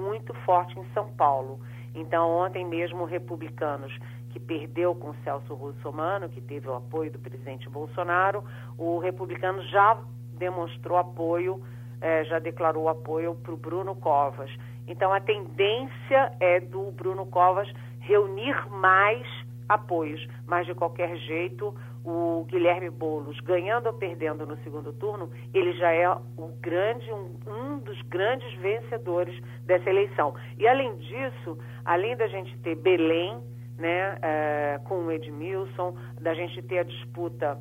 muito 0.00 0.34
forte 0.44 0.78
em 0.78 0.84
São 0.92 1.08
Paulo. 1.12 1.60
Então, 1.94 2.28
ontem 2.28 2.64
mesmo, 2.64 3.04
republicanos 3.04 3.96
que 4.36 4.40
perdeu 4.40 4.94
com 4.94 5.14
Celso 5.24 5.54
Russomano, 5.54 6.28
que 6.28 6.42
teve 6.42 6.68
o 6.68 6.74
apoio 6.74 7.10
do 7.10 7.18
presidente 7.18 7.70
Bolsonaro, 7.70 8.44
o 8.76 8.98
republicano 8.98 9.62
já 9.62 9.98
demonstrou 10.34 10.98
apoio, 10.98 11.62
eh, 12.02 12.22
já 12.24 12.38
declarou 12.38 12.86
apoio 12.90 13.34
para 13.36 13.54
o 13.54 13.56
Bruno 13.56 13.94
Covas. 13.94 14.50
Então, 14.86 15.10
a 15.10 15.20
tendência 15.20 16.32
é 16.38 16.60
do 16.60 16.90
Bruno 16.90 17.24
Covas 17.24 17.66
reunir 18.00 18.54
mais 18.70 19.26
apoios, 19.66 20.20
mas 20.46 20.66
de 20.66 20.74
qualquer 20.74 21.16
jeito 21.16 21.74
o 22.04 22.44
Guilherme 22.44 22.90
Bolos, 22.90 23.40
ganhando 23.40 23.86
ou 23.86 23.94
perdendo 23.94 24.46
no 24.46 24.58
segundo 24.58 24.92
turno, 24.92 25.30
ele 25.54 25.72
já 25.72 25.92
é 25.92 26.08
o 26.10 26.48
grande, 26.60 27.10
um, 27.10 27.34
um 27.46 27.78
dos 27.78 28.00
grandes 28.02 28.52
vencedores 28.58 29.42
dessa 29.64 29.88
eleição. 29.88 30.34
E 30.58 30.68
além 30.68 30.94
disso, 30.98 31.58
além 31.86 32.14
da 32.16 32.28
gente 32.28 32.54
ter 32.58 32.76
Belém, 32.76 33.42
né, 33.78 34.18
é, 34.22 34.80
com 34.84 35.06
o 35.06 35.12
Edmilson, 35.12 35.96
da 36.20 36.34
gente 36.34 36.62
ter 36.62 36.78
a 36.78 36.82
disputa 36.82 37.58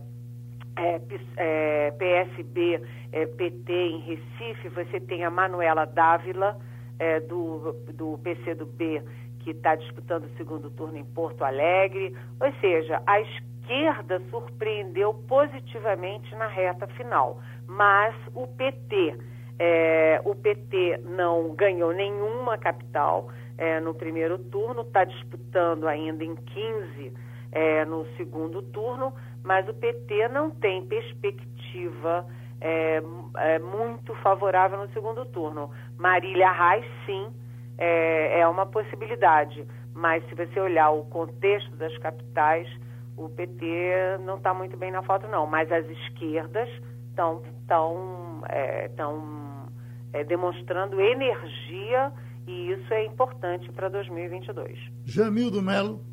é, 0.78 1.02
é, 1.38 1.92
PSB, 1.92 2.82
é, 3.12 3.26
PT 3.26 3.74
em 3.74 4.00
Recife, 4.00 4.70
você 4.70 5.00
tem 5.00 5.24
a 5.24 5.30
Manuela 5.30 5.86
Dávila, 5.86 6.58
é, 7.00 7.20
do, 7.22 7.74
do 7.94 8.18
PCdoB, 8.20 9.02
que 9.40 9.52
está 9.52 9.76
disputando 9.76 10.26
o 10.26 10.38
segundo 10.38 10.70
turno 10.72 10.98
em 10.98 11.06
Porto 11.06 11.44
Alegre. 11.44 12.16
Ou 12.40 12.52
seja, 12.60 13.02
a 13.06 13.20
esquerda 13.20 14.22
surpreendeu 14.30 15.14
positivamente 15.28 16.34
na 16.36 16.48
reta 16.48 16.88
final, 16.88 17.40
mas 17.68 18.16
o 18.34 18.48
PT, 18.48 19.18
é, 19.60 20.22
o 20.24 20.36
PT 20.36 21.02
não 21.06 21.54
ganhou 21.56 21.94
nenhuma 21.94 22.58
capital 22.58 23.30
é, 23.58 23.80
no 23.80 23.94
primeiro 23.94 24.38
turno, 24.38 24.82
está 24.82 25.04
disputando 25.04 25.88
ainda 25.88 26.24
em 26.24 26.36
15 26.36 27.14
é, 27.52 27.86
no 27.86 28.06
segundo 28.18 28.62
turno, 28.62 29.14
mas 29.44 29.68
o 29.70 29.74
PT 29.74 30.28
não 30.30 30.52
tem 30.52 30.86
perspectiva 30.86 32.26
é, 32.60 33.02
é, 33.38 33.60
muito 33.60 34.14
favorável 34.16 34.78
no 34.78 34.90
segundo 34.90 35.26
turno. 35.26 35.70
Marília 35.98 36.52
Reis, 36.52 36.86
sim, 37.06 37.34
é, 37.78 38.40
é 38.40 38.48
uma 38.48 38.66
possibilidade, 38.66 39.66
mas 39.94 40.28
se 40.28 40.36
você 40.36 40.60
olhar 40.60 40.92
o 40.92 41.06
contexto 41.06 41.76
das 41.78 41.98
capitais, 42.00 42.68
o 43.18 43.30
PT 43.30 44.18
não 44.22 44.36
está 44.38 44.54
muito 44.54 44.76
bem 44.76 44.92
na 44.92 45.02
foto, 45.04 45.28
não. 45.28 45.48
Mas 45.48 45.72
as 45.72 45.86
esquerdas 45.86 46.70
estão 47.10 47.42
tão, 47.68 48.42
é, 48.50 48.90
tão, 48.90 49.70
é, 50.12 50.24
demonstrando 50.24 51.00
energia 51.00 52.12
e 52.48 52.72
isso 52.72 52.94
é 52.94 53.06
importante 53.06 53.72
para 53.72 53.90
2022. 53.90 54.78
Jamildo 55.04 55.62
Melo. 55.62 56.04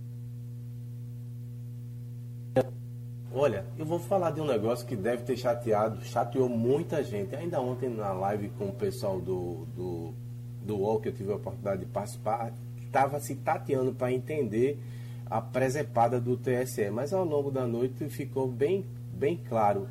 Olha, 3.35 3.64
eu 3.78 3.87
vou 3.87 3.99
falar 3.99 4.30
de 4.30 4.41
um 4.41 4.47
negócio 4.47 4.87
que 4.87 4.95
deve 4.95 5.22
ter 5.22 5.37
chateado, 5.37 6.03
chateou 6.05 6.49
muita 6.49 7.03
gente. 7.03 7.35
Ainda 7.35 7.61
ontem 7.61 7.89
na 7.89 8.12
live 8.12 8.51
com 8.51 8.66
o 8.66 8.72
pessoal 8.72 9.20
do, 9.20 9.66
do, 9.74 10.14
do 10.62 10.76
UOL, 10.76 11.01
que 11.01 11.09
eu 11.09 11.14
tive 11.14 11.33
a 11.33 11.37
oportunidade 11.37 11.80
de 11.80 11.87
participar, 11.87 12.53
estava 12.85 13.18
se 13.20 13.35
tateando 13.37 13.95
para 13.95 14.12
entender 14.12 14.78
a 15.26 15.41
presepada 15.41 16.20
do 16.20 16.37
TSE. 16.37 16.91
Mas 16.91 17.12
ao 17.12 17.24
longo 17.24 17.51
da 17.51 17.66
noite 17.66 18.09
ficou 18.11 18.47
bem, 18.47 18.85
bem 19.14 19.41
claro. 19.49 19.89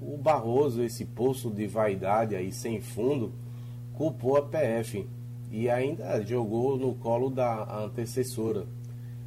O 0.00 0.16
Barroso, 0.16 0.82
esse 0.82 1.04
poço 1.04 1.48
de 1.48 1.68
vaidade 1.68 2.34
aí 2.34 2.52
sem 2.52 2.80
fundo, 2.80 3.32
culpou 3.94 4.36
a 4.36 4.42
PF 4.42 5.06
e 5.50 5.68
ainda 5.68 6.20
jogou 6.22 6.76
no 6.76 6.94
colo 6.94 7.28
da 7.28 7.82
antecessora, 7.84 8.66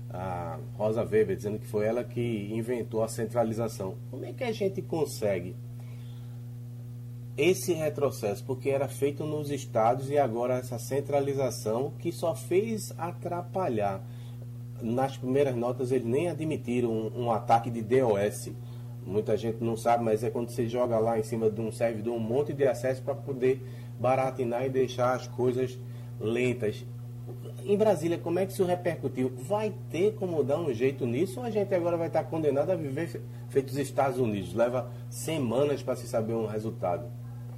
a 0.09 0.57
Rosa 0.75 1.03
Weber, 1.03 1.35
dizendo 1.35 1.59
que 1.59 1.67
foi 1.67 1.85
ela 1.85 2.03
que 2.03 2.49
inventou 2.51 3.03
a 3.03 3.07
centralização. 3.07 3.95
Como 4.09 4.23
é 4.23 4.31
que 4.31 4.43
a 4.43 4.51
gente 4.51 4.81
consegue 4.81 5.55
esse 7.35 7.73
retrocesso? 7.73 8.43
Porque 8.45 8.69
era 8.69 8.87
feito 8.87 9.25
nos 9.25 9.49
estados 9.49 10.09
e 10.09 10.17
agora 10.17 10.59
essa 10.59 10.77
centralização 10.77 11.91
que 11.99 12.11
só 12.11 12.35
fez 12.35 12.93
atrapalhar 12.97 14.01
nas 14.81 15.17
primeiras 15.17 15.55
notas 15.55 15.91
eles 15.91 16.05
nem 16.05 16.29
admitiram 16.29 16.91
um, 16.91 17.23
um, 17.23 17.31
ataque 17.31 17.69
de 17.69 17.81
DOS. 17.81 18.51
Muita 19.05 19.35
gente 19.35 19.63
não 19.63 19.75
sabe, 19.75 20.03
mas 20.03 20.23
é 20.23 20.29
quando 20.29 20.49
você 20.49 20.67
joga 20.67 20.99
lá 20.99 21.17
em 21.17 21.23
cima 21.23 21.49
de 21.49 21.59
um 21.59 21.71
servidor 21.71 22.13
um 22.13 22.19
monte 22.19 22.53
de 22.53 22.67
acesso 22.67 23.01
para 23.01 23.15
poder 23.15 23.61
baratinar 23.99 24.65
e 24.65 24.69
deixar 24.69 25.13
as 25.13 25.27
coisas 25.27 25.77
lentas. 26.19 26.85
Em 27.65 27.77
Brasília, 27.77 28.17
como 28.17 28.39
é 28.39 28.45
que 28.45 28.51
isso 28.51 28.65
repercutiu? 28.65 29.31
Vai 29.47 29.73
ter 29.89 30.15
como 30.15 30.43
dar 30.43 30.59
um 30.59 30.73
jeito 30.73 31.05
nisso 31.05 31.39
ou 31.39 31.45
a 31.45 31.49
gente 31.49 31.73
agora 31.73 31.95
vai 31.95 32.07
estar 32.07 32.23
condenado 32.25 32.71
a 32.71 32.75
viver 32.75 33.21
feito 33.49 33.69
os 33.69 33.77
Estados 33.77 34.19
Unidos? 34.19 34.53
Leva 34.53 34.91
semanas 35.09 35.81
para 35.81 35.95
se 35.95 36.07
saber 36.07 36.33
um 36.33 36.45
resultado. 36.45 37.05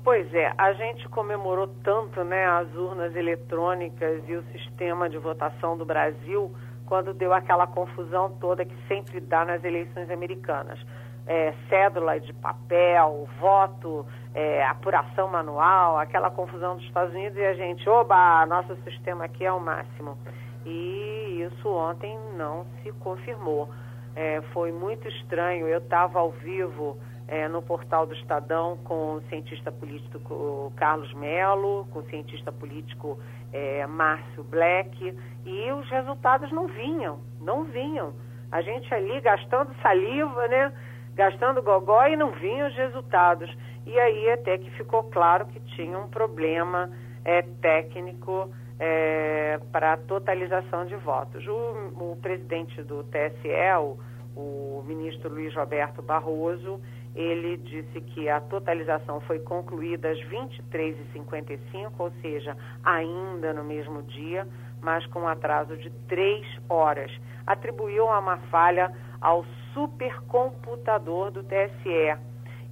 Pois 0.04 0.32
é, 0.36 0.54
a 0.56 0.72
gente 0.74 1.10
comemorou 1.10 1.68
tanto 1.84 2.24
né, 2.24 2.46
as 2.46 2.72
urnas 2.76 3.16
eletrônicas 3.16 4.22
e 4.28 4.36
o 4.36 4.44
sistema 4.52 5.10
de 5.10 5.18
votação 5.18 5.76
do 5.76 5.84
Brasil 5.84 6.54
quando 6.86 7.12
deu 7.12 7.34
aquela 7.34 7.66
confusão 7.66 8.38
toda 8.40 8.64
que 8.64 8.76
sempre 8.88 9.20
dá 9.20 9.44
nas 9.44 9.64
eleições 9.64 10.10
americanas. 10.12 10.80
É, 11.28 11.54
cédula 11.70 12.20
de 12.20 12.32
papel, 12.34 13.28
voto, 13.40 14.06
é, 14.34 14.64
apuração 14.66 15.28
manual, 15.28 15.98
aquela 15.98 16.30
confusão 16.30 16.76
dos 16.76 16.86
Estados 16.86 17.14
Unidos 17.16 17.38
e 17.38 17.46
a 17.46 17.54
gente, 17.54 17.90
oba, 17.90 18.46
nosso 18.46 18.76
sistema 18.84 19.26
aqui 19.26 19.44
é 19.44 19.52
o 19.52 19.60
máximo. 19.60 20.18
E 20.66 21.42
isso 21.48 21.70
ontem 21.70 22.18
não 22.38 22.66
se 22.82 22.92
confirmou. 22.94 23.70
É, 24.16 24.42
foi 24.54 24.72
muito 24.72 25.08
estranho. 25.08 25.68
Eu 25.68 25.80
estava 25.80 26.20
ao 26.20 26.32
vivo 26.32 26.98
é, 27.28 27.48
no 27.48 27.62
portal 27.62 28.06
do 28.06 28.14
Estadão 28.14 28.78
com 28.84 29.16
o 29.16 29.22
cientista 29.30 29.72
político 29.72 30.72
Carlos 30.76 31.14
Melo, 31.14 31.88
com 31.92 32.00
o 32.00 32.06
cientista 32.10 32.52
político 32.52 33.20
é, 33.52 33.86
Márcio 33.88 34.44
Black, 34.44 35.18
e 35.46 35.72
os 35.72 35.90
resultados 35.90 36.52
não 36.52 36.68
vinham, 36.68 37.20
não 37.42 37.64
vinham. 37.64 38.14
A 38.52 38.62
gente 38.62 38.94
ali 38.94 39.20
gastando 39.22 39.74
saliva, 39.82 40.48
né? 40.48 40.72
Gastando 41.16 41.62
gogó 41.62 42.06
e 42.08 42.16
não 42.16 42.32
vinham 42.32 42.68
os 42.68 42.76
resultados. 42.76 43.50
E 43.86 43.98
aí 44.00 44.32
até 44.32 44.58
que 44.58 44.70
ficou 44.72 45.04
claro 45.04 45.46
que 45.46 45.60
tinha 45.76 45.98
um 45.98 46.08
problema 46.08 46.92
é, 47.24 47.42
técnico 47.62 48.50
é, 48.80 49.60
para 49.72 49.94
a 49.94 49.98
totalização 49.98 50.86
de 50.86 50.96
votos. 50.98 51.46
O, 51.48 52.12
o 52.12 52.18
presidente 52.22 52.82
do 52.84 53.04
TSE, 53.06 53.50
o, 53.80 53.98
o 54.36 54.84
ministro 54.86 55.30
Luiz 55.30 55.56
Roberto 55.56 56.02
Barroso, 56.02 56.82
ele 57.16 57.56
disse 57.58 58.02
que 58.02 58.28
a 58.28 58.42
totalização 58.42 59.22
foi 59.22 59.40
concluída 59.40 60.10
às 60.10 60.20
23h55, 60.26 61.92
ou 61.98 62.12
seja, 62.22 62.58
ainda 62.84 63.54
no 63.54 63.64
mesmo 63.64 64.04
dia, 64.04 64.46
mas 64.82 65.06
com 65.08 65.22
um 65.22 65.28
atraso 65.28 65.78
de 65.78 65.90
três 66.10 66.46
horas. 66.68 67.10
Atribuiu 67.48 68.06
uma 68.06 68.38
falha 68.52 68.92
ao 69.22 69.46
supercomputador 69.76 71.30
do 71.30 71.44
TSE. 71.44 72.18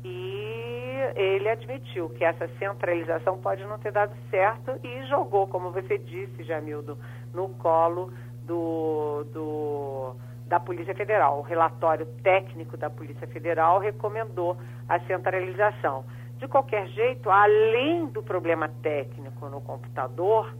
E 0.04 0.74
ele 1.16 1.50
admitiu 1.50 2.10
que 2.10 2.24
essa 2.24 2.48
centralização 2.58 3.38
pode 3.38 3.64
não 3.66 3.78
ter 3.78 3.92
dado 3.92 4.14
certo 4.32 4.80
e 4.84 5.06
jogou, 5.08 5.48
como 5.48 5.72
você 5.72 5.98
disse, 5.98 6.44
Jamildo, 6.44 6.98
no 7.34 7.50
colo 7.50 8.12
do, 8.46 9.26
do 9.34 10.16
da 10.48 10.60
Polícia 10.60 10.94
Federal. 10.96 11.40
O 11.40 11.42
relatório 11.42 12.06
técnico 12.22 12.78
da 12.78 12.90
Polícia 12.90 13.28
Federal 13.28 13.80
recomendou 13.80 14.58
a 14.88 15.00
centralização. 15.02 16.06
De 16.38 16.48
qualquer 16.48 16.88
jeito, 16.88 17.30
além 17.30 18.08
do 18.08 18.22
problema 18.22 18.68
técnico 18.82 19.48
no 19.48 19.62
computador, 19.62 20.54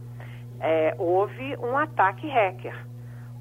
é, 0.60 0.94
houve 0.98 1.56
um 1.58 1.76
ataque 1.76 2.28
hacker. 2.28 2.74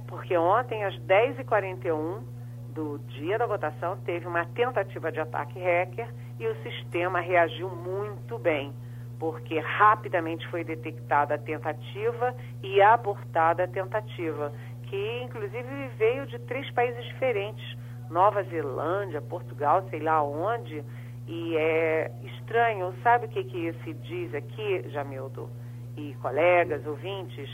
Porque 0.08 0.38
ontem, 0.38 0.84
às 0.84 0.96
10h41 1.00 2.33
do 2.74 3.00
dia 3.08 3.38
da 3.38 3.46
votação, 3.46 3.98
teve 4.06 4.28
uma 4.28 4.46
tentativa 4.46 5.12
de 5.12 5.20
ataque 5.20 5.60
hacker 5.60 6.08
e 6.40 6.48
o 6.48 6.56
sistema 6.64 7.20
reagiu 7.20 7.70
muito 7.70 8.38
bem, 8.38 8.74
porque 9.20 9.60
rapidamente 9.60 10.48
foi 10.48 10.64
detectada 10.64 11.36
a 11.36 11.38
tentativa 11.38 12.36
e 12.62 12.82
abortada 12.82 13.64
a 13.64 13.68
tentativa, 13.68 14.52
que 14.84 15.22
inclusive 15.24 15.88
veio 15.98 16.26
de 16.28 16.40
três 16.40 16.70
países 16.72 17.04
diferentes 17.06 17.78
Nova 18.10 18.44
Zelândia, 18.44 19.22
Portugal, 19.22 19.84
sei 19.90 20.00
lá 20.00 20.22
onde 20.24 20.84
e 21.28 21.56
é 21.58 22.12
estranho, 22.22 22.94
sabe 23.02 23.26
o 23.26 23.30
que, 23.30 23.44
que 23.44 23.74
se 23.84 23.94
diz 23.94 24.34
aqui, 24.36 24.84
Jamildo 24.90 25.50
e 25.96 26.14
colegas, 26.22 26.86
ouvintes? 26.86 27.50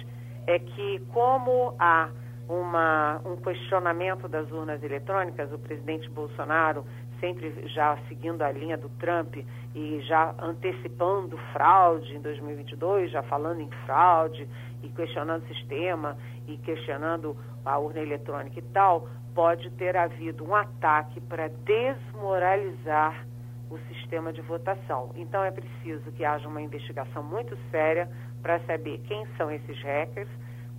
É 0.47 0.57
que 0.57 0.99
como 1.13 1.75
há 1.77 2.09
uma, 2.49 3.21
um 3.23 3.37
questionamento 3.37 4.27
das 4.27 4.51
urnas 4.51 4.81
eletrônicas, 4.81 5.53
o 5.53 5.59
presidente 5.59 6.09
Bolsonaro 6.09 6.83
sempre 7.19 7.53
já 7.67 7.95
seguindo 8.07 8.41
a 8.41 8.51
linha 8.51 8.75
do 8.75 8.89
Trump 8.97 9.35
e 9.75 10.01
já 10.01 10.33
antecipando 10.39 11.37
fraude 11.53 12.15
em 12.15 12.21
2022, 12.21 13.11
já 13.11 13.21
falando 13.23 13.61
em 13.61 13.69
fraude 13.85 14.47
e 14.81 14.89
questionando 14.89 15.43
o 15.43 15.47
sistema 15.47 16.17
e 16.47 16.57
questionando 16.57 17.37
a 17.63 17.77
urna 17.77 17.99
eletrônica 17.99 18.57
e 18.57 18.63
tal, 18.73 19.07
pode 19.35 19.69
ter 19.71 19.95
havido 19.95 20.43
um 20.43 20.55
ataque 20.55 21.21
para 21.21 21.49
desmoralizar 21.49 23.27
o 23.69 23.77
sistema 23.93 24.33
de 24.33 24.41
votação. 24.41 25.11
Então 25.15 25.43
é 25.43 25.51
preciso 25.51 26.11
que 26.13 26.25
haja 26.25 26.47
uma 26.47 26.61
investigação 26.61 27.21
muito 27.21 27.55
séria 27.69 28.09
para 28.41 28.59
saber 28.61 28.99
quem 29.07 29.27
são 29.37 29.51
esses 29.51 29.79
hackers, 29.83 30.29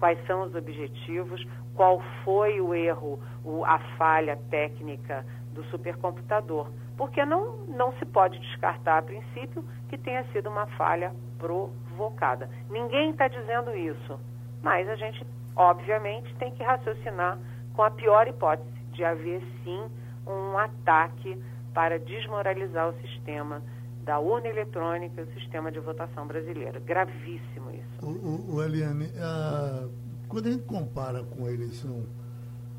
quais 0.01 0.19
são 0.27 0.43
os 0.43 0.55
objetivos, 0.55 1.47
qual 1.77 2.03
foi 2.25 2.61
o 2.61 2.75
erro, 2.75 3.21
o, 3.45 3.65
a 3.65 3.79
falha 3.97 4.37
técnica 4.51 5.25
do 5.53 5.63
supercomputador. 5.65 6.71
Porque 6.97 7.25
não, 7.25 7.59
não 7.69 7.93
se 7.93 8.07
pode 8.07 8.39
descartar 8.39 8.99
a 8.99 9.03
princípio 9.03 9.65
que 9.89 9.99
tenha 9.99 10.25
sido 10.33 10.49
uma 10.49 10.67
falha 10.67 11.13
provocada. 11.39 12.51
Ninguém 12.69 13.11
está 13.11 13.29
dizendo 13.29 13.77
isso, 13.77 14.19
mas 14.63 14.89
a 14.89 14.97
gente, 14.97 15.25
obviamente, 15.55 16.35
tem 16.37 16.51
que 16.53 16.63
raciocinar 16.63 17.39
com 17.75 17.83
a 17.83 17.91
pior 17.91 18.27
hipótese 18.27 18.69
de 18.93 19.05
haver 19.05 19.43
sim 19.63 19.91
um 20.27 20.59
ataque 20.59 21.41
para 21.73 21.99
desmoralizar 21.99 22.89
o 22.89 22.93
sistema 23.01 23.63
da 24.05 24.19
urna 24.19 24.49
eletrônica 24.49 25.21
e 25.21 25.25
o 25.25 25.35
sistema 25.35 25.71
de 25.71 25.79
votação 25.81 26.27
brasileiro. 26.27 26.81
Gravíssimo 26.81 27.71
isso. 27.71 28.07
O, 28.07 28.55
o, 28.55 28.63
Eliane, 28.63 29.11
a, 29.19 29.87
quando 30.29 30.47
a 30.47 30.53
gente 30.53 30.65
compara 30.65 31.23
com 31.23 31.47
a 31.47 31.53
eleição 31.53 32.05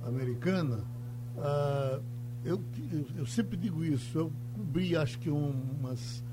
americana, 0.05 0.83
a, 1.37 1.99
eu, 2.43 2.59
eu, 3.17 3.25
sempre 3.25 3.55
digo 3.55 3.83
isso, 3.83 4.17
eu 4.17 4.31
cobri 4.55 4.95
acho 4.97 5.19
que 5.19 5.29
umas 5.29 6.23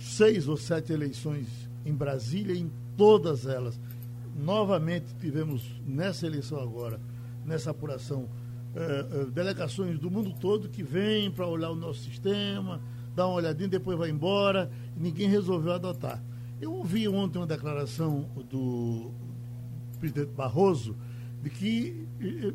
seis 0.00 0.48
ou 0.48 0.56
sete 0.56 0.92
eleições 0.92 1.70
em 1.84 1.94
Brasília, 1.94 2.56
em 2.56 2.70
todas 2.96 3.46
elas. 3.46 3.80
Novamente 4.34 5.14
tivemos 5.20 5.80
nessa 5.86 6.26
eleição 6.26 6.58
agora, 6.60 7.00
nessa 7.44 7.70
apuração, 7.70 8.28
eh, 8.74 9.06
eh, 9.12 9.24
delegações 9.26 9.98
do 9.98 10.10
mundo 10.10 10.32
todo 10.40 10.68
que 10.68 10.82
vêm 10.82 11.30
para 11.30 11.46
olhar 11.46 11.70
o 11.70 11.76
nosso 11.76 12.00
sistema, 12.00 12.80
dar 13.14 13.26
uma 13.26 13.36
olhadinha, 13.36 13.68
depois 13.68 13.98
vai 13.98 14.10
embora, 14.10 14.70
ninguém 14.96 15.28
resolveu 15.28 15.72
adotar. 15.72 16.22
Eu 16.60 16.72
ouvi 16.72 17.08
ontem 17.08 17.38
uma 17.38 17.46
declaração 17.46 18.26
do 18.48 19.10
presidente 19.98 20.32
Barroso 20.32 20.96
de 21.42 21.50
que 21.50 22.06
eh, 22.20 22.52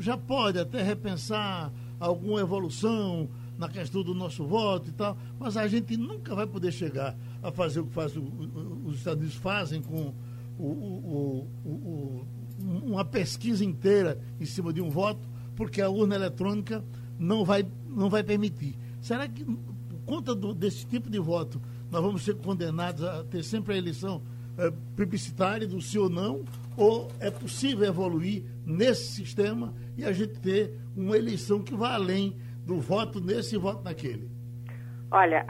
já 0.00 0.16
pode 0.16 0.58
até 0.58 0.82
repensar 0.82 1.72
alguma 2.00 2.40
evolução 2.40 3.28
na 3.56 3.68
questão 3.68 4.02
do 4.02 4.14
nosso 4.14 4.44
voto 4.44 4.90
e 4.90 4.92
tal, 4.92 5.16
mas 5.38 5.56
a 5.56 5.68
gente 5.68 5.96
nunca 5.96 6.34
vai 6.34 6.46
poder 6.46 6.72
chegar 6.72 7.16
a 7.42 7.52
fazer 7.52 7.80
o 7.80 7.86
que 7.86 7.94
faz 7.94 8.16
o, 8.16 8.20
o, 8.20 8.82
os 8.86 8.96
Estados 8.96 9.20
Unidos 9.20 9.36
fazem 9.36 9.80
com 9.80 10.12
o, 10.58 11.46
uma 12.58 13.04
pesquisa 13.04 13.64
inteira 13.64 14.20
em 14.40 14.44
cima 14.44 14.72
de 14.72 14.80
um 14.80 14.90
voto, 14.90 15.28
porque 15.54 15.80
a 15.80 15.88
urna 15.88 16.14
eletrônica 16.14 16.84
não 17.18 17.44
vai, 17.44 17.66
não 17.88 18.10
vai 18.10 18.22
permitir. 18.22 18.76
Será 19.00 19.28
que, 19.28 19.44
conta 20.06 20.34
do, 20.34 20.54
desse 20.54 20.86
tipo 20.86 21.10
de 21.10 21.18
voto, 21.18 21.60
nós 21.90 22.02
vamos 22.02 22.24
ser 22.24 22.34
condenados 22.36 23.04
a 23.04 23.24
ter 23.24 23.42
sempre 23.42 23.74
a 23.74 23.76
eleição 23.76 24.22
é, 24.58 24.72
plebiscitária 24.96 25.66
do 25.66 25.80
sim 25.80 25.98
ou 25.98 26.08
não? 26.08 26.44
Ou 26.76 27.08
é 27.20 27.30
possível 27.30 27.86
evoluir 27.86 28.44
nesse 28.66 29.12
sistema 29.12 29.72
e 29.96 30.04
a 30.04 30.12
gente 30.12 30.40
ter 30.40 30.72
uma 30.96 31.16
eleição 31.16 31.62
que 31.62 31.74
vá 31.74 31.94
além 31.94 32.36
do 32.64 32.80
voto 32.80 33.20
nesse 33.20 33.56
e 33.56 33.58
voto 33.58 33.84
naquele? 33.84 34.28
Olha, 35.10 35.46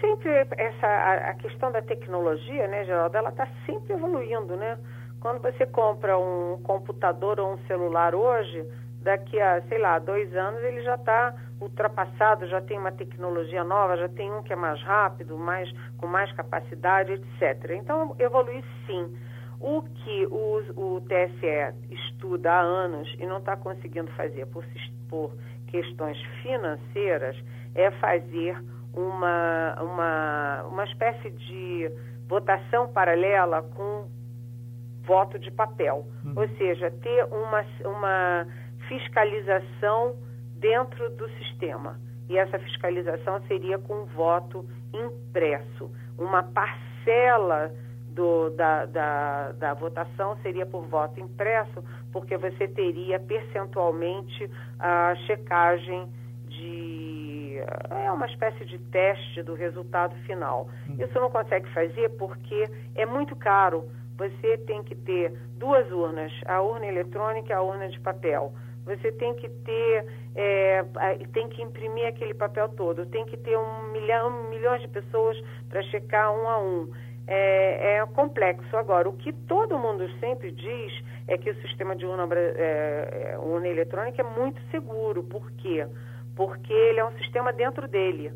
sempre 0.00 0.30
essa 0.58 0.86
a, 0.86 1.30
a, 1.30 1.34
questão 1.34 1.72
da 1.72 1.80
tecnologia, 1.80 2.68
né, 2.68 2.84
Geraldo, 2.84 3.16
ela 3.16 3.30
está 3.30 3.48
sempre 3.64 3.94
evoluindo, 3.94 4.56
né? 4.56 4.78
Quando 5.20 5.40
você 5.40 5.64
compra 5.66 6.18
um 6.18 6.60
computador 6.62 7.40
ou 7.40 7.54
um 7.54 7.58
celular 7.66 8.14
hoje, 8.14 8.66
daqui 9.00 9.40
a, 9.40 9.62
sei 9.68 9.78
lá, 9.78 9.98
dois 9.98 10.34
anos 10.34 10.62
ele 10.62 10.82
já 10.82 10.96
está 10.96 11.34
ultrapassado, 11.60 12.46
já 12.46 12.60
tem 12.60 12.78
uma 12.78 12.90
tecnologia 12.90 13.62
nova, 13.62 13.96
já 13.96 14.08
tem 14.08 14.32
um 14.32 14.42
que 14.42 14.52
é 14.52 14.56
mais 14.56 14.82
rápido, 14.82 15.36
mais, 15.36 15.70
com 15.98 16.06
mais 16.06 16.32
capacidade, 16.32 17.12
etc. 17.12 17.72
Então, 17.72 18.16
evolui 18.18 18.64
sim. 18.86 19.14
O 19.60 19.82
que 19.82 20.26
o, 20.26 20.56
o 20.74 21.00
TSE 21.02 21.74
estuda 21.90 22.50
há 22.50 22.60
anos 22.60 23.14
e 23.18 23.26
não 23.26 23.38
está 23.38 23.56
conseguindo 23.56 24.10
fazer 24.12 24.46
por, 24.46 24.64
por 25.08 25.36
questões 25.66 26.18
financeiras 26.42 27.36
é 27.74 27.90
fazer 27.90 28.56
uma, 28.94 29.76
uma, 29.82 30.62
uma 30.64 30.84
espécie 30.84 31.30
de 31.30 31.90
votação 32.26 32.88
paralela 32.88 33.62
com 33.62 34.08
voto 35.02 35.38
de 35.38 35.50
papel. 35.50 36.06
Hum. 36.24 36.32
Ou 36.36 36.48
seja, 36.56 36.90
ter 36.90 37.24
uma, 37.26 37.64
uma 37.84 38.46
fiscalização 38.88 40.16
dentro 40.60 41.10
do 41.10 41.28
sistema. 41.30 41.98
E 42.28 42.38
essa 42.38 42.58
fiscalização 42.58 43.42
seria 43.48 43.78
com 43.78 44.04
voto 44.04 44.64
impresso. 44.92 45.90
Uma 46.16 46.42
parcela 46.42 47.72
do, 48.10 48.50
da, 48.50 48.86
da, 48.86 49.52
da 49.52 49.74
votação 49.74 50.36
seria 50.42 50.66
por 50.66 50.86
voto 50.86 51.18
impresso, 51.18 51.82
porque 52.12 52.36
você 52.36 52.68
teria 52.68 53.18
percentualmente 53.18 54.48
a 54.78 55.14
checagem 55.26 56.08
de. 56.46 57.58
É 57.90 58.12
uma 58.12 58.26
espécie 58.26 58.64
de 58.64 58.78
teste 58.78 59.42
do 59.42 59.54
resultado 59.54 60.14
final. 60.26 60.68
Hum. 60.88 60.96
Isso 60.98 61.14
não 61.14 61.30
consegue 61.30 61.68
fazer 61.72 62.10
porque 62.10 62.68
é 62.94 63.06
muito 63.06 63.34
caro 63.34 63.84
você 64.16 64.58
tem 64.58 64.82
que 64.82 64.94
ter 64.94 65.32
duas 65.56 65.90
urnas, 65.90 66.30
a 66.44 66.60
urna 66.60 66.86
eletrônica 66.86 67.48
e 67.48 67.52
a 67.52 67.62
urna 67.62 67.88
de 67.88 67.98
papel. 68.00 68.52
Você 68.84 69.12
tem 69.12 69.34
que 69.34 69.48
ter, 69.48 70.06
é, 70.34 70.84
tem 71.32 71.48
que 71.48 71.62
imprimir 71.62 72.06
aquele 72.06 72.34
papel 72.34 72.68
todo, 72.70 73.06
tem 73.06 73.24
que 73.26 73.36
ter 73.36 73.56
um 73.56 73.92
milhão, 73.92 74.48
milhões 74.48 74.80
de 74.80 74.88
pessoas 74.88 75.40
para 75.68 75.82
checar 75.84 76.32
um 76.32 76.48
a 76.48 76.58
um. 76.58 76.90
É, 77.26 77.98
é, 77.98 78.06
complexo. 78.06 78.76
Agora, 78.76 79.08
o 79.08 79.12
que 79.12 79.32
todo 79.32 79.78
mundo 79.78 80.08
sempre 80.18 80.50
diz 80.50 80.92
é 81.28 81.38
que 81.38 81.48
o 81.48 81.60
sistema 81.60 81.94
de 81.94 82.04
urna, 82.04 82.26
é, 82.34 83.32
é 83.34 83.38
urna 83.38 83.68
eletrônica 83.68 84.20
é 84.20 84.24
muito 84.24 84.60
seguro. 84.72 85.22
Por 85.22 85.48
quê? 85.52 85.86
Porque 86.34 86.72
ele 86.72 86.98
é 86.98 87.04
um 87.04 87.16
sistema 87.18 87.52
dentro 87.52 87.86
dele. 87.86 88.32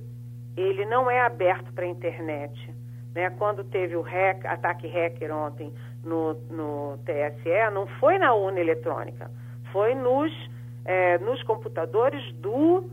Ele 0.57 0.85
não 0.85 1.11
é 1.11 1.21
aberto 1.23 1.73
para 1.73 1.85
a 1.85 1.89
internet. 1.89 2.73
Né? 3.15 3.31
Quando 3.31 3.65
teve 3.65 3.97
o 3.97 4.03
hack, 4.03 4.45
ataque 4.45 4.87
hacker 4.87 5.35
ontem 5.35 5.73
no, 6.05 6.35
no 6.51 6.99
TSE, 6.99 7.71
não 7.73 7.87
foi 7.99 8.19
na 8.19 8.35
urna 8.35 8.61
eletrônica, 8.61 9.31
foi 9.75 9.93
nos, 9.97 10.33
é, 10.85 11.19
nos 11.19 11.43
computadores 11.43 12.33
do 12.37 12.89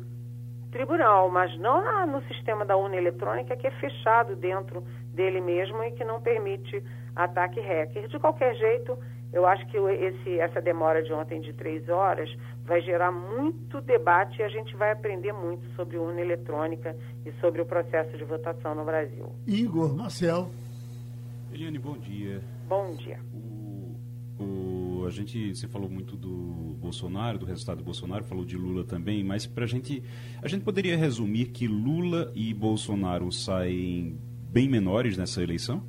tribunal, 0.71 1.29
mas 1.29 1.55
não 1.59 1.83
na, 1.83 2.07
no 2.07 2.23
sistema 2.23 2.65
da 2.65 2.75
urna 2.75 2.95
eletrônica 2.95 3.55
que 3.55 3.67
é 3.67 3.71
fechado 3.71 4.35
dentro 4.35 4.83
dele 5.13 5.39
mesmo 5.39 5.83
e 5.83 5.91
que 5.91 6.03
não 6.03 6.19
permite 6.19 6.83
ataque 7.15 7.59
hacker. 7.59 8.07
De 8.07 8.17
qualquer 8.17 8.55
jeito, 8.55 8.97
eu 9.31 9.45
acho 9.45 9.63
que 9.67 9.77
esse, 9.77 10.39
essa 10.39 10.59
demora 10.59 11.03
de 11.03 11.13
ontem 11.13 11.39
de 11.39 11.53
três 11.53 11.87
horas 11.87 12.35
vai 12.65 12.81
gerar 12.81 13.11
muito 13.11 13.79
debate 13.81 14.39
e 14.39 14.43
a 14.43 14.49
gente 14.49 14.75
vai 14.75 14.91
aprender 14.91 15.33
muito 15.33 15.63
sobre 15.75 15.97
urna 15.97 16.19
eletrônica 16.19 16.95
e 17.23 17.31
sobre 17.33 17.61
o 17.61 17.65
processo 17.65 18.17
de 18.17 18.23
votação 18.23 18.73
no 18.73 18.83
Brasil. 18.83 19.29
Igor 19.45 19.95
Marcel. 19.95 20.49
Eliane, 21.53 21.77
bom 21.77 21.97
dia. 21.97 22.41
Bom 22.67 22.89
dia. 22.95 23.19
O, 23.33 24.43
o, 24.43 24.80
a 25.05 25.09
gente, 25.09 25.55
você 25.55 25.67
falou 25.67 25.89
muito 25.89 26.15
do 26.15 26.75
Bolsonaro, 26.79 27.37
do 27.37 27.45
resultado 27.45 27.77
do 27.77 27.83
Bolsonaro, 27.83 28.23
falou 28.23 28.45
de 28.45 28.57
Lula 28.57 28.83
também, 28.83 29.23
mas 29.23 29.45
para 29.45 29.63
a 29.63 29.67
gente, 29.67 30.03
a 30.41 30.47
gente 30.47 30.63
poderia 30.63 30.97
resumir 30.97 31.45
que 31.45 31.67
Lula 31.67 32.31
e 32.35 32.53
Bolsonaro 32.53 33.31
saem 33.31 34.19
bem 34.51 34.69
menores 34.69 35.17
nessa 35.17 35.41
eleição? 35.41 35.83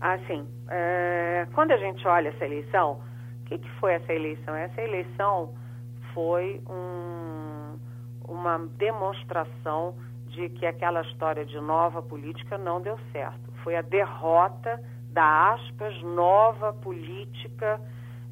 Ah, 0.00 0.18
sim. 0.26 0.46
É, 0.68 1.46
quando 1.54 1.72
a 1.72 1.76
gente 1.76 2.06
olha 2.06 2.28
essa 2.28 2.44
eleição, 2.44 3.00
o 3.40 3.44
que, 3.46 3.58
que 3.58 3.70
foi 3.80 3.94
essa 3.94 4.12
eleição? 4.12 4.54
Essa 4.54 4.80
eleição 4.82 5.54
foi 6.12 6.60
um, 6.68 7.78
uma 8.28 8.58
demonstração 8.76 9.94
de 10.28 10.48
que 10.50 10.66
aquela 10.66 11.02
história 11.02 11.44
de 11.44 11.60
nova 11.60 12.02
política 12.02 12.58
não 12.58 12.80
deu 12.80 12.98
certo. 13.12 13.52
Foi 13.62 13.76
a 13.76 13.82
derrota 13.82 14.80
da 15.10 15.52
aspas 15.54 16.02
nova 16.02 16.72
política 16.72 17.80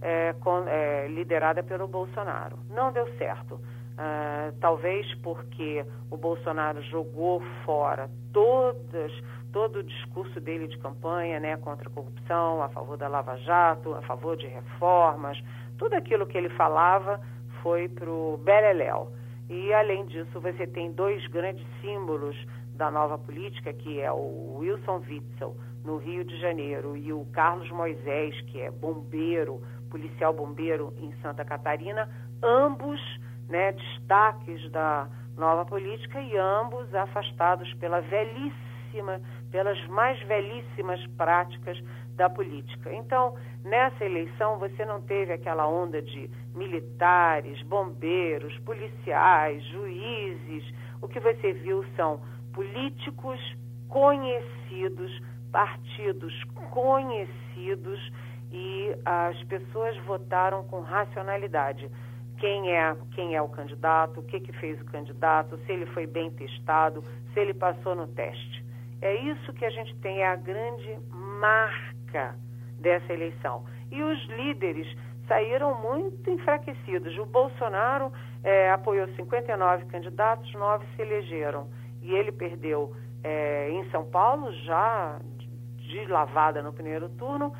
é, 0.02 0.34
com, 0.40 0.64
é, 0.66 1.06
liderada 1.08 1.62
pelo 1.62 1.86
Bolsonaro. 1.86 2.58
Não 2.68 2.92
deu 2.92 3.06
certo. 3.16 3.54
Uh, 3.92 4.56
talvez 4.58 5.06
porque 5.16 5.84
o 6.10 6.16
Bolsonaro 6.16 6.80
jogou 6.84 7.42
fora 7.64 8.08
todas, 8.32 9.12
todo 9.52 9.80
o 9.80 9.82
discurso 9.82 10.40
dele 10.40 10.66
de 10.66 10.78
campanha 10.78 11.38
né, 11.38 11.58
contra 11.58 11.88
a 11.88 11.92
corrupção, 11.92 12.62
a 12.62 12.70
favor 12.70 12.96
da 12.96 13.06
Lava 13.06 13.36
Jato, 13.36 13.94
a 13.94 14.00
favor 14.02 14.34
de 14.34 14.46
reformas, 14.46 15.38
tudo 15.76 15.94
aquilo 15.94 16.26
que 16.26 16.38
ele 16.38 16.48
falava 16.50 17.20
foi 17.62 17.86
para 17.88 18.10
o 18.10 18.38
Beleléu. 18.38 19.12
E, 19.50 19.72
além 19.74 20.06
disso, 20.06 20.40
você 20.40 20.66
tem 20.66 20.90
dois 20.92 21.26
grandes 21.26 21.66
símbolos 21.82 22.36
da 22.74 22.90
nova 22.90 23.18
política, 23.18 23.72
que 23.72 24.00
é 24.00 24.10
o 24.10 24.56
Wilson 24.58 25.02
Witzel, 25.06 25.54
no 25.84 25.98
Rio 25.98 26.24
de 26.24 26.38
Janeiro, 26.40 26.96
e 26.96 27.12
o 27.12 27.26
Carlos 27.32 27.70
Moisés, 27.70 28.40
que 28.42 28.60
é 28.60 28.70
bombeiro, 28.70 29.60
policial 29.92 30.32
bombeiro 30.32 30.94
em 30.96 31.12
Santa 31.20 31.44
Catarina, 31.44 32.08
ambos 32.42 32.98
né, 33.48 33.72
destaques 33.72 34.70
da 34.70 35.06
nova 35.36 35.66
política 35.66 36.18
e 36.20 36.34
ambos 36.36 36.92
afastados 36.94 37.72
pela 37.74 38.00
velhíssima, 38.00 39.20
pelas 39.50 39.78
mais 39.88 40.18
velhíssimas 40.22 41.06
práticas 41.18 41.78
da 42.16 42.30
política. 42.30 42.92
Então, 42.92 43.34
nessa 43.62 44.04
eleição, 44.04 44.58
você 44.58 44.84
não 44.84 45.02
teve 45.02 45.34
aquela 45.34 45.66
onda 45.68 46.00
de 46.00 46.30
militares, 46.54 47.62
bombeiros, 47.62 48.58
policiais, 48.60 49.62
juízes. 49.66 50.64
O 51.02 51.08
que 51.08 51.20
você 51.20 51.52
viu 51.52 51.84
são 51.96 52.20
políticos 52.54 53.38
conhecidos, 53.88 55.22
partidos 55.50 56.32
conhecidos 56.70 58.00
e 58.52 58.94
as 59.04 59.42
pessoas 59.44 59.96
votaram 60.04 60.62
com 60.64 60.80
racionalidade. 60.80 61.90
Quem 62.38 62.76
é, 62.76 62.94
quem 63.12 63.34
é 63.34 63.40
o 63.40 63.48
candidato, 63.48 64.20
o 64.20 64.22
que, 64.22 64.40
que 64.40 64.52
fez 64.52 64.80
o 64.80 64.84
candidato, 64.84 65.56
se 65.64 65.72
ele 65.72 65.86
foi 65.86 66.06
bem 66.06 66.30
testado, 66.30 67.02
se 67.32 67.40
ele 67.40 67.54
passou 67.54 67.94
no 67.94 68.06
teste. 68.08 68.64
É 69.00 69.14
isso 69.14 69.52
que 69.54 69.64
a 69.64 69.70
gente 69.70 69.94
tem, 69.96 70.20
é 70.22 70.28
a 70.28 70.36
grande 70.36 70.98
marca 71.10 72.36
dessa 72.78 73.12
eleição. 73.12 73.64
E 73.90 74.02
os 74.02 74.24
líderes 74.28 74.86
saíram 75.26 75.80
muito 75.80 76.28
enfraquecidos. 76.30 77.16
O 77.18 77.24
Bolsonaro 77.24 78.12
é, 78.44 78.70
apoiou 78.70 79.08
59 79.14 79.86
candidatos, 79.86 80.52
nove 80.54 80.84
se 80.94 81.02
elegeram. 81.02 81.68
E 82.02 82.14
ele 82.14 82.32
perdeu 82.32 82.94
é, 83.24 83.70
em 83.70 83.88
São 83.90 84.04
Paulo, 84.04 84.52
já 84.64 85.18
de 85.78 86.06
lavada 86.06 86.62
no 86.62 86.72
primeiro 86.72 87.08
turno, 87.10 87.52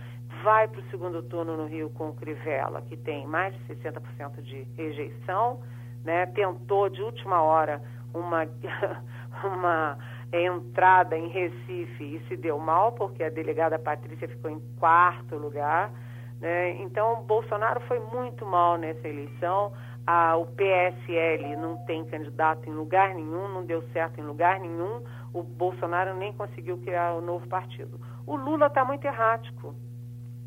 vai 0.42 0.68
para 0.68 0.80
o 0.80 0.90
segundo 0.90 1.22
turno 1.22 1.56
no 1.56 1.66
Rio 1.66 1.90
com 1.90 2.08
o 2.08 2.14
Crivella, 2.14 2.82
que 2.82 2.96
tem 2.96 3.26
mais 3.26 3.54
de 3.54 3.74
60% 3.74 4.42
de 4.42 4.62
rejeição, 4.76 5.60
né? 6.04 6.26
tentou 6.26 6.88
de 6.88 7.02
última 7.02 7.40
hora 7.42 7.80
uma, 8.12 8.46
uma 9.44 9.98
entrada 10.32 11.16
em 11.16 11.28
Recife 11.28 12.04
e 12.04 12.24
se 12.28 12.36
deu 12.36 12.58
mal, 12.58 12.92
porque 12.92 13.22
a 13.22 13.30
delegada 13.30 13.78
Patrícia 13.78 14.28
ficou 14.28 14.50
em 14.50 14.60
quarto 14.78 15.36
lugar. 15.36 15.90
Né? 16.40 16.82
Então, 16.82 17.22
Bolsonaro 17.22 17.80
foi 17.82 18.00
muito 18.00 18.44
mal 18.44 18.76
nessa 18.76 19.06
eleição. 19.06 19.72
Ah, 20.04 20.36
o 20.36 20.46
PSL 20.46 21.54
não 21.56 21.76
tem 21.86 22.04
candidato 22.06 22.68
em 22.68 22.72
lugar 22.72 23.14
nenhum, 23.14 23.46
não 23.46 23.64
deu 23.64 23.82
certo 23.92 24.18
em 24.18 24.24
lugar 24.24 24.58
nenhum. 24.58 25.04
O 25.32 25.44
Bolsonaro 25.44 26.14
nem 26.16 26.32
conseguiu 26.32 26.78
criar 26.78 27.14
o 27.14 27.18
um 27.18 27.20
novo 27.20 27.46
partido. 27.46 28.00
O 28.26 28.34
Lula 28.34 28.66
está 28.66 28.84
muito 28.84 29.04
errático. 29.04 29.74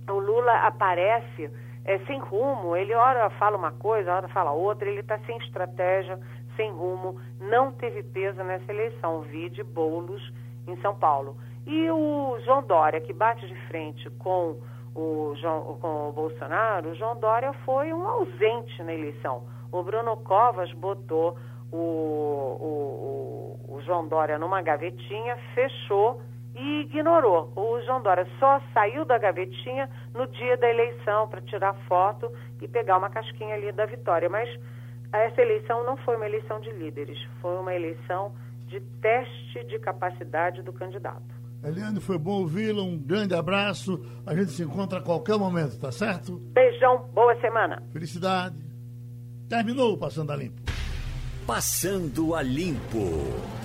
O 0.08 0.20
Lula 0.20 0.54
aparece 0.68 1.50
é, 1.86 2.00
sem 2.00 2.20
rumo, 2.20 2.76
ele 2.76 2.94
ora 2.96 3.30
fala 3.32 3.58
uma 3.58 3.72
coisa, 3.72 4.14
ora 4.14 4.28
fala 4.28 4.52
outra, 4.52 4.90
ele 4.90 5.02
está 5.02 5.20
sem 5.20 5.38
estratégia, 5.38 6.20
sem 6.56 6.72
rumo, 6.72 7.20
não 7.40 7.72
teve 7.72 8.02
peso 8.02 8.44
nessa 8.44 8.72
eleição. 8.72 9.22
Vi 9.22 9.50
de 9.50 9.64
bolos 9.64 10.22
em 10.68 10.76
São 10.78 10.96
Paulo. 10.96 11.38
E 11.66 11.90
o 11.90 12.40
João 12.44 12.64
Dória, 12.64 13.02
que 13.02 13.14
bate 13.14 13.48
de 13.48 13.56
frente 13.68 14.10
com 14.20 14.58
o, 14.96 15.36
João, 15.36 15.78
com 15.80 16.10
o 16.10 16.12
Bolsonaro, 16.12 16.90
o 16.90 16.96
João 16.96 17.18
Dória 17.18 17.54
foi 17.66 17.92
um 17.94 18.08
ausente 18.08 18.82
na 18.84 18.94
eleição. 18.94 19.44
O 19.72 19.84
Bruno 19.84 20.16
Covas 20.18 20.72
botou 20.74 21.38
o, 21.72 21.78
o, 21.78 23.68
o, 23.70 23.76
o 23.76 23.82
João 23.82 24.08
Dória 24.08 24.40
numa 24.40 24.62
gavetinha, 24.62 25.38
fechou 25.54 26.22
e 26.56 26.82
ignorou. 26.82 27.52
O 27.56 27.82
João 27.82 28.02
Dória 28.02 28.26
só 28.40 28.62
saiu 28.74 29.06
da 29.06 29.18
gavetinha 29.18 29.90
no 30.14 30.26
dia 30.28 30.58
da 30.58 30.70
eleição 30.70 31.28
para 31.28 31.42
tirar 31.42 31.74
foto 31.88 32.32
e 32.62 32.68
pegar 32.68 32.98
uma 32.98 33.10
casquinha 33.10 33.56
ali 33.56 33.72
da 33.72 33.86
vitória. 33.86 34.30
Mas 34.30 34.50
essa 35.12 35.42
eleição 35.42 35.84
não 35.84 35.98
foi 35.98 36.16
uma 36.16 36.26
eleição 36.26 36.60
de 36.62 36.72
líderes, 36.72 37.18
foi 37.42 37.58
uma 37.58 37.76
eleição 37.76 38.34
de 38.68 38.80
teste 39.02 39.64
de 39.66 39.78
capacidade 39.80 40.62
do 40.62 40.74
candidato. 40.74 41.36
Eliane, 41.64 42.00
foi 42.00 42.18
bom 42.18 42.42
ouvi-la, 42.42 42.84
um 42.84 42.98
grande 42.98 43.34
abraço. 43.34 44.00
A 44.26 44.36
gente 44.36 44.52
se 44.52 44.64
encontra 44.64 45.00
a 45.00 45.02
qualquer 45.02 45.38
momento, 45.38 45.80
tá 45.80 45.92
certo? 45.92 46.38
Beijão, 46.54 47.10
boa 47.14 47.36
semana. 47.42 47.82
Felicidade. 47.92 48.64
Terminou 49.50 49.94
o 49.94 49.98
Passando 49.98 50.32
a 50.32 50.36
Limpo. 50.36 50.62
Passando 51.46 52.36
a 52.36 52.42
Limpo. 52.42 53.65